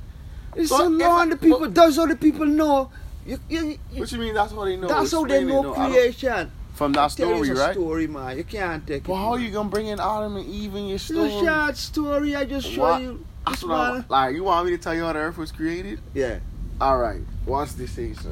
It's 0.55 0.69
So 0.69 0.87
long 0.87 1.29
the 1.29 1.37
people. 1.37 1.59
but- 1.59 1.75
That's 1.75 1.95
how 1.97 2.07
the 2.07 2.15
people 2.15 2.45
know. 2.45 2.89
You, 3.25 3.37
you, 3.49 3.77
you- 3.93 3.99
What 3.99 4.11
you 4.11 4.17
mean? 4.17 4.33
That's 4.33 4.51
how 4.51 4.65
they 4.65 4.75
know. 4.77 4.87
that's 4.87 5.13
all 5.13 5.25
they 5.25 5.43
know 5.43 5.61
No, 5.61 5.73
I 5.75 5.77
don't- 5.83 5.91
creation. 5.91 6.51
From 6.73 6.93
that 6.93 7.07
story, 7.07 7.51
right? 7.51 7.73
story, 7.73 8.07
man. 8.07 8.37
You 8.37 8.45
can't 8.45 8.87
take 8.87 9.03
it. 9.03 9.07
Well, 9.09 9.17
how 9.17 9.35
man. 9.35 9.43
you 9.45 9.51
gonna 9.51 9.67
bring 9.69 9.87
in 9.87 9.99
Adam 9.99 10.37
and 10.37 10.47
Eve 10.47 10.73
in 10.75 10.85
your 10.85 10.95
It's 10.95 11.03
story? 11.03 11.27
a 11.27 11.39
short 11.43 11.77
story. 11.77 12.35
I 12.37 12.45
just 12.45 12.67
show 12.71 12.81
What? 12.81 13.01
you. 13.01 13.25
That's 13.45 13.63
what 13.63 13.71
I, 13.75 14.03
like. 14.07 14.35
You 14.35 14.43
want 14.45 14.65
me 14.65 14.71
to 14.71 14.77
tell 14.77 14.95
you 14.95 15.03
how 15.03 15.11
the 15.13 15.19
Earth 15.19 15.37
was 15.37 15.51
created? 15.51 15.99
Yeah. 16.13 16.39
All 16.79 16.97
right. 16.97 17.19
Watch 17.45 17.73
this, 17.73 17.99
Asa. 17.99 18.31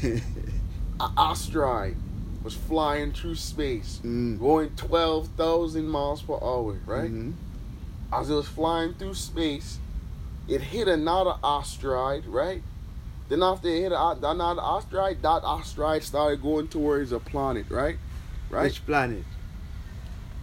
Asteroid 1.16 1.96
was 2.44 2.54
flying 2.54 3.12
through 3.12 3.34
space, 3.34 4.00
Mm. 4.04 4.38
going 4.38 4.70
twelve 4.76 5.28
thousand 5.36 5.88
miles 5.88 6.22
per 6.22 6.34
hour. 6.34 6.78
Right. 6.86 7.10
Mhm. 7.12 7.32
As 8.12 8.30
it 8.30 8.34
was 8.34 8.46
flying 8.46 8.94
through 8.94 9.14
space, 9.14 9.78
it 10.46 10.60
hit 10.60 10.86
another 10.86 11.34
asteroid. 11.42 12.26
Right. 12.26 12.62
Then 13.30 13.42
after 13.42 13.68
it 13.68 13.80
hit 13.80 13.92
another 13.92 14.60
asteroid, 14.62 15.22
that 15.22 15.40
asteroid 15.44 16.02
started 16.02 16.42
going 16.42 16.68
towards 16.68 17.10
a 17.12 17.18
planet. 17.18 17.66
Right. 17.70 17.96
Right. 18.50 18.64
Which 18.64 18.84
planet? 18.84 19.24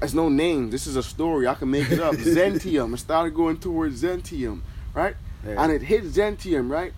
It's 0.01 0.15
no 0.15 0.29
name. 0.29 0.71
This 0.71 0.87
is 0.87 0.95
a 0.95 1.03
story. 1.03 1.47
I 1.47 1.53
can 1.53 1.69
make 1.69 1.91
it 1.91 1.99
up. 1.99 2.15
Zentium. 2.37 2.95
It 2.95 2.97
started 2.97 3.35
going 3.35 3.57
towards 3.59 4.01
Zentium, 4.01 4.61
right? 4.95 5.15
Yeah. 5.45 5.63
And 5.63 5.71
it 5.71 5.83
hit 5.83 6.03
Zentium, 6.05 6.69
right? 6.71 6.93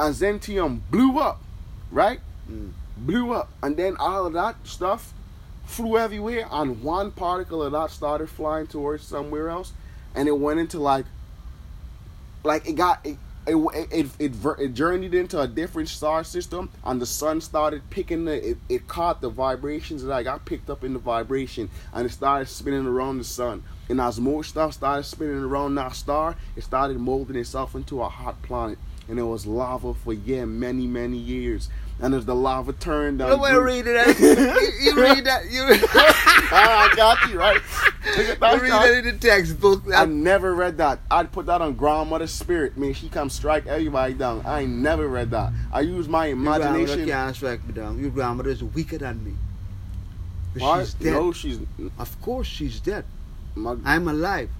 and 0.00 0.14
Zentium 0.14 0.80
blew 0.92 1.18
up, 1.18 1.40
right? 1.90 2.20
Mm. 2.50 2.70
Blew 2.98 3.32
up, 3.32 3.50
and 3.62 3.76
then 3.76 3.96
all 3.98 4.26
of 4.26 4.32
that 4.32 4.56
stuff 4.64 5.12
flew 5.68 5.98
everywhere, 5.98 6.46
and 6.50 6.82
one 6.82 7.12
particle 7.12 7.62
of 7.62 7.72
that 7.72 7.90
started 7.90 8.28
flying 8.28 8.66
towards 8.66 9.04
somewhere 9.04 9.50
else, 9.50 9.72
and 10.14 10.26
it 10.26 10.38
went 10.38 10.58
into 10.58 10.80
like, 10.80 11.04
like 12.42 12.68
it 12.68 12.74
got 12.74 13.04
it. 13.04 13.16
It, 13.46 13.56
it, 13.90 14.10
it, 14.18 14.32
it 14.58 14.74
journeyed 14.74 15.14
into 15.14 15.40
a 15.40 15.48
different 15.48 15.88
star 15.88 16.22
system 16.22 16.68
and 16.84 17.00
the 17.00 17.06
sun 17.06 17.40
started 17.40 17.80
picking 17.88 18.26
the 18.26 18.50
it, 18.50 18.58
it 18.68 18.88
caught 18.88 19.22
the 19.22 19.30
vibrations 19.30 20.02
that 20.02 20.12
I 20.12 20.22
got 20.22 20.44
picked 20.44 20.68
up 20.68 20.84
in 20.84 20.92
the 20.92 20.98
vibration 20.98 21.70
and 21.94 22.04
it 22.04 22.10
started 22.10 22.46
spinning 22.48 22.84
around 22.84 23.16
the 23.16 23.24
sun. 23.24 23.62
And 23.88 24.02
as 24.02 24.20
more 24.20 24.44
stuff 24.44 24.74
started 24.74 25.04
spinning 25.04 25.42
around 25.42 25.76
that 25.76 25.94
star 25.94 26.36
it 26.56 26.62
started 26.62 26.98
molding 26.98 27.36
itself 27.36 27.74
into 27.74 28.02
a 28.02 28.08
hot 28.10 28.42
planet. 28.42 28.76
And 29.08 29.18
it 29.18 29.22
was 29.22 29.46
lava 29.46 29.94
for 29.94 30.12
yeah 30.12 30.44
many 30.44 30.86
many 30.86 31.16
years 31.16 31.70
and 32.00 32.14
as 32.14 32.24
the 32.24 32.34
lava 32.34 32.72
turned 32.72 33.18
down 33.18 33.30
Nobody 33.30 33.56
read 33.56 33.84
that. 33.86 34.18
you, 34.20 34.90
you 34.92 35.02
read 35.02 35.24
that. 35.24 35.50
You, 35.50 35.62
I 35.68 36.92
got 36.96 37.28
you 37.30 37.38
right 37.38 37.60
that, 38.14 38.54
you 38.56 38.62
read 38.62 38.72
that 38.72 38.94
in 38.94 39.04
the 39.04 39.12
textbook. 39.12 39.82
I 39.94 40.04
never 40.04 40.54
read 40.54 40.78
that. 40.78 41.00
I'd 41.10 41.32
put 41.32 41.46
that 41.46 41.60
on 41.60 41.74
grandmother's 41.74 42.32
spirit. 42.32 42.76
Man, 42.76 42.94
she 42.94 43.08
come 43.08 43.30
strike 43.30 43.66
everybody 43.66 44.14
down. 44.14 44.42
I 44.46 44.64
never 44.64 45.08
read 45.08 45.30
that. 45.30 45.52
I 45.72 45.80
use 45.80 46.08
my 46.08 46.26
imagination. 46.26 46.78
Your 46.78 46.86
grandmother 46.86 47.12
can't 47.12 47.36
strike 47.36 47.66
me 47.66 47.74
down. 47.74 47.98
Your 47.98 48.10
grandmother 48.10 48.50
is 48.50 48.62
weaker 48.62 48.98
than 48.98 49.24
me. 49.24 49.34
Why? 50.58 50.80
She's 50.82 50.94
dead. 50.94 51.12
No, 51.12 51.32
she's 51.32 51.60
Of 51.98 52.20
course 52.22 52.46
she's 52.46 52.80
dead. 52.80 53.04
my, 53.54 53.76
I'm 53.84 54.08
alive. 54.08 54.50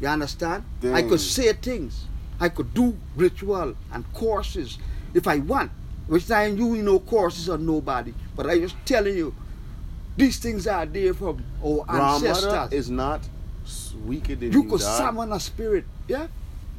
You 0.00 0.08
understand? 0.08 0.64
I 0.84 1.02
could 1.02 1.20
say 1.20 1.52
things. 1.54 2.06
I 2.38 2.50
could 2.50 2.74
do 2.74 2.96
ritual 3.16 3.74
and 3.92 4.12
courses 4.12 4.78
if 5.14 5.26
I 5.26 5.38
want. 5.38 5.70
Which 6.06 6.30
I 6.30 6.46
time 6.48 6.56
you 6.74 6.82
know 6.82 7.00
courses 7.00 7.48
are 7.50 7.58
nobody. 7.58 8.14
But 8.36 8.46
I 8.48 8.58
just 8.60 8.76
telling 8.84 9.16
you, 9.16 9.34
these 10.16 10.38
things 10.38 10.66
are 10.66 10.86
there 10.86 11.14
from 11.14 11.44
our 11.64 11.84
grandmother 11.84 12.28
ancestors. 12.28 12.72
is 12.72 12.90
not 12.90 13.28
weaker 14.04 14.34
than 14.36 14.52
you 14.52 14.62
you. 14.62 14.68
could 14.70 14.80
dog. 14.80 14.98
summon 14.98 15.32
a 15.32 15.40
spirit. 15.40 15.84
Yeah? 16.08 16.28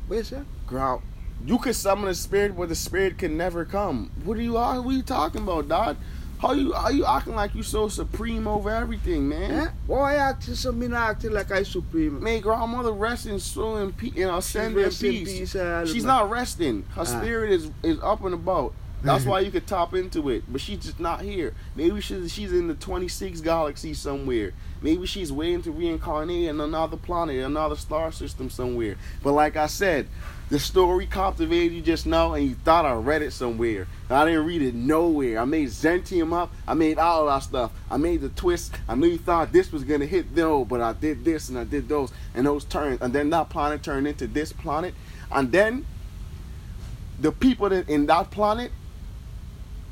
What 0.07 0.17
that? 0.17 0.25
say? 0.25 0.41
Grand, 0.65 1.01
you 1.45 1.57
could 1.57 1.75
summon 1.75 2.07
a 2.09 2.13
spirit, 2.15 2.55
where 2.55 2.67
the 2.67 2.75
spirit 2.75 3.17
can 3.17 3.35
never 3.37 3.65
come. 3.65 4.11
What 4.23 4.37
are 4.37 4.41
you? 4.41 4.53
What 4.53 4.85
are 4.85 4.91
you 4.91 5.01
talking 5.03 5.41
about, 5.41 5.67
dog? 5.67 5.97
How 6.39 6.53
you? 6.53 6.71
How 6.71 6.89
you 6.89 7.03
acting 7.05 7.35
like 7.35 7.53
you 7.55 7.63
so 7.63 7.89
supreme 7.89 8.47
over 8.47 8.69
everything, 8.69 9.27
man? 9.27 9.49
Yeah? 9.51 9.67
Why 9.87 10.15
acting 10.15 10.53
so 10.55 10.71
mean 10.71 10.93
acting 10.93 11.31
like 11.31 11.51
I 11.51 11.63
supreme? 11.63 12.23
May 12.23 12.39
grandmother 12.39 12.91
rest 12.93 13.25
in 13.25 13.39
so 13.39 13.75
in 13.77 13.91
peace, 13.91 14.13
know, 14.27 14.39
send 14.39 14.77
in 14.77 14.83
rest 14.83 15.03
in 15.03 15.11
peace. 15.11 15.39
peace, 15.39 15.55
uh, 15.55 15.85
She's 15.85 16.05
not 16.05 16.29
resting. 16.29 16.83
Her 16.95 17.01
Ah. 17.01 17.03
spirit 17.05 17.51
is 17.51 17.69
is 17.83 17.99
up 18.01 18.23
and 18.23 18.33
about. 18.33 18.73
That's 19.03 19.25
why 19.25 19.41
you 19.41 19.51
could 19.51 19.67
tap 19.67 19.93
into 19.93 20.29
it. 20.29 20.43
But 20.47 20.59
she's 20.59 20.79
just 20.79 20.99
not 20.99 21.21
here. 21.21 21.53
Maybe 21.75 22.01
she's 22.01 22.33
she's 22.33 22.51
in 22.51 22.67
the 22.67 22.73
26 22.73 23.41
galaxy 23.41 23.93
somewhere. 23.93 24.53
Maybe 24.81 25.05
she's 25.05 25.31
waiting 25.31 25.61
to 25.63 25.71
reincarnate 25.71 26.49
in 26.49 26.59
another 26.59 26.97
planet, 26.97 27.43
another 27.43 27.75
star 27.75 28.11
system 28.11 28.49
somewhere. 28.49 28.97
But 29.23 29.33
like 29.33 29.55
I 29.55 29.67
said, 29.67 30.07
the 30.49 30.59
story 30.59 31.05
captivated 31.05 31.73
you 31.73 31.81
just 31.81 32.05
now, 32.05 32.33
and 32.33 32.47
you 32.47 32.55
thought 32.55 32.85
I 32.85 32.93
read 32.93 33.21
it 33.21 33.33
somewhere. 33.33 33.87
I 34.09 34.25
didn't 34.25 34.45
read 34.45 34.61
it 34.61 34.73
nowhere. 34.73 35.39
I 35.39 35.45
made 35.45 35.67
Zentium 35.69 36.33
up. 36.33 36.51
I 36.67 36.73
made 36.73 36.97
all 36.97 37.27
of 37.27 37.33
that 37.33 37.47
stuff. 37.47 37.71
I 37.91 37.97
made 37.97 38.21
the 38.21 38.29
twist. 38.29 38.73
I 38.87 38.95
knew 38.95 39.07
you 39.07 39.17
thought 39.17 39.51
this 39.51 39.71
was 39.71 39.83
gonna 39.83 40.05
hit 40.05 40.33
though, 40.33 40.65
but 40.65 40.81
I 40.81 40.93
did 40.93 41.23
this 41.23 41.49
and 41.49 41.57
I 41.57 41.65
did 41.65 41.87
those, 41.87 42.11
and 42.33 42.47
those 42.47 42.65
turns, 42.65 43.01
and 43.01 43.13
then 43.13 43.29
that 43.29 43.49
planet 43.49 43.83
turned 43.83 44.07
into 44.07 44.25
this 44.25 44.53
planet, 44.53 44.93
and 45.31 45.51
then 45.51 45.85
the 47.19 47.31
people 47.31 47.69
that 47.69 47.89
in 47.89 48.05
that 48.07 48.31
planet, 48.31 48.71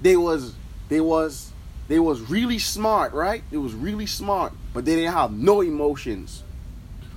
they 0.02 0.16
was 0.18 0.54
they 0.90 1.02
was 1.02 1.52
they 1.88 2.00
was 2.00 2.22
really 2.22 2.60
smart, 2.60 3.14
right? 3.14 3.44
It 3.52 3.58
was 3.58 3.74
really 3.74 4.06
smart, 4.06 4.54
but 4.74 4.86
they 4.86 4.96
didn't 4.96 5.14
have 5.14 5.32
no 5.32 5.62
emotions. 5.62 6.44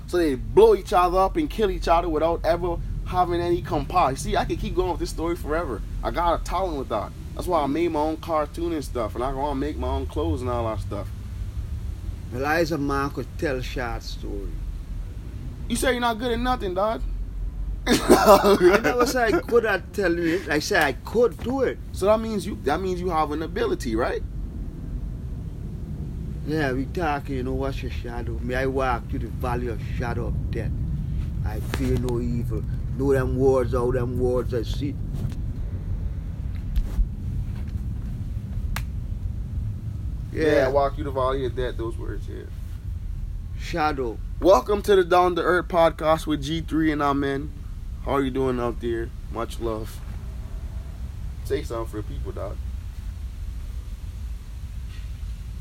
So 0.06 0.16
they 0.18 0.34
blow 0.34 0.74
each 0.74 0.92
other 0.92 1.18
up 1.18 1.36
and 1.36 1.48
kill 1.48 1.70
each 1.70 1.88
other 1.88 2.08
without 2.08 2.44
ever 2.44 2.78
having 3.06 3.40
any 3.40 3.62
compassion. 3.62 4.16
See, 4.16 4.36
I 4.36 4.44
could 4.44 4.58
keep 4.58 4.74
going 4.74 4.90
with 4.90 5.00
this 5.00 5.10
story 5.10 5.36
forever. 5.36 5.82
I 6.02 6.10
got 6.10 6.40
a 6.40 6.44
talent 6.44 6.78
with 6.78 6.88
that. 6.90 7.10
That's 7.34 7.46
why 7.46 7.62
I 7.62 7.66
made 7.66 7.92
my 7.92 8.00
own 8.00 8.16
cartoon 8.18 8.72
and 8.72 8.84
stuff, 8.84 9.14
and 9.14 9.24
I 9.24 9.32
want 9.32 9.52
to 9.52 9.60
make 9.60 9.76
my 9.76 9.88
own 9.88 10.06
clothes 10.06 10.40
and 10.40 10.50
all 10.50 10.64
that 10.64 10.80
stuff. 10.80 11.08
Eliza 12.32 12.76
man 12.76 13.10
could 13.10 13.26
tell 13.38 13.60
short 13.60 14.02
story. 14.02 14.50
You 15.68 15.76
say 15.76 15.92
you're 15.92 16.00
not 16.00 16.18
good 16.18 16.32
at 16.32 16.40
nothing, 16.40 16.74
dog. 16.74 17.02
I 17.90 18.80
never 18.82 19.06
said 19.06 19.34
I 19.34 19.40
could 19.40 19.64
at 19.64 19.94
telling 19.94 20.26
it. 20.26 20.48
I 20.50 20.58
said 20.58 20.82
I 20.82 20.92
could 20.92 21.38
do 21.42 21.62
it. 21.62 21.78
so 21.92 22.04
that 22.06 22.20
means 22.20 22.46
you 22.46 22.58
that 22.64 22.82
means 22.82 23.00
you 23.00 23.08
have 23.08 23.32
an 23.32 23.42
ability, 23.42 23.96
right? 23.96 24.22
Yeah, 26.46 26.72
we 26.72 26.84
talking, 26.86 27.36
you 27.36 27.42
know, 27.42 27.54
what's 27.54 27.82
your 27.82 27.90
shadow? 27.90 28.38
May 28.42 28.56
I 28.56 28.66
walk 28.66 29.08
through 29.08 29.20
the 29.20 29.28
valley 29.28 29.68
of 29.68 29.80
shadow 29.96 30.26
of 30.26 30.50
death. 30.50 30.70
I 31.46 31.60
fear 31.76 31.98
no 31.98 32.20
evil. 32.20 32.62
Know 32.98 33.14
them 33.14 33.38
words, 33.38 33.72
all 33.74 33.90
them 33.90 34.18
words 34.18 34.52
I 34.52 34.64
see. 34.64 34.94
Yeah, 40.32 40.68
walk 40.68 40.94
through 40.94 41.04
the 41.04 41.10
valley 41.10 41.46
of 41.46 41.56
death. 41.56 41.78
Those 41.78 41.96
words, 41.96 42.28
yeah. 42.28 42.44
shadow. 43.58 44.18
Welcome 44.40 44.82
to 44.82 44.94
the 44.94 45.04
Down 45.04 45.36
to 45.36 45.42
Earth 45.42 45.68
podcast 45.68 46.26
with 46.26 46.44
G3 46.44 46.92
and 46.92 47.02
Amen. 47.02 47.57
How 48.08 48.14
are 48.14 48.22
you 48.22 48.30
doing 48.30 48.58
out 48.58 48.80
there? 48.80 49.10
Much 49.30 49.60
love. 49.60 50.00
Say 51.44 51.62
something 51.62 51.90
for 51.90 51.96
the 51.98 52.02
people, 52.04 52.32
dog. 52.32 52.56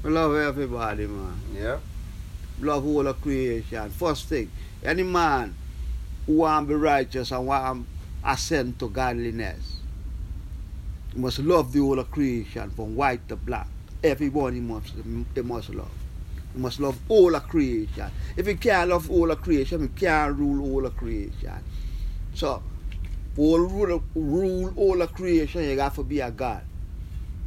I 0.06 0.08
love 0.08 0.34
everybody, 0.34 1.08
man. 1.08 1.42
Yeah. 1.54 1.80
Love 2.62 2.88
all 2.88 3.06
of 3.06 3.20
creation. 3.20 3.90
First 3.90 4.30
thing, 4.30 4.50
any 4.82 5.04
man 5.04 5.56
who 6.26 6.38
want 6.38 6.70
to 6.70 6.76
be 6.76 6.80
righteous 6.80 7.32
and 7.32 7.48
want 7.48 7.86
to 8.24 8.32
ascend 8.32 8.80
to 8.80 8.88
godliness, 8.88 9.82
must 11.18 11.40
love 11.40 11.74
the 11.74 11.80
whole 11.80 12.00
of 12.00 12.10
creation 12.10 12.70
from 12.70 12.96
white 12.96 13.28
to 13.28 13.36
black. 13.36 13.68
Everybody 14.02 14.62
must, 14.62 14.94
they 15.34 15.42
must 15.42 15.72
love. 15.72 15.92
You 16.56 16.62
must 16.62 16.80
love 16.80 16.98
all 17.10 17.36
of 17.36 17.46
creation. 17.50 18.10
If 18.38 18.48
you 18.48 18.56
can't 18.56 18.90
love 18.90 19.12
all 19.12 19.32
of 19.32 19.42
creation, 19.42 19.82
you 19.82 19.90
can't 19.90 20.38
rule 20.38 20.74
all 20.74 20.86
of 20.86 20.96
creation. 20.96 21.62
So, 22.38 22.62
all 23.36 23.60
rule, 23.60 24.04
rule 24.14 24.72
all 24.76 25.02
of 25.02 25.12
creation, 25.16 25.64
you 25.64 25.76
got 25.76 25.96
to 25.96 26.04
be 26.04 26.20
a 26.20 26.30
God. 26.30 26.62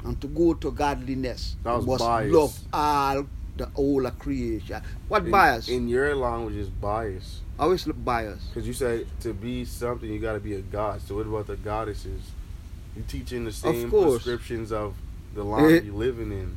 And 0.05 0.21
to 0.21 0.27
go 0.27 0.55
to 0.55 0.73
godliness, 0.73 1.55
That 1.63 1.77
was 1.77 1.87
must 1.87 2.01
bias. 2.01 2.33
love 2.33 2.59
all 2.73 3.27
the 3.57 3.67
whole 3.67 4.05
of 4.07 4.19
creation. 4.19 4.83
What 5.07 5.25
in, 5.27 5.31
bias? 5.31 5.69
In 5.69 5.89
your 5.89 6.17
language 6.17 6.57
is 6.57 6.69
bias. 6.69 7.41
I 7.57 7.65
always 7.65 7.87
look 7.87 8.03
bias. 8.05 8.43
Because 8.47 8.67
you 8.67 8.73
said 8.73 9.07
to 9.21 9.33
be 9.33 9.65
something, 9.65 10.11
you 10.11 10.19
got 10.19 10.33
to 10.33 10.41
be 10.41 10.55
a 10.55 10.61
god. 10.61 11.03
So 11.03 11.15
what 11.15 11.27
about 11.27 11.47
the 11.47 11.57
goddesses? 11.57 12.23
You 12.97 13.05
teaching 13.07 13.45
the 13.45 13.53
same 13.53 13.91
course. 13.91 14.23
prescriptions 14.25 14.73
of 14.73 14.95
the 15.35 15.45
line 15.45 15.71
Eh. 15.71 15.81
you 15.83 15.95
living 15.95 16.33
in. 16.33 16.57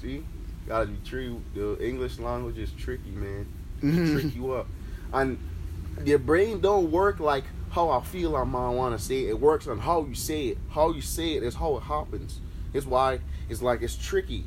See? 0.00 0.22
Gotta 0.68 0.86
be 0.86 0.98
true. 1.04 1.40
The 1.56 1.84
English 1.84 2.20
language 2.20 2.58
is 2.58 2.70
tricky, 2.78 3.10
man. 3.10 3.46
trick 3.80 4.36
you 4.36 4.52
up. 4.52 4.68
And 5.12 5.38
your 6.04 6.20
brain 6.20 6.60
don't 6.60 6.92
work 6.92 7.18
like 7.18 7.44
how 7.72 7.88
I 7.88 8.02
feel 8.02 8.36
I 8.36 8.44
might 8.44 8.68
want 8.68 8.96
to 8.98 9.02
say 9.02 9.24
it. 9.24 9.30
It 9.30 9.40
works 9.40 9.66
on 9.66 9.78
how 9.78 10.04
you 10.04 10.14
say 10.14 10.48
it. 10.48 10.58
How 10.70 10.92
you 10.92 11.00
say 11.00 11.32
it 11.32 11.42
is 11.42 11.54
how 11.54 11.76
it 11.78 11.82
happens. 11.82 12.38
It's 12.74 12.84
why 12.86 13.18
it's 13.48 13.62
like 13.62 13.80
it's 13.82 13.96
tricky. 13.96 14.44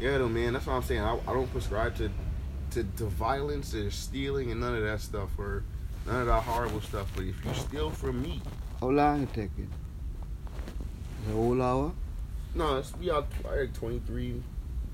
Yeah, 0.00 0.18
though, 0.18 0.28
man. 0.28 0.52
That's 0.52 0.66
what 0.66 0.74
I'm 0.74 0.82
saying. 0.82 1.00
I, 1.00 1.18
I 1.26 1.32
don't 1.32 1.50
prescribe 1.50 1.96
to, 1.96 2.10
to 2.70 2.84
to 2.98 3.04
violence 3.06 3.74
or 3.74 3.90
stealing 3.90 4.52
and 4.52 4.60
none 4.60 4.76
of 4.76 4.82
that 4.84 5.00
stuff 5.00 5.36
or 5.36 5.64
none 6.06 6.20
of 6.20 6.26
that 6.28 6.42
horrible 6.44 6.80
stuff. 6.80 7.10
But 7.16 7.24
if 7.24 7.44
you 7.44 7.54
steal 7.54 7.90
from 7.90 8.22
me, 8.22 8.40
How 8.80 8.90
long 8.90 9.22
it 9.24 9.32
taking? 9.34 9.68
The 11.26 11.32
whole 11.32 11.60
hour? 11.60 11.92
no, 12.54 12.78
it's 12.78 12.92
be 12.92 13.10
out 13.10 13.26
like 13.44 13.74
23 13.74 14.42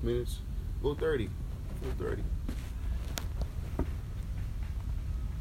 minutes, 0.03 0.39
go 0.81 0.93
30, 0.95 1.27
go 1.27 2.03
30. 2.05 2.23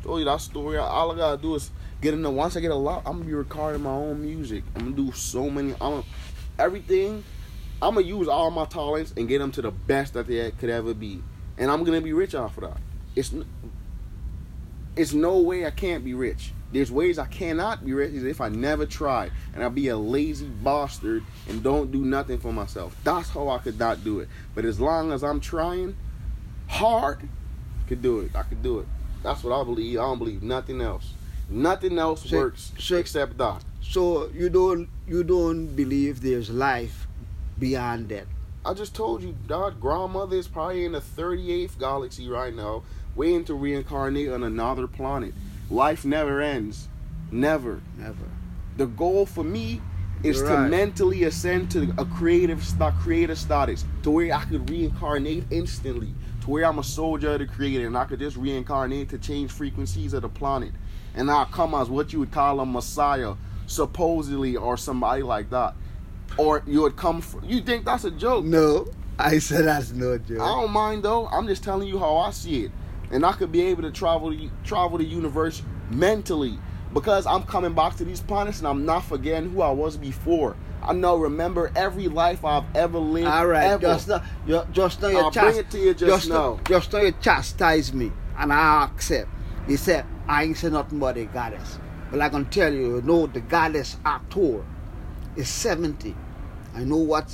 Oh, 0.04 0.08
Told 0.08 0.18
you 0.20 0.24
that 0.26 0.40
story. 0.40 0.76
All 0.76 1.12
I 1.12 1.16
gotta 1.16 1.40
do 1.40 1.54
is 1.54 1.70
get 2.02 2.12
in 2.12 2.22
there. 2.22 2.30
Once 2.30 2.56
I 2.56 2.60
get 2.60 2.70
a 2.70 2.74
lot, 2.74 3.02
I'm 3.06 3.14
gonna 3.14 3.24
be 3.24 3.34
recording 3.34 3.82
my 3.82 3.90
own 3.90 4.20
music. 4.20 4.62
I'm 4.76 4.92
gonna 4.92 4.96
do 4.96 5.12
so 5.12 5.48
many. 5.48 5.72
I'm 5.72 5.78
gonna, 5.78 6.04
everything. 6.58 7.24
I'm 7.80 7.94
gonna 7.94 8.06
use 8.06 8.28
all 8.28 8.50
my 8.50 8.66
talents 8.66 9.14
and 9.16 9.26
get 9.26 9.38
them 9.38 9.50
to 9.52 9.62
the 9.62 9.70
best 9.70 10.14
that 10.14 10.26
they 10.26 10.50
could 10.52 10.70
ever 10.70 10.92
be, 10.94 11.22
and 11.56 11.70
I'm 11.70 11.84
gonna 11.84 12.02
be 12.02 12.12
rich 12.12 12.34
off 12.34 12.58
of 12.58 12.64
that. 12.64 12.78
It's 13.16 13.34
it's 14.94 15.12
no 15.14 15.38
way 15.38 15.66
I 15.66 15.70
can't 15.70 16.04
be 16.04 16.14
rich. 16.14 16.52
There's 16.70 16.90
ways 16.90 17.18
I 17.18 17.26
cannot 17.26 17.84
be 17.84 17.94
rich 17.94 18.12
if 18.14 18.40
I 18.40 18.48
never 18.48 18.84
try 18.84 19.30
and 19.54 19.62
I 19.62 19.68
be 19.68 19.88
a 19.88 19.96
lazy 19.96 20.46
bastard 20.46 21.22
and 21.48 21.62
don't 21.62 21.92
do 21.92 22.04
nothing 22.04 22.38
for 22.38 22.52
myself. 22.52 22.96
That's 23.04 23.30
how 23.30 23.48
I 23.48 23.58
could 23.58 23.78
not 23.78 24.02
do 24.02 24.20
it. 24.20 24.28
But 24.54 24.64
as 24.64 24.80
long 24.80 25.12
as 25.12 25.22
I'm 25.22 25.40
trying 25.40 25.96
hard, 26.68 27.28
could 27.86 28.02
do 28.02 28.20
it. 28.20 28.34
I 28.34 28.42
could 28.42 28.62
do 28.62 28.80
it. 28.80 28.86
That's 29.24 29.42
what 29.42 29.58
I 29.60 29.64
believe. 29.64 29.98
I 29.98 30.02
don't 30.02 30.18
believe 30.18 30.42
nothing 30.42 30.80
else. 30.80 31.14
Nothing 31.50 31.98
else 31.98 32.24
So- 32.30 32.36
works 32.36 32.72
so- 32.78 32.96
except 32.96 33.36
that. 33.38 33.64
So 33.82 34.28
you 34.32 34.48
don't 34.48 34.88
you 35.08 35.24
don't 35.24 35.74
believe 35.74 36.20
there's 36.20 36.50
life 36.50 37.06
beyond 37.58 38.08
that. 38.10 38.26
I 38.64 38.72
just 38.74 38.94
told 38.94 39.22
you, 39.22 39.34
dog. 39.46 39.80
Grandmother 39.80 40.36
is 40.36 40.48
probably 40.48 40.84
in 40.84 40.92
the 40.92 41.00
38th 41.00 41.78
galaxy 41.78 42.28
right 42.28 42.54
now, 42.54 42.82
waiting 43.14 43.44
to 43.44 43.54
reincarnate 43.54 44.30
on 44.30 44.42
another 44.42 44.86
planet. 44.86 45.34
Life 45.70 46.04
never 46.04 46.40
ends. 46.40 46.88
Never. 47.30 47.80
Never. 47.98 48.28
The 48.76 48.86
goal 48.86 49.26
for 49.26 49.44
me 49.44 49.80
is 50.22 50.38
You're 50.38 50.48
to 50.48 50.54
right. 50.54 50.70
mentally 50.70 51.24
ascend 51.24 51.70
to 51.72 51.92
a 51.98 52.06
creative 52.06 52.64
creative 53.02 53.38
status, 53.38 53.84
to 54.02 54.10
where 54.10 54.34
I 54.34 54.44
could 54.44 54.68
reincarnate 54.70 55.44
instantly, 55.50 56.14
to 56.44 56.50
where 56.50 56.66
I'm 56.66 56.78
a 56.78 56.84
soldier 56.84 57.32
of 57.32 57.38
the 57.38 57.46
creator 57.46 57.86
and 57.86 57.96
I 57.96 58.04
could 58.04 58.18
just 58.18 58.36
reincarnate 58.36 59.08
to 59.08 59.18
change 59.18 59.50
frequencies 59.50 60.12
of 60.12 60.22
the 60.22 60.28
planet, 60.28 60.72
and 61.14 61.30
I'll 61.30 61.46
come 61.46 61.74
as 61.74 61.88
what 61.88 62.12
you 62.12 62.18
would 62.20 62.32
call 62.32 62.60
a 62.60 62.66
messiah, 62.66 63.34
supposedly, 63.66 64.56
or 64.56 64.76
somebody 64.76 65.22
like 65.22 65.48
that, 65.50 65.74
or 66.36 66.62
you 66.66 66.82
would 66.82 66.96
come. 66.96 67.22
Fr- 67.22 67.38
you 67.44 67.62
think 67.62 67.86
that's 67.86 68.04
a 68.04 68.10
joke? 68.10 68.44
No, 68.44 68.86
I 69.18 69.38
said 69.38 69.64
that's 69.64 69.92
no 69.92 70.18
joke. 70.18 70.40
I 70.40 70.48
don't 70.48 70.70
mind 70.70 71.02
though. 71.02 71.26
I'm 71.28 71.46
just 71.46 71.64
telling 71.64 71.88
you 71.88 71.98
how 71.98 72.18
I 72.18 72.30
see 72.30 72.64
it, 72.64 72.72
and 73.10 73.24
I 73.24 73.32
could 73.32 73.50
be 73.50 73.62
able 73.62 73.82
to 73.82 73.90
travel 73.90 74.36
travel 74.64 74.98
the 74.98 75.04
universe 75.04 75.62
mentally 75.90 76.58
because 76.92 77.26
I'm 77.26 77.44
coming 77.44 77.72
back 77.72 77.96
to 77.96 78.04
these 78.04 78.20
planets 78.20 78.58
and 78.58 78.68
I'm 78.68 78.84
not 78.84 79.04
forgetting 79.04 79.50
who 79.50 79.62
I 79.62 79.70
was 79.70 79.96
before. 79.96 80.56
I 80.86 80.92
know, 80.92 81.16
remember 81.16 81.72
every 81.74 82.08
life 82.08 82.44
I've 82.44 82.64
ever 82.76 82.98
lived. 82.98 83.26
All 83.26 83.46
right, 83.46 83.64
ever. 83.64 83.80
just 83.80 84.08
now, 84.08 84.22
you, 84.46 84.62
just 84.70 85.00
now 85.00 85.08
you 85.08 85.18
I'll 85.18 85.30
bring 85.30 85.56
it 85.56 85.70
to 85.70 85.78
you 85.78 85.94
just 85.94 86.28
now, 86.28 86.34
now. 86.34 86.60
just 86.64 86.92
now 86.92 87.00
you 87.00 87.12
chastise 87.22 87.94
me, 87.94 88.12
and 88.38 88.52
I 88.52 88.84
accept. 88.84 89.30
You 89.66 89.78
said 89.78 90.04
I 90.28 90.44
ain't 90.44 90.58
say 90.58 90.68
nothing 90.68 90.98
about 90.98 91.14
the 91.14 91.24
goddess, 91.24 91.78
but 92.10 92.20
I 92.20 92.28
can 92.28 92.44
tell 92.46 92.72
you, 92.72 92.96
you 92.96 93.02
know, 93.02 93.26
the 93.26 93.40
goddess 93.40 93.96
Hathor 94.04 94.62
is 95.36 95.48
seventy. 95.48 96.14
I 96.74 96.84
know 96.84 96.98
what 96.98 97.30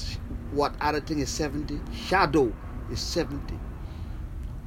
what 0.52 0.74
other 0.80 1.00
thing 1.00 1.18
is 1.18 1.28
seventy. 1.28 1.80
Shadow 1.92 2.52
is 2.92 3.00
seventy. 3.00 3.58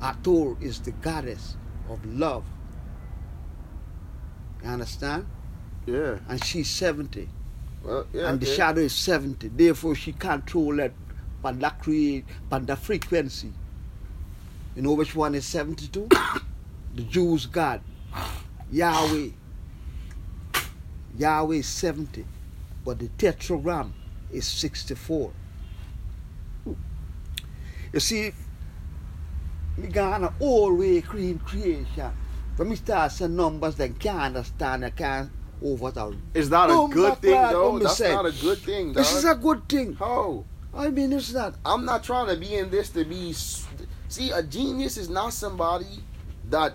Hathor 0.01 0.57
is 0.59 0.81
the 0.81 0.91
goddess 0.91 1.55
of 1.89 2.05
love. 2.05 2.43
You 4.61 4.69
understand? 4.69 5.25
Yeah. 5.85 6.19
And 6.27 6.43
she's 6.43 6.69
seventy 6.69 7.29
Well, 7.83 8.07
yeah. 8.13 8.29
and 8.29 8.39
the 8.39 8.45
shadow 8.45 8.81
is 8.81 8.93
70. 8.93 9.49
Therefore, 9.49 9.95
she 9.95 10.13
can't 10.13 10.45
control 10.45 10.77
that, 10.77 10.93
but 11.41 11.59
that 11.59 11.81
create, 11.81 12.25
but 12.49 12.65
the 12.65 12.75
frequency. 12.75 13.51
You 14.75 14.81
know 14.81 14.93
which 14.93 15.15
one 15.15 15.35
is 15.35 15.45
72? 15.45 16.07
the 16.95 17.01
Jews' 17.03 17.45
God, 17.45 17.81
Yahweh. 18.71 19.29
Yahweh 21.17 21.57
is 21.57 21.67
70, 21.67 22.25
but 22.83 22.99
the 22.99 23.09
tetragram 23.09 23.91
is 24.31 24.47
64. 24.47 25.31
You 27.93 27.99
see, 27.99 28.31
me 29.77 29.87
gonna 29.87 30.33
always 30.39 31.05
clean 31.05 31.37
creation. 31.39 32.11
When 32.55 32.69
me 32.69 32.75
start 32.75 33.11
saying 33.11 33.35
numbers, 33.35 33.75
then 33.75 33.93
can't 33.93 34.35
understand, 34.35 34.85
I 34.85 34.89
can't 34.89 35.29
over 35.63 35.91
the 35.91 36.15
Is 36.33 36.49
that 36.49 36.69
a 36.69 36.87
good 36.91 37.17
thing 37.19 37.31
though? 37.31 37.79
That's 37.79 37.99
not 37.99 38.25
a 38.25 38.31
good 38.31 38.59
thing. 38.59 38.93
This 38.93 39.13
is 39.15 39.25
a 39.25 39.35
good 39.35 39.67
thing. 39.67 39.93
how? 39.95 40.45
I 40.75 40.89
mean, 40.89 41.13
it's 41.13 41.33
not. 41.33 41.55
I'm 41.65 41.85
not 41.85 42.03
trying 42.03 42.27
to 42.27 42.35
be 42.35 42.55
in 42.55 42.69
this 42.69 42.89
to 42.91 43.05
be. 43.05 43.33
See, 43.33 44.31
a 44.31 44.41
genius 44.43 44.97
is 44.97 45.09
not 45.09 45.33
somebody 45.33 45.85
that 46.49 46.73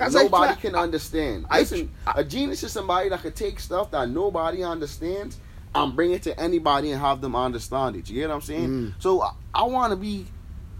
I 0.00 0.08
nobody 0.08 0.54
try- 0.54 0.60
can 0.60 0.74
understand. 0.74 1.46
I- 1.50 1.60
Listen, 1.60 1.90
a 2.14 2.24
genius 2.24 2.62
is 2.62 2.72
somebody 2.72 3.08
that 3.08 3.20
could 3.20 3.36
take 3.36 3.60
stuff 3.60 3.90
that 3.92 4.08
nobody 4.10 4.62
understands 4.62 5.38
and 5.74 5.94
bring 5.94 6.12
it 6.12 6.22
to 6.24 6.38
anybody 6.38 6.90
and 6.92 7.00
have 7.00 7.20
them 7.20 7.36
understand 7.36 7.96
it. 7.96 8.08
You 8.08 8.16
get 8.16 8.28
what 8.28 8.36
I'm 8.36 8.40
saying? 8.42 8.68
Mm. 8.68 8.94
So 8.98 9.22
I, 9.22 9.32
I 9.54 9.62
want 9.64 9.90
to 9.92 9.96
be 9.96 10.26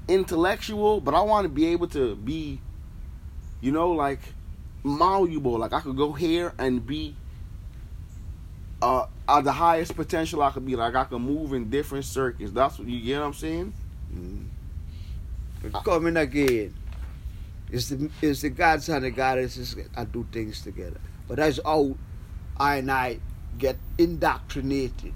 intellectual, 0.09 1.01
but 1.01 1.15
I 1.15 1.21
want 1.21 1.45
to 1.45 1.49
be 1.49 1.67
able 1.67 1.89
to 1.89 2.17
be, 2.17 2.61
you 3.61 3.71
know, 3.71 3.93
like 3.93 4.21
malleable. 4.85 5.59
Like 5.59 5.73
I 5.73 5.81
could 5.81 5.97
go 5.97 6.13
here 6.13 6.55
and 6.59 6.85
be 6.85 7.15
uh, 8.81 9.07
at 9.29 9.45
the 9.45 9.53
highest 9.53 9.95
potential 9.97 10.43
I 10.43 10.51
could 10.51 10.67
be. 10.67 10.77
Like 10.77 10.95
I 10.95 11.05
could 11.05 11.21
move 11.21 11.53
in 11.53 11.71
different 11.71 12.05
circuits. 12.05 12.53
That's 12.53 12.79
what 12.79 12.88
you 12.88 13.01
get. 13.01 13.19
What 13.19 13.27
I'm 13.27 13.35
saying. 13.35 13.73
But 15.62 15.85
coming 15.85 16.17
again. 16.17 16.75
It's 17.71 17.91
the 17.91 18.11
it's 18.23 18.41
the 18.41 18.51
gods 18.51 18.88
and 18.88 19.05
the 19.05 19.11
goddesses 19.11 19.75
that 19.75 20.12
do 20.12 20.27
things 20.33 20.62
together. 20.62 21.01
But 21.27 21.37
that's 21.37 21.61
how 21.64 21.97
I 22.57 22.77
and 22.77 22.91
I 22.91 23.19
get 23.59 23.77
indoctrinated. 23.99 25.12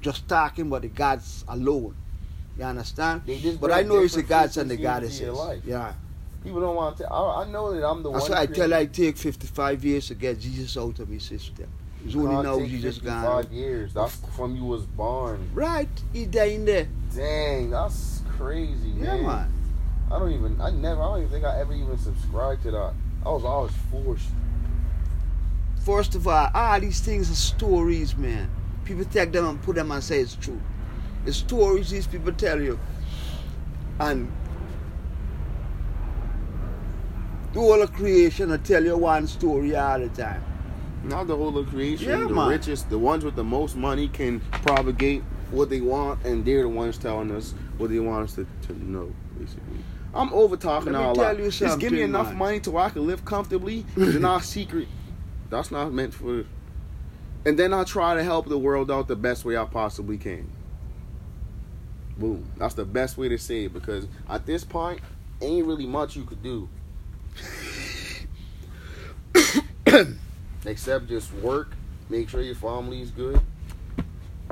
Just 0.00 0.28
talking 0.28 0.66
about 0.68 0.82
the 0.82 0.88
gods 0.88 1.44
alone. 1.48 1.96
You 2.56 2.64
understand? 2.64 3.22
But 3.60 3.72
I 3.72 3.82
know 3.82 4.00
it's 4.00 4.14
the 4.14 4.22
different 4.22 4.28
gods 4.28 4.56
and 4.58 4.70
the 4.70 4.76
frequencies 4.76 4.76
into 4.76 4.82
goddesses. 4.82 5.20
your 5.20 5.32
life. 5.32 5.62
Yeah. 5.64 5.92
People 6.44 6.60
don't 6.60 6.76
want 6.76 6.96
to. 6.98 7.12
I, 7.12 7.42
I 7.42 7.50
know 7.50 7.72
that 7.74 7.84
I'm 7.84 8.02
the 8.02 8.12
That's 8.12 8.28
one. 8.28 8.38
why 8.38 8.42
I 8.42 8.46
tell 8.46 8.72
I 8.72 8.86
take 8.86 9.16
55 9.16 9.84
years 9.84 10.06
to 10.08 10.14
get 10.14 10.38
Jesus 10.38 10.76
out 10.76 11.00
of 11.00 11.08
his 11.08 11.24
system. 11.24 11.68
Only 12.04 12.28
Can't 12.28 12.44
now 12.44 12.58
take 12.58 12.68
Jesus 12.70 12.96
55 12.98 13.22
gone. 13.46 13.52
years. 13.54 13.92
That's 13.94 14.16
from 14.36 14.56
you 14.56 14.64
was 14.64 14.86
born. 14.86 15.50
Right, 15.52 15.88
he 16.12 16.24
died 16.26 16.52
in 16.52 16.64
there. 16.64 16.88
Dang, 17.14 17.70
that's 17.70 18.22
crazy, 18.36 18.90
Yeah, 18.90 19.16
man. 19.16 19.22
man. 19.26 19.52
I 20.10 20.18
don't 20.18 20.32
even. 20.32 20.60
I 20.60 20.70
never. 20.70 21.02
I 21.02 21.04
don't 21.06 21.18
even 21.18 21.30
think 21.30 21.44
I 21.44 21.60
ever 21.60 21.74
even 21.74 21.98
subscribed 21.98 22.62
to 22.62 22.70
that. 22.70 22.94
I 23.26 23.28
was 23.30 23.44
always 23.44 23.72
forced. 23.90 24.28
First 25.84 26.14
of 26.14 26.26
all, 26.28 26.50
all 26.54 26.80
these 26.80 27.00
things 27.00 27.30
are 27.30 27.34
stories, 27.34 28.16
man. 28.16 28.48
People 28.84 29.04
take 29.04 29.32
them 29.32 29.46
and 29.46 29.60
put 29.62 29.76
them 29.76 29.90
and 29.90 30.02
say 30.02 30.20
it's 30.20 30.34
true. 30.36 30.60
It's 31.26 31.36
stories 31.38 31.90
these 31.90 32.06
people 32.06 32.32
tell 32.32 32.60
you. 32.60 32.78
And 34.00 34.30
the 37.52 37.60
whole 37.60 37.82
of 37.82 37.92
creation 37.92 38.50
will 38.50 38.58
tell 38.58 38.82
you 38.84 38.96
one 38.96 39.26
story 39.26 39.74
all 39.76 39.98
the 39.98 40.08
time. 40.10 40.42
Not 41.04 41.26
the 41.26 41.36
whole 41.36 41.56
of 41.56 41.68
creation. 41.68 42.08
Yeah, 42.08 42.16
the 42.18 42.28
man. 42.28 42.48
richest, 42.48 42.90
the 42.90 42.98
ones 42.98 43.24
with 43.24 43.36
the 43.36 43.44
most 43.44 43.76
money 43.76 44.08
can 44.08 44.40
propagate 44.50 45.22
what 45.50 45.70
they 45.70 45.80
want, 45.80 46.24
and 46.24 46.44
they're 46.44 46.62
the 46.62 46.68
ones 46.68 46.98
telling 46.98 47.30
us 47.30 47.54
what 47.78 47.90
they 47.90 48.00
want 48.00 48.24
us 48.24 48.34
to, 48.34 48.46
to 48.66 48.84
know, 48.84 49.12
basically. 49.38 49.78
I'm 50.14 50.32
over 50.32 50.56
talking 50.56 50.94
all 50.94 51.14
you 51.34 51.50
Just 51.50 51.78
give 51.78 51.92
me 51.92 52.02
enough 52.02 52.28
man. 52.28 52.36
money 52.38 52.60
to 52.60 52.70
where 52.70 52.84
I 52.84 52.90
can 52.90 53.06
live 53.06 53.24
comfortably. 53.24 53.84
It's 53.96 54.18
not 54.18 54.42
secret. 54.42 54.88
That's 55.50 55.70
not 55.70 55.92
meant 55.92 56.14
for. 56.14 56.44
And 57.46 57.58
then 57.58 57.72
I 57.72 57.84
try 57.84 58.14
to 58.14 58.24
help 58.24 58.48
the 58.48 58.58
world 58.58 58.90
out 58.90 59.08
the 59.08 59.16
best 59.16 59.44
way 59.44 59.56
I 59.56 59.64
possibly 59.64 60.18
can. 60.18 60.50
Boom. 62.16 62.50
That's 62.56 62.74
the 62.74 62.84
best 62.84 63.16
way 63.16 63.28
to 63.28 63.38
say 63.38 63.64
it 63.64 63.72
because 63.72 64.08
at 64.28 64.44
this 64.44 64.64
point, 64.64 65.00
ain't 65.40 65.66
really 65.66 65.86
much 65.86 66.16
you 66.16 66.24
could 66.24 66.42
do. 66.42 66.68
Except 70.64 71.08
just 71.08 71.32
work, 71.34 71.72
make 72.08 72.28
sure 72.28 72.40
your 72.42 72.54
family 72.54 73.00
is 73.00 73.10
good, 73.10 73.40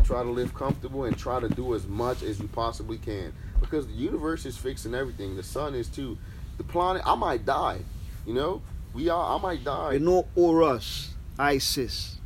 try 0.05 0.23
to 0.23 0.31
live 0.31 0.55
comfortable, 0.55 1.05
and 1.05 1.17
try 1.19 1.41
to 1.41 1.49
do 1.49 1.75
as 1.75 1.87
much 1.87 2.23
as 2.23 2.39
you 2.39 2.49
possibly 2.49 2.99
can. 2.99 3.33
Because 3.61 3.87
the 3.87 3.93
universe 3.95 4.47
is 4.47 4.57
fixing 4.57 4.95
everything. 4.95 5.37
The 5.37 5.43
sun 5.43 5.75
is 5.75 5.89
too. 5.89 6.17
The 6.59 6.65
planet, 6.65 7.03
I 7.05 7.15
might 7.17 7.45
die. 7.45 7.81
You 8.27 8.35
know, 8.35 8.63
we 8.95 9.09
are. 9.09 9.39
I 9.39 9.43
might 9.43 9.65
die. 9.65 9.95
You 9.95 10.01
know 10.01 10.27
Horus, 10.35 11.15
Isis, 11.39 12.19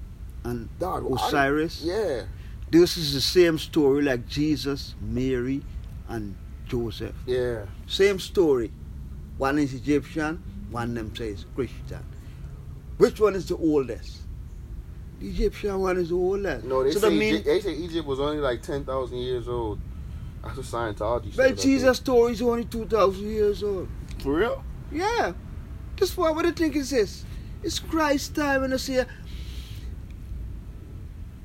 and 0.45 0.69
Dog, 0.79 1.07
I- 1.11 1.27
Osiris? 1.27 1.83
yeah. 1.83 2.23
This 2.71 2.97
is 2.97 3.15
the 3.15 3.21
same 3.21 3.59
story 3.59 4.03
like 4.03 4.29
Jesus, 4.29 4.95
Mary, 5.01 5.63
and 6.09 6.37
Joseph. 6.69 7.17
Yeah. 7.27 7.65
Same 7.89 8.21
story. 8.21 8.71
One 9.39 9.59
is 9.59 9.75
Egyptian, 9.75 10.41
one 10.71 10.95
them 10.95 11.15
says 11.17 11.47
Christian. 11.57 12.05
Which 13.01 13.19
one 13.19 13.35
is 13.35 13.47
the 13.47 13.57
oldest? 13.57 14.19
The 15.21 15.29
Egyptian 15.29 15.81
one 15.81 15.97
is 15.97 16.11
the 16.11 16.17
oldest. 16.17 16.67
No, 16.67 16.85
they 16.85 16.93
so 16.93 17.01
say 17.01 17.09
that 17.09 17.15
mean, 17.15 17.35
Egy- 17.37 17.45
they 17.45 17.61
say 17.61 17.73
Egypt 17.73 18.07
was 18.07 18.21
only 18.21 18.39
like 18.39 18.63
ten 18.63 18.85
thousand 18.85 19.19
years 19.19 19.49
old. 19.49 19.79
That's 20.43 20.57
what 20.57 20.67
Scientology 20.67 21.37
well. 21.37 21.53
Jesus' 21.55 21.99
story 21.99 22.33
is 22.33 22.43
only 22.43 22.65
2,000 22.65 23.27
years 23.31 23.63
old. 23.63 23.89
For 24.23 24.35
real? 24.35 24.65
Yeah. 24.91 25.33
That's 25.99 26.17
why 26.17 26.31
what 26.31 26.47
I 26.47 26.53
think 26.53 26.77
is 26.77 26.91
this. 26.91 27.25
It's 27.63 27.79
Christ's 27.79 28.31
time 28.31 28.63
and 28.63 28.73
I 28.73 28.79
say 28.79 29.05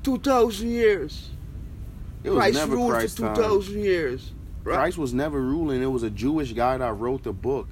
2,000 0.02 0.68
years. 0.68 1.30
It 2.24 2.30
was 2.30 2.38
Christ 2.38 2.54
never 2.54 2.76
ruled 2.76 2.90
Christ's 2.92 3.18
for 3.18 3.34
2,000 3.34 3.80
years. 3.80 4.32
Right? 4.64 4.76
Christ 4.76 4.98
was 4.98 5.12
never 5.12 5.40
ruling. 5.40 5.82
It 5.82 5.86
was 5.86 6.02
a 6.02 6.10
Jewish 6.10 6.52
guy 6.52 6.78
that 6.78 6.92
wrote 6.94 7.22
the 7.22 7.32
book. 7.32 7.68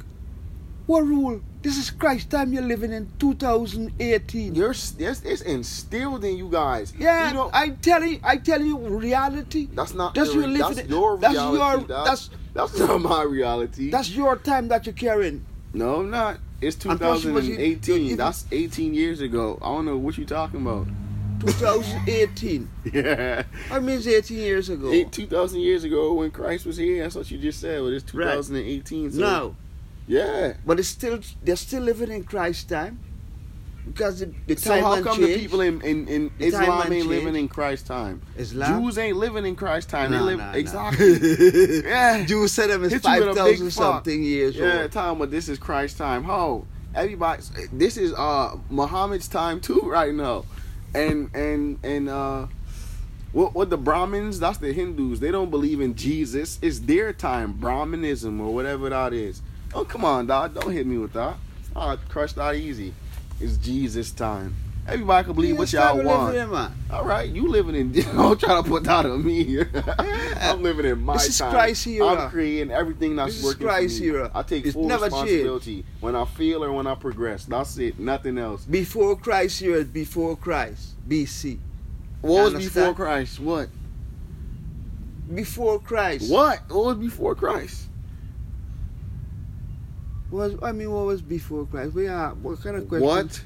What 0.87 1.01
rule? 1.07 1.41
This 1.63 1.79
is 1.79 1.91
Christ 1.91 2.29
time 2.31 2.53
you're 2.53 2.63
living 2.63 2.93
in 2.93 3.09
2018. 3.19 4.55
You're 4.55 4.73
it's, 4.73 4.95
it's 4.99 5.41
instilled 5.41 6.25
in 6.25 6.37
you 6.37 6.49
guys. 6.51 6.93
yeah, 6.99 7.29
You 7.29 7.35
know, 7.35 7.51
I 7.55 7.71
tell 7.71 8.05
you, 8.05 8.21
I 8.23 8.37
tell 8.37 8.61
you 8.61 8.77
reality. 8.77 9.69
that's 9.73 9.95
not. 9.95 10.15
that's 10.15 10.35
your, 10.35 10.47
your 10.47 10.59
That's 10.59 10.89
your 10.89 11.17
that's 11.19 11.35
reality. 11.35 11.57
your- 11.59 11.89
dog. 11.89 11.89
that's- 11.89 12.31
that's 12.53 12.79
not 12.79 13.01
my 13.01 13.23
reality. 13.23 13.91
That's 13.91 14.11
your 14.11 14.37
time 14.37 14.69
that 14.69 14.87
you're 14.87 14.93
carrying. 14.95 15.45
no, 15.73 16.01
I'm 16.01 16.11
not. 16.11 16.39
It's 16.61 16.77
And 16.85 16.99
plus, 17.01 17.25
was 17.25 17.47
2018. 17.47 18.11
if- 18.13 18.17
That's 18.19 18.45
18 18.53 18.95
years 18.95 19.21
ago. 19.21 19.59
I 19.63 19.67
don't 19.75 19.87
know 19.87 19.97
what 19.97 20.17
you're 20.19 20.27
talking 20.27 20.61
about. 20.61 20.87
2018. 21.41 22.69
Yeah. 22.93 23.43
I 23.71 23.81
mean, 23.81 23.97
it's 23.99 24.07
18 24.07 24.37
years 24.39 24.69
ago. 24.69 24.91
Eight, 24.93 25.11
2,000 25.13 25.61
years 25.61 25.83
ago 25.85 26.13
when 26.15 26.31
Christ 26.31 26.65
was 26.67 26.77
here. 26.77 27.03
That's 27.03 27.15
what 27.17 27.31
you 27.31 27.39
just 27.39 27.61
said. 27.61 27.81
But 27.83 27.93
it's 27.95 28.05
2018. 28.05 29.13
So, 29.13 29.19
No, 29.21 29.57
Yeah. 30.07 30.55
but 30.67 30.79
it's 30.79 30.89
still 30.89 31.21
they're 31.43 31.57
still 31.57 31.83
living 31.83 32.11
in 32.11 32.25
Christ's 32.25 32.65
time 32.65 32.99
because 33.87 34.21
the, 34.21 34.33
the 34.47 34.57
So 34.57 34.71
time 34.71 34.83
how 34.83 35.03
come 35.03 35.17
change. 35.19 35.29
the 35.35 35.39
people 35.39 35.61
in, 35.61 35.81
in, 35.83 36.09
in 36.09 36.31
Islam 36.39 36.93
ain't 36.93 37.07
living 37.07 37.37
in 37.37 37.49
Christ's 37.49 37.87
time? 37.89 38.23
Islam. 38.37 38.83
Jews 38.83 38.99
ain't 38.99 39.17
living 39.17 39.45
in 39.47 39.57
Christ's 39.57 39.91
time. 39.91 40.11
Nah, 40.11 40.19
they 40.19 40.25
live 40.25 40.39
nah, 40.39 40.53
nah. 40.53 40.59
exactly. 40.59 41.83
Yeah. 41.85 42.25
Jews 42.25 42.53
said 42.53 42.71
them 42.71 42.85
is 42.85 42.93
with 42.93 43.03
5,000 43.03 43.71
something 43.71 44.23
years 44.23 44.57
Yeah, 44.57 44.83
old. 44.83 44.93
time, 44.93 45.19
but 45.19 45.31
this 45.31 45.49
is 45.49 45.59
Christ's 45.59 45.99
time. 45.99 46.25
Ho, 46.25 46.67
everybody, 46.95 47.43
this 47.73 47.97
is 47.97 48.13
uh 48.15 48.57
Muhammad's 48.71 49.29
time 49.29 49.61
too 49.61 49.81
right 49.85 50.15
now, 50.15 50.45
and 50.95 51.31
and 51.35 51.79
and 51.83 52.09
uh, 52.09 52.47
what 53.33 53.55
what 53.55 53.69
the 53.69 53.77
Brahmins? 53.79 54.39
That's 54.41 54.59
the 54.59 54.73
Hindus. 54.73 55.21
They 55.21 55.31
don't 55.31 55.51
believe 55.51 55.81
in 55.81 55.95
Jesus. 55.95 56.59
It's 56.63 56.79
their 56.81 57.13
time, 57.13 57.53
Brahmanism 57.53 58.41
or 58.41 58.55
whatever 58.55 58.89
that 58.91 59.13
is. 59.13 59.43
Oh 59.75 59.85
come 59.85 60.05
on, 60.05 60.27
dog, 60.27 60.55
don't 60.55 60.71
hit 60.71 60.87
me 60.87 60.99
with 60.99 61.13
that. 61.15 61.37
I'll 61.75 61.97
crush 61.97 62.33
that 62.35 62.55
easy. 62.55 62.95
It's 63.41 63.57
Jesus 63.57 64.13
time. 64.13 64.55
Everybody 64.87 65.25
can 65.25 65.35
believe 65.35 65.59
what 65.59 65.73
y'all 65.73 65.97
want. 66.03 66.27
living 66.35 66.43
in, 66.43 66.51
man. 66.51 66.73
All 66.91 67.05
right, 67.05 67.29
you 67.29 67.49
living 67.49 67.75
in. 67.75 67.93
Don't 68.15 68.39
try 68.39 68.55
to 68.57 68.63
put 68.63 68.85
that 68.85 69.07
on 69.07 69.25
me. 69.25 69.59
I'm 70.37 70.63
living 70.63 70.85
in 70.85 71.03
my 71.03 71.15
This 71.15 71.29
is 71.31 71.39
time. 71.39 71.53
Christ 71.53 71.87
era. 71.87 72.07
I'm 72.07 72.31
creating 72.31 72.71
everything 72.71 73.17
that's 73.17 73.33
This 73.33 73.39
is 73.39 73.45
working 73.47 73.67
Christ 73.67 73.97
for 73.97 74.03
me. 74.05 74.09
era. 74.11 74.31
I 74.35 74.43
take 74.43 74.67
It's 74.67 74.75
full 74.75 74.87
responsibility 74.87 75.87
when 76.01 76.15
I 76.15 76.27
feel 76.27 76.63
or 76.63 76.71
when 76.73 76.87
I 76.87 76.97
progress. 76.97 77.47
That's 77.47 77.79
it. 77.79 77.99
Nothing 77.99 78.37
else. 78.37 78.67
Before 78.67 79.17
Christ, 79.17 79.59
here 79.61 79.77
is 79.77 79.87
before 79.87 80.37
Christ, 80.37 80.97
BC. 81.09 81.59
What 82.21 82.53
was 82.53 82.63
before 82.63 82.93
Christ? 82.95 83.41
What? 83.41 83.71
Before 85.35 85.81
Christ. 85.81 86.31
What? 86.31 86.61
What 86.69 86.85
was 86.85 86.97
before 86.99 87.35
Christ? 87.35 87.89
Was 90.35 90.55
I 90.65 90.73
mean, 90.73 90.91
what 90.91 91.07
was 91.07 91.23
before 91.23 91.65
Christ? 91.65 91.95
We 91.95 92.09
are 92.09 92.35
what 92.35 92.61
kind 92.61 92.75
of 92.75 92.89
question? 92.89 93.07
What 93.07 93.41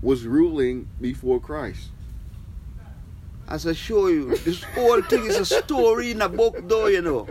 was 0.00 0.24
ruling 0.24 0.88
before 1.00 1.40
Christ? 1.40 1.88
As 3.48 3.66
I 3.66 3.72
show 3.72 4.06
you, 4.06 4.36
this 4.36 4.62
whole 4.62 5.02
thing 5.02 5.24
is 5.26 5.38
a 5.38 5.44
story 5.44 6.12
in 6.12 6.22
a 6.22 6.28
book, 6.28 6.68
though. 6.68 6.86
You 6.86 7.02
know, 7.02 7.26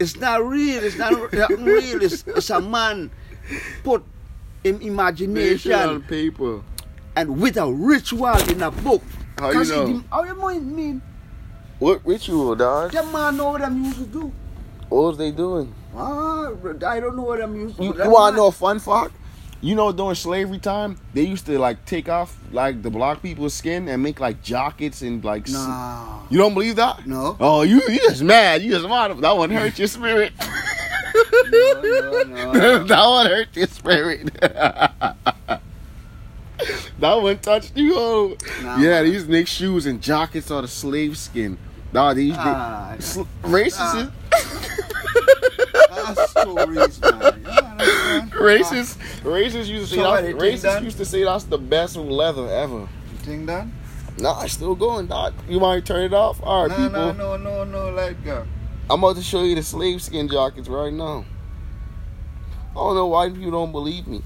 it's 0.00 0.16
not 0.16 0.44
real. 0.44 0.82
It's 0.82 0.96
not, 0.98 1.32
not 1.32 1.50
real. 1.60 2.02
It's, 2.02 2.24
it's 2.26 2.50
a 2.50 2.60
man 2.60 3.12
put 3.84 4.02
in 4.64 4.78
Nation 4.78 4.88
on 4.90 4.92
imagination 4.92 6.02
paper. 6.02 6.60
and 7.14 7.40
with 7.40 7.56
a 7.56 7.72
ritual 7.72 8.34
in 8.50 8.62
a 8.62 8.72
book. 8.72 9.02
How 9.38 9.52
you 9.52 9.64
know? 9.64 9.96
it- 9.96 10.04
How 10.10 10.24
you 10.24 10.34
mean? 10.34 10.74
mean 10.74 11.02
What 11.78 12.04
ritual, 12.04 12.56
dog? 12.56 12.90
that 12.90 13.06
man 13.12 13.36
know 13.36 13.50
what 13.50 13.62
I'm 13.62 13.84
used 13.84 13.98
to 13.98 14.06
do. 14.06 14.32
What 14.88 15.02
was 15.02 15.18
they 15.18 15.30
doing? 15.30 15.72
I 15.96 17.00
don't 17.00 17.16
know 17.16 17.22
what 17.22 17.40
I'm 17.40 17.54
used 17.56 17.76
to. 17.76 17.84
You, 17.84 17.94
you 17.94 18.10
want 18.10 18.34
to 18.34 18.36
know 18.36 18.46
a 18.48 18.52
fun 18.52 18.78
fact? 18.78 19.12
You 19.62 19.74
know, 19.74 19.92
during 19.92 20.14
slavery 20.14 20.58
time, 20.58 20.96
they 21.12 21.22
used 21.22 21.44
to 21.46 21.58
like 21.58 21.84
take 21.84 22.08
off 22.08 22.34
like 22.50 22.82
the 22.82 22.90
black 22.90 23.20
people's 23.20 23.52
skin 23.52 23.88
and 23.88 24.02
make 24.02 24.18
like 24.18 24.42
jackets 24.42 25.02
and 25.02 25.22
like. 25.22 25.48
Nah. 25.48 26.20
You 26.30 26.38
don't 26.38 26.54
believe 26.54 26.76
that? 26.76 27.06
No. 27.06 27.36
Oh, 27.38 27.62
you 27.62 27.82
you 27.88 27.98
just 27.98 28.22
mad? 28.22 28.62
You 28.62 28.70
just 28.70 28.88
mad? 28.88 29.18
That 29.18 29.36
one 29.36 29.50
hurt 29.50 29.78
your 29.78 29.88
spirit. 29.88 30.32
No, 31.50 31.82
no, 31.82 32.52
no. 32.52 32.84
that 32.84 33.04
one 33.04 33.26
hurt 33.26 33.56
your 33.56 33.66
spirit. 33.66 34.32
that 34.40 35.60
one 37.00 37.38
touched 37.38 37.76
you. 37.76 37.94
Oh. 37.96 38.36
Nah, 38.62 38.78
yeah, 38.78 39.02
man. 39.02 39.12
to 39.12 39.28
make 39.28 39.48
shoes 39.48 39.86
and 39.86 40.00
jackets 40.00 40.50
are 40.50 40.62
the 40.62 40.68
slave 40.68 41.18
skin. 41.18 41.58
Nah, 41.92 42.14
they 42.14 42.22
used 42.22 42.38
to. 42.38 42.46
Ah, 42.46 42.96
sl- 46.06 46.14
racist. 46.14 46.16
That's 46.16 46.30
stories, 46.30 47.00
man. 47.00 47.40
You? 47.42 48.38
Racist, 48.40 48.96
racist 49.22 49.66
used 49.66 49.68
to 49.68 49.86
say 49.86 49.96
So 49.96 50.02
that's, 50.02 50.06
what, 50.06 50.22
they 50.22 50.32
think 50.32 50.62
racist 50.62 50.82
used 50.82 50.96
to 50.98 51.04
say 51.04 51.24
that's 51.24 51.44
the 51.44 51.58
best 51.58 51.96
leather 51.96 52.48
ever. 52.48 52.80
You 52.80 53.18
think 53.22 53.46
that? 53.46 53.66
Nah, 54.18 54.42
it's 54.42 54.54
still 54.54 54.74
going, 54.74 55.06
dog. 55.06 55.34
You 55.48 55.60
might 55.60 55.84
turn 55.84 56.04
it 56.04 56.12
off. 56.12 56.40
All 56.42 56.66
right, 56.66 56.78
no, 56.78 56.88
people. 56.88 57.14
no, 57.14 57.36
no, 57.36 57.64
no, 57.64 57.64
no, 57.64 57.90
like 57.90 58.26
uh, 58.26 58.42
I'm 58.90 59.02
about 59.02 59.16
to 59.16 59.22
show 59.22 59.42
you 59.42 59.54
the 59.54 59.62
slave 59.62 60.02
skin 60.02 60.28
jackets 60.28 60.68
right 60.68 60.92
now. 60.92 61.24
I 62.70 62.74
don't 62.74 62.94
know 62.94 63.06
why 63.06 63.30
people 63.30 63.50
don't 63.52 63.72
believe 63.72 64.06
me. 64.06 64.22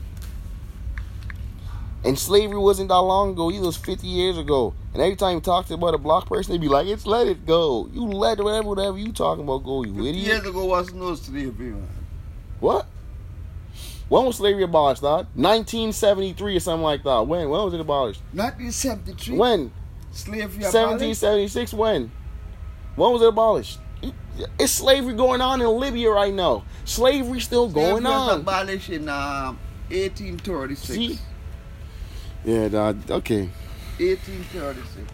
And 2.04 2.18
slavery 2.18 2.58
wasn't 2.58 2.88
that 2.88 3.00
long 3.00 3.30
ago. 3.30 3.50
Either 3.50 3.62
it 3.62 3.66
was 3.66 3.76
50 3.78 4.06
years 4.06 4.36
ago. 4.36 4.74
And 4.92 5.02
every 5.02 5.16
time 5.16 5.36
you 5.36 5.40
talk 5.40 5.66
to 5.66 5.74
about 5.74 5.94
a 5.94 5.98
black 5.98 6.26
person, 6.26 6.52
they 6.52 6.58
be 6.58 6.68
like, 6.68 6.86
"It's 6.86 7.06
let 7.06 7.26
it 7.26 7.46
go. 7.46 7.88
You 7.92 8.04
let 8.04 8.38
whatever, 8.38 8.68
whatever 8.68 8.98
you 8.98 9.10
talking 9.12 9.44
about 9.44 9.64
go. 9.64 9.84
You 9.84 9.94
50 9.94 10.08
idiot." 10.10 10.26
years 10.26 10.46
ago 10.46 10.64
was 10.66 10.92
no 10.92 11.14
slavery, 11.14 11.70
man. 11.70 11.88
What? 12.60 12.86
When 14.10 14.26
was 14.26 14.36
slavery 14.36 14.64
abolished, 14.64 15.00
dog? 15.00 15.26
1973 15.34 16.56
or 16.56 16.60
something 16.60 16.82
like 16.82 17.02
that. 17.04 17.26
When? 17.26 17.48
When 17.48 17.64
was 17.64 17.72
it 17.72 17.80
abolished? 17.80 18.20
1973. 18.32 19.36
When? 19.38 19.72
Slavery 20.12 20.62
1776 20.62 21.72
when? 21.74 22.12
When 22.96 23.12
was 23.12 23.22
it 23.22 23.28
abolished? 23.28 23.80
It's 24.58 24.72
slavery 24.72 25.14
going 25.14 25.40
on 25.40 25.60
in 25.60 25.68
Libya 25.68 26.10
right 26.10 26.34
now. 26.34 26.64
Slavery 26.84 27.40
still 27.40 27.68
going 27.68 28.02
Slavery 28.02 28.04
was 28.04 28.32
on. 28.32 28.40
abolished 28.40 28.90
in 28.90 29.08
um, 29.08 29.58
1836. 29.90 30.86
See? 30.88 31.18
Yeah. 32.44 32.92
Okay. 33.10 33.48
1836. 33.98 35.10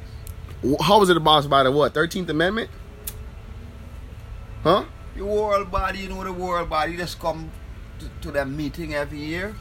How 0.83 0.99
was 0.99 1.09
it 1.11 1.17
abolished 1.17 1.49
by 1.49 1.63
the 1.63 1.71
what? 1.71 1.95
13th 1.95 2.29
Amendment? 2.29 2.71
Huh? 4.63 4.85
The 5.17 5.25
world 5.25 5.71
body, 5.71 6.01
you 6.01 6.09
know 6.09 6.23
the 6.25 6.33
world 6.33 6.69
body 6.69 6.97
just 6.97 7.19
come 7.19 7.51
to, 7.99 8.09
to 8.23 8.31
them 8.31 8.57
meeting 8.57 8.95
every 8.95 9.19
year. 9.19 9.55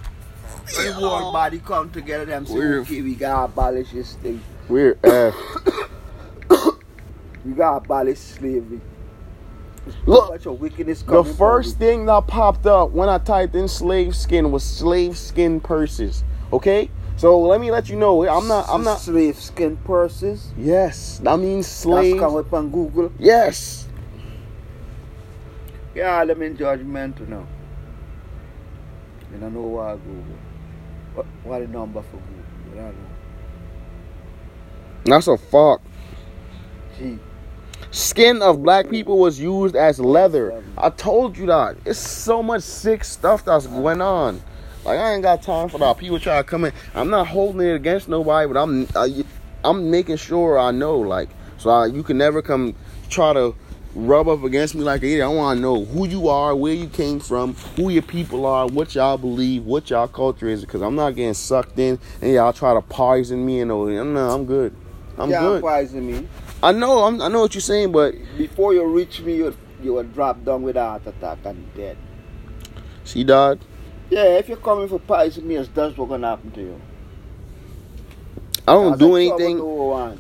The 0.66 0.98
world 1.02 1.34
body 1.34 1.60
come 1.60 1.90
together 1.92 2.26
them 2.26 2.46
say, 2.46 2.54
Weird. 2.54 2.82
okay, 2.82 3.02
we 3.02 3.16
gotta 3.16 3.46
abolish 3.46 3.92
this 3.92 4.16
thing. 4.16 4.42
We're 4.68 4.98
Uh, 5.04 5.32
We 7.46 7.54
gotta 7.54 7.78
abolish 7.78 8.20
slavery. 8.20 8.82
look, 10.06 10.46
wickedness 10.60 11.02
the 11.04 11.24
first 11.24 11.78
thing 11.78 12.06
that 12.08 12.28
popped 12.28 12.66
up 12.66 12.92
when 12.92 13.10
I 13.10 13.18
typed 13.18 13.56
in 13.56 13.68
slave 13.68 14.16
skin 14.16 14.52
was 14.52 14.64
slave 14.64 15.18
skin 15.18 15.60
purses. 15.60 16.24
Okay? 16.52 16.90
So 17.20 17.38
let 17.38 17.60
me 17.60 17.70
let 17.70 17.90
you 17.90 17.98
know. 17.98 18.26
I'm 18.26 18.48
not. 18.48 18.70
I'm 18.70 18.86
not. 18.86 19.02
slave 19.02 19.36
skin 19.38 19.76
purses. 19.76 20.54
Yes, 20.58 21.20
that 21.22 21.38
means 21.38 21.68
That's 21.68 21.76
slave. 21.76 22.18
come 22.18 22.38
up 22.38 22.54
on 22.54 22.72
Google. 22.72 23.12
Yes. 23.20 23.90
Yeah, 25.94 26.24
them 26.24 26.42
in 26.42 26.56
judgmental 26.56 27.28
now. 27.28 27.46
You 29.34 29.38
don't 29.38 29.54
know 29.54 29.64
why 29.64 29.98
Google. 29.98 30.38
What 31.14 31.26
what 31.44 31.60
the 31.60 31.68
number 31.68 32.02
for 32.04 32.16
Google? 32.16 32.70
You 32.70 32.76
don't 32.76 32.94
know. 32.94 33.10
That's 35.04 35.28
a 35.28 35.38
fuck. 35.38 35.82
Gee. 36.98 37.20
Skin 37.92 38.42
of 38.42 38.64
black 38.64 38.90
people 38.90 39.20
was 39.20 39.38
used 39.38 39.76
as 39.76 40.00
leather. 40.00 40.64
I 40.78 40.90
told 40.90 41.38
you 41.38 41.48
that. 41.48 41.76
It's 41.84 42.00
so 42.00 42.42
much 42.42 42.64
sick 42.64 43.04
stuff 43.04 43.44
that's 43.44 43.68
going 43.68 44.02
on. 44.02 44.42
Like 44.86 45.00
I 45.00 45.14
ain't 45.14 45.24
got 45.24 45.42
time 45.42 45.70
for 45.70 45.78
that. 45.80 45.98
People 45.98 46.20
try 46.20 46.38
to 46.38 46.44
come 46.44 46.66
in. 46.66 46.74
I'm 46.96 47.10
not 47.10 47.28
holding 47.28 47.62
it 47.62 47.76
against 47.76 48.08
nobody, 48.10 48.48
but 48.52 48.60
I'm 48.62 48.88
I, 48.96 49.24
I'm 49.64 49.92
making 49.92 50.18
sure 50.18 50.58
I 50.58 50.72
know. 50.72 50.98
Like 51.00 51.30
so, 51.58 51.70
I, 51.70 51.88
you 51.88 52.04
can 52.04 52.18
never 52.18 52.42
come 52.42 52.76
try 53.10 53.34
to 53.34 53.56
rub 53.96 54.28
up 54.28 54.44
against 54.44 54.76
me 54.76 54.82
like 54.82 55.04
idiot. 55.04 55.26
I 55.26 55.28
want 55.28 55.58
to 55.58 55.62
know 55.62 55.84
who 55.84 56.08
you 56.08 56.30
are, 56.30 56.56
where 56.56 56.74
you 56.74 56.88
came 56.88 57.20
from, 57.20 57.54
who 57.76 57.90
your 57.90 58.02
people 58.04 58.46
are, 58.46 58.68
what 58.68 58.96
y'all 58.96 59.18
believe, 59.18 59.66
what 59.66 59.90
y'all 59.90 60.08
culture 60.08 60.48
is. 60.48 60.62
Because 60.62 60.82
I'm 60.82 60.96
not 60.96 61.16
getting 61.16 61.34
sucked 61.34 61.78
in, 61.80 62.00
and 62.22 62.34
y'all 62.34 62.54
try 62.54 62.74
to 62.74 62.82
poison 62.82 63.46
me 63.46 63.62
and 63.62 63.72
all. 63.72 63.88
No, 63.88 64.30
I'm 64.30 64.46
good. 64.46 64.74
I'm 65.18 65.30
yeah, 65.30 65.42
good. 65.42 65.62
poison 65.62 66.08
me. 66.08 66.28
I 66.64 66.72
know. 66.72 67.04
I'm, 67.04 67.22
I 67.22 67.28
know 67.28 67.42
what 67.42 67.54
you're 67.54 67.62
saying, 67.62 67.92
but 67.92 68.16
Before 68.38 68.74
you 68.74 68.86
reach 68.86 69.22
me, 69.22 69.36
you 69.36 69.56
you 69.82 69.94
will 69.94 70.04
drop 70.04 70.44
down 70.44 70.62
with 70.64 70.76
a 70.76 70.84
heart 70.84 71.08
attack 71.08 71.40
and 71.46 71.74
dead. 71.74 71.98
see, 73.04 73.24
dog. 73.24 73.60
Yeah, 74.10 74.24
if 74.38 74.48
you're 74.48 74.58
coming 74.58 74.88
for 74.88 75.00
poison 75.00 75.48
me, 75.48 75.58
that's 75.58 75.98
what's 75.98 76.10
gonna 76.10 76.28
happen 76.28 76.52
to 76.52 76.62
you. 76.62 76.82
I 78.68 78.74
don't 78.74 79.00
do 79.00 79.16
anything. 79.16 79.58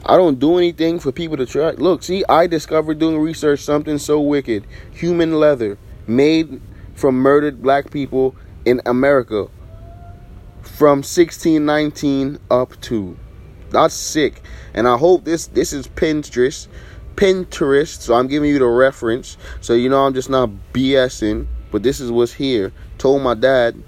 I 0.05 0.17
don't 0.17 0.39
do 0.39 0.57
anything 0.57 0.99
for 0.99 1.11
people 1.11 1.37
to 1.37 1.45
try. 1.45 1.71
Look, 1.71 2.01
see, 2.01 2.23
I 2.27 2.47
discovered 2.47 2.97
doing 2.97 3.19
research 3.19 3.59
something 3.59 3.99
so 3.99 4.19
wicked. 4.19 4.65
Human 4.91 5.39
leather 5.39 5.77
made 6.07 6.59
from 6.95 7.15
murdered 7.15 7.61
black 7.61 7.91
people 7.91 8.35
in 8.65 8.81
America 8.85 9.47
from 10.61 10.99
1619 10.99 12.39
up 12.49 12.79
to. 12.81 13.17
That's 13.69 13.93
sick. 13.93 14.41
And 14.73 14.87
I 14.87 14.97
hope 14.97 15.25
this 15.25 15.47
this 15.47 15.73
is 15.73 15.87
Pinterest. 15.87 16.67
Pinterest. 17.15 18.01
So 18.01 18.15
I'm 18.15 18.27
giving 18.27 18.49
you 18.49 18.59
the 18.59 18.65
reference. 18.65 19.37
So 19.61 19.73
you 19.73 19.89
know 19.89 20.05
I'm 20.05 20.13
just 20.13 20.29
not 20.29 20.49
BSing. 20.73 21.47
but 21.71 21.83
this 21.83 21.99
is 21.99 22.11
what's 22.11 22.33
here. 22.33 22.71
Told 22.99 23.23
my 23.23 23.33
dad 23.33 23.81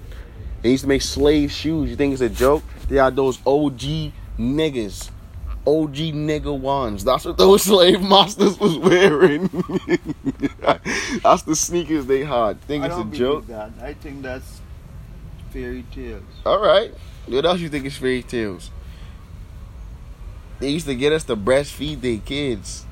they 0.62 0.70
used 0.70 0.82
to 0.82 0.88
make 0.88 1.02
slave 1.02 1.52
shoes. 1.52 1.90
You 1.90 1.96
think 1.96 2.12
it's 2.12 2.22
a 2.22 2.28
joke? 2.28 2.64
They 2.88 2.98
are 2.98 3.10
those 3.10 3.38
OG 3.46 4.12
niggas. 4.38 5.10
OG 5.64 5.94
nigga 5.94 6.58
ones. 6.58 7.04
That's 7.04 7.24
what 7.24 7.36
those 7.36 7.62
slave 7.72 8.02
masters 8.02 8.58
was 8.58 8.76
wearing. 8.78 9.42
that's 11.22 11.42
the 11.42 11.54
sneakers 11.54 12.06
they 12.06 12.24
had. 12.24 12.60
Think 12.62 12.84
I 12.84 12.86
it's 12.88 12.96
a 12.96 13.16
joke? 13.16 13.46
that. 13.46 13.70
I 13.80 13.94
think 13.94 14.22
that's 14.22 14.60
fairy 15.50 15.84
tales. 15.92 16.24
All 16.44 16.58
right. 16.58 16.92
What 17.26 17.44
else 17.44 17.60
you 17.60 17.68
think 17.68 17.84
is 17.84 17.96
fairy 17.96 18.22
tales? 18.22 18.70
They 20.58 20.70
used 20.70 20.86
to 20.86 20.94
get 20.94 21.12
us 21.12 21.24
to 21.24 21.36
breastfeed 21.36 22.00
their 22.00 22.18
kids. 22.18 22.86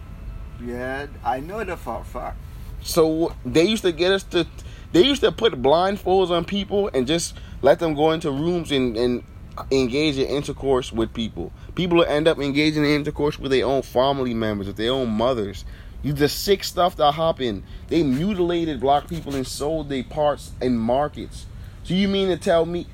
Yeah, 0.62 1.06
I 1.24 1.40
know 1.40 1.64
the 1.64 1.76
for 1.76 2.00
a 2.00 2.04
fact. 2.04 2.36
So 2.82 3.34
they 3.44 3.64
used 3.64 3.82
to 3.82 3.92
get 3.92 4.12
us 4.12 4.22
to. 4.24 4.46
They 4.92 5.04
used 5.04 5.20
to 5.22 5.32
put 5.32 5.62
blindfolds 5.62 6.30
on 6.30 6.44
people 6.44 6.90
and 6.92 7.06
just 7.06 7.34
let 7.62 7.78
them 7.78 7.94
go 7.94 8.10
into 8.10 8.30
rooms 8.30 8.72
and, 8.72 8.96
and 8.96 9.24
engage 9.70 10.18
in 10.18 10.26
intercourse 10.26 10.92
with 10.92 11.12
people. 11.14 11.52
People 11.74 12.04
end 12.04 12.26
up 12.26 12.38
engaging 12.38 12.84
in 12.84 12.90
intercourse 12.90 13.38
with 13.38 13.52
their 13.52 13.66
own 13.66 13.82
family 13.82 14.34
members, 14.34 14.66
with 14.66 14.76
their 14.76 14.92
own 14.92 15.10
mothers. 15.10 15.64
You 16.02 16.12
the 16.12 16.28
sick 16.28 16.64
stuff 16.64 16.96
that 16.96 17.12
happen. 17.12 17.62
They 17.88 18.02
mutilated 18.02 18.80
black 18.80 19.06
people 19.06 19.34
and 19.34 19.46
sold 19.46 19.88
their 19.88 20.02
parts 20.02 20.52
in 20.60 20.78
markets. 20.78 21.46
So 21.84 21.94
you 21.94 22.08
mean 22.08 22.28
to 22.28 22.36
tell 22.36 22.64
me, 22.64 22.86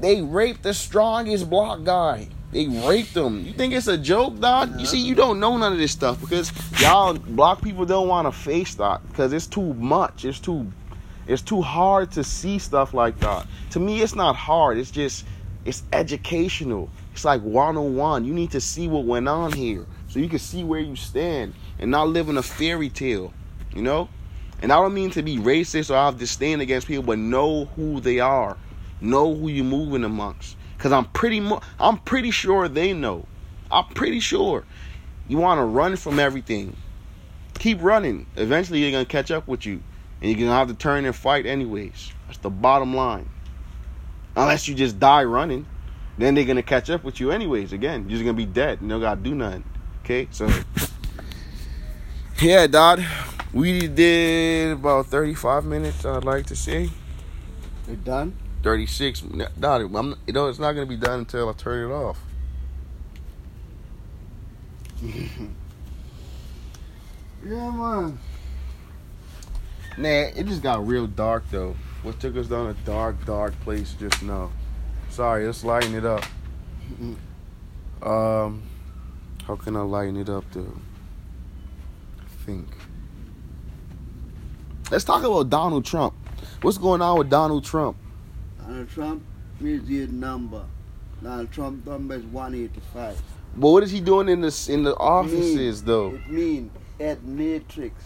they 0.00 0.22
raped 0.22 0.62
the 0.62 0.72
strongest 0.72 1.50
black 1.50 1.84
guy? 1.84 2.28
They 2.52 2.66
raped 2.66 3.14
them. 3.14 3.44
You 3.44 3.52
think 3.52 3.74
it's 3.74 3.86
a 3.86 3.98
joke, 3.98 4.40
dog? 4.40 4.80
You 4.80 4.86
see, 4.86 4.98
you 4.98 5.14
don't 5.14 5.38
know 5.38 5.56
none 5.56 5.72
of 5.72 5.78
this 5.78 5.92
stuff 5.92 6.20
because 6.20 6.52
y'all 6.80 7.14
black 7.14 7.62
people 7.62 7.84
don't 7.84 8.08
want 8.08 8.26
to 8.26 8.32
face 8.32 8.74
that 8.76 9.06
because 9.08 9.32
it's 9.32 9.46
too 9.46 9.74
much. 9.74 10.24
It's 10.24 10.40
too, 10.40 10.72
it's 11.30 11.42
too 11.42 11.62
hard 11.62 12.10
to 12.12 12.24
see 12.24 12.58
stuff 12.58 12.92
like 12.92 13.20
that. 13.20 13.46
To 13.70 13.78
me, 13.78 14.02
it's 14.02 14.16
not 14.16 14.34
hard. 14.34 14.78
It's 14.78 14.90
just, 14.90 15.24
it's 15.64 15.84
educational. 15.92 16.90
It's 17.12 17.24
like 17.24 17.40
one 17.42 17.76
on 17.76 17.94
one. 17.94 18.24
You 18.24 18.34
need 18.34 18.50
to 18.50 18.60
see 18.60 18.88
what 18.88 19.04
went 19.04 19.28
on 19.28 19.52
here 19.52 19.86
so 20.08 20.18
you 20.18 20.28
can 20.28 20.40
see 20.40 20.64
where 20.64 20.80
you 20.80 20.96
stand 20.96 21.54
and 21.78 21.90
not 21.90 22.08
live 22.08 22.28
in 22.28 22.36
a 22.36 22.42
fairy 22.42 22.88
tale. 22.88 23.32
You 23.72 23.82
know. 23.82 24.08
And 24.60 24.72
I 24.72 24.76
don't 24.76 24.92
mean 24.92 25.10
to 25.10 25.22
be 25.22 25.38
racist 25.38 25.90
or 25.90 25.94
I 25.94 26.06
have 26.06 26.18
disdain 26.18 26.60
against 26.60 26.88
people, 26.88 27.04
but 27.04 27.18
know 27.18 27.66
who 27.76 28.00
they 28.00 28.18
are. 28.18 28.56
Know 29.00 29.32
who 29.34 29.48
you're 29.48 29.64
moving 29.64 30.04
amongst. 30.04 30.56
Cause 30.78 30.92
I'm 30.92 31.04
pretty 31.06 31.40
mu- 31.40 31.60
I'm 31.78 31.98
pretty 31.98 32.30
sure 32.30 32.66
they 32.68 32.92
know. 32.92 33.26
I'm 33.70 33.86
pretty 33.94 34.18
sure. 34.18 34.64
You 35.28 35.38
want 35.38 35.58
to 35.58 35.64
run 35.64 35.94
from 35.96 36.18
everything. 36.18 36.76
Keep 37.58 37.82
running. 37.82 38.26
Eventually 38.36 38.82
they're 38.82 38.90
gonna 38.90 39.04
catch 39.04 39.30
up 39.30 39.46
with 39.46 39.64
you. 39.64 39.80
And 40.20 40.30
you're 40.30 40.38
gonna 40.38 40.58
have 40.58 40.68
to 40.68 40.74
turn 40.74 41.04
and 41.04 41.14
fight 41.14 41.46
anyways. 41.46 42.12
That's 42.26 42.38
the 42.38 42.50
bottom 42.50 42.94
line. 42.94 43.28
Unless 44.36 44.68
you 44.68 44.74
just 44.74 44.98
die 44.98 45.24
running. 45.24 45.66
Then 46.18 46.34
they're 46.34 46.44
gonna 46.44 46.62
catch 46.62 46.90
up 46.90 47.04
with 47.04 47.20
you 47.20 47.30
anyways. 47.30 47.72
Again, 47.72 48.02
you're 48.02 48.18
just 48.18 48.24
gonna 48.24 48.34
be 48.34 48.46
dead. 48.46 48.78
You 48.82 48.88
don't 48.88 49.00
gotta 49.00 49.20
do 49.20 49.34
nothing. 49.34 49.64
Okay? 50.04 50.28
So 50.30 50.48
Yeah, 52.40 52.66
Dad. 52.66 53.06
We 53.52 53.88
did 53.88 54.72
about 54.72 55.06
35 55.06 55.64
minutes, 55.64 56.04
I'd 56.04 56.24
like 56.24 56.46
to 56.46 56.56
say. 56.56 56.88
You 57.88 57.96
done? 57.96 58.36
36. 58.62 59.22
Dad, 59.58 59.90
I'm, 59.92 60.14
you 60.26 60.32
know, 60.32 60.46
it's 60.46 60.60
not 60.60 60.72
going 60.72 60.86
to 60.86 60.88
be 60.88 60.96
done 60.96 61.20
until 61.20 61.48
I 61.48 61.52
turn 61.52 61.90
it 61.90 61.92
off. 61.92 62.20
Yeah, 67.42 67.70
man. 67.70 68.18
Nah, 69.98 70.08
it 70.08 70.46
just 70.46 70.62
got 70.62 70.86
real 70.86 71.06
dark, 71.06 71.44
though. 71.50 71.74
What 72.02 72.18
took 72.20 72.36
us 72.36 72.46
down 72.46 72.68
a 72.68 72.74
dark, 72.84 73.24
dark 73.26 73.58
place 73.60 73.94
just 73.98 74.22
now. 74.22 74.50
Sorry, 75.10 75.44
let's 75.44 75.64
lighten 75.64 75.94
it 75.94 76.04
up. 76.04 76.24
Um, 78.02 78.62
how 79.46 79.56
can 79.56 79.76
I 79.76 79.80
lighten 79.80 80.16
it 80.16 80.28
up, 80.28 80.44
though? 80.52 80.78
I 82.20 82.44
think. 82.46 82.68
Let's 84.90 85.04
talk 85.04 85.22
about 85.22 85.50
Donald 85.50 85.84
Trump. 85.84 86.14
What's 86.62 86.78
going 86.78 87.02
on 87.02 87.18
with 87.18 87.28
Donald 87.28 87.64
Trump? 87.64 87.96
Donald 88.58 88.88
Trump 88.88 89.22
means 89.60 89.88
his 89.88 90.10
number. 90.10 90.64
Donald 91.22 91.50
Trump 91.52 91.86
number 91.86 92.14
is 92.14 92.24
185. 92.24 93.20
But 93.56 93.70
what 93.70 93.82
is 93.82 93.90
he 93.90 94.00
doing 94.00 94.28
in 94.28 94.40
the 94.40 94.66
in 94.70 94.84
the 94.84 94.94
offices, 94.96 95.82
though? 95.82 96.14
It 96.14 96.30
means 96.30 96.72
at 96.98 97.22
matrix. 97.24 98.02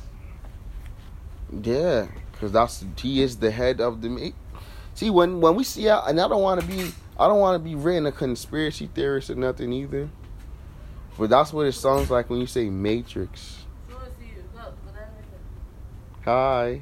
Yeah, 1.53 2.09
because 2.32 2.53
that's 2.53 2.84
he 2.99 3.22
is 3.22 3.36
the 3.36 3.51
head 3.51 3.80
of 3.80 4.01
the. 4.03 4.09
ma- 4.09 4.30
See, 4.95 5.11
when 5.11 5.40
when 5.40 5.57
we 5.57 5.64
see 5.64 5.88
out, 5.88 6.09
and 6.09 6.20
I 6.20 6.28
don't 6.28 6.42
want 6.42 6.61
to 6.61 6.66
be, 6.66 6.92
I 7.18 7.26
don't 7.26 7.40
want 7.40 7.61
to 7.62 7.68
be 7.68 7.74
written 7.74 8.07
a 8.07 8.12
conspiracy 8.12 8.88
theorist 8.95 9.30
or 9.30 9.34
nothing 9.34 9.72
either. 9.72 10.09
But 11.18 11.30
that's 11.30 11.53
what 11.53 11.66
it 11.66 11.72
sounds 11.72 12.11
like 12.11 12.28
when 12.30 12.40
you 12.40 12.47
say 12.47 12.68
Matrix. 12.70 13.64
Hi, 16.24 16.80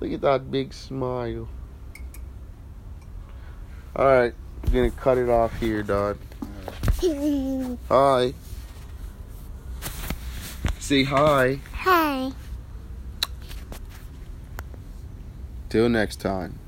look 0.00 0.12
at 0.12 0.20
that 0.20 0.50
big 0.50 0.72
smile. 0.74 1.48
All 3.96 4.04
right, 4.06 4.34
we're 4.64 4.72
gonna 4.72 4.90
cut 4.90 5.18
it 5.18 5.28
off 5.28 5.58
here, 5.58 5.82
dog. 5.82 6.18
Hi. 7.88 8.34
Say 10.78 11.04
hi. 11.04 11.60
Hi. 11.72 12.32
Till 15.70 15.88
next 15.88 16.20
time. 16.20 16.59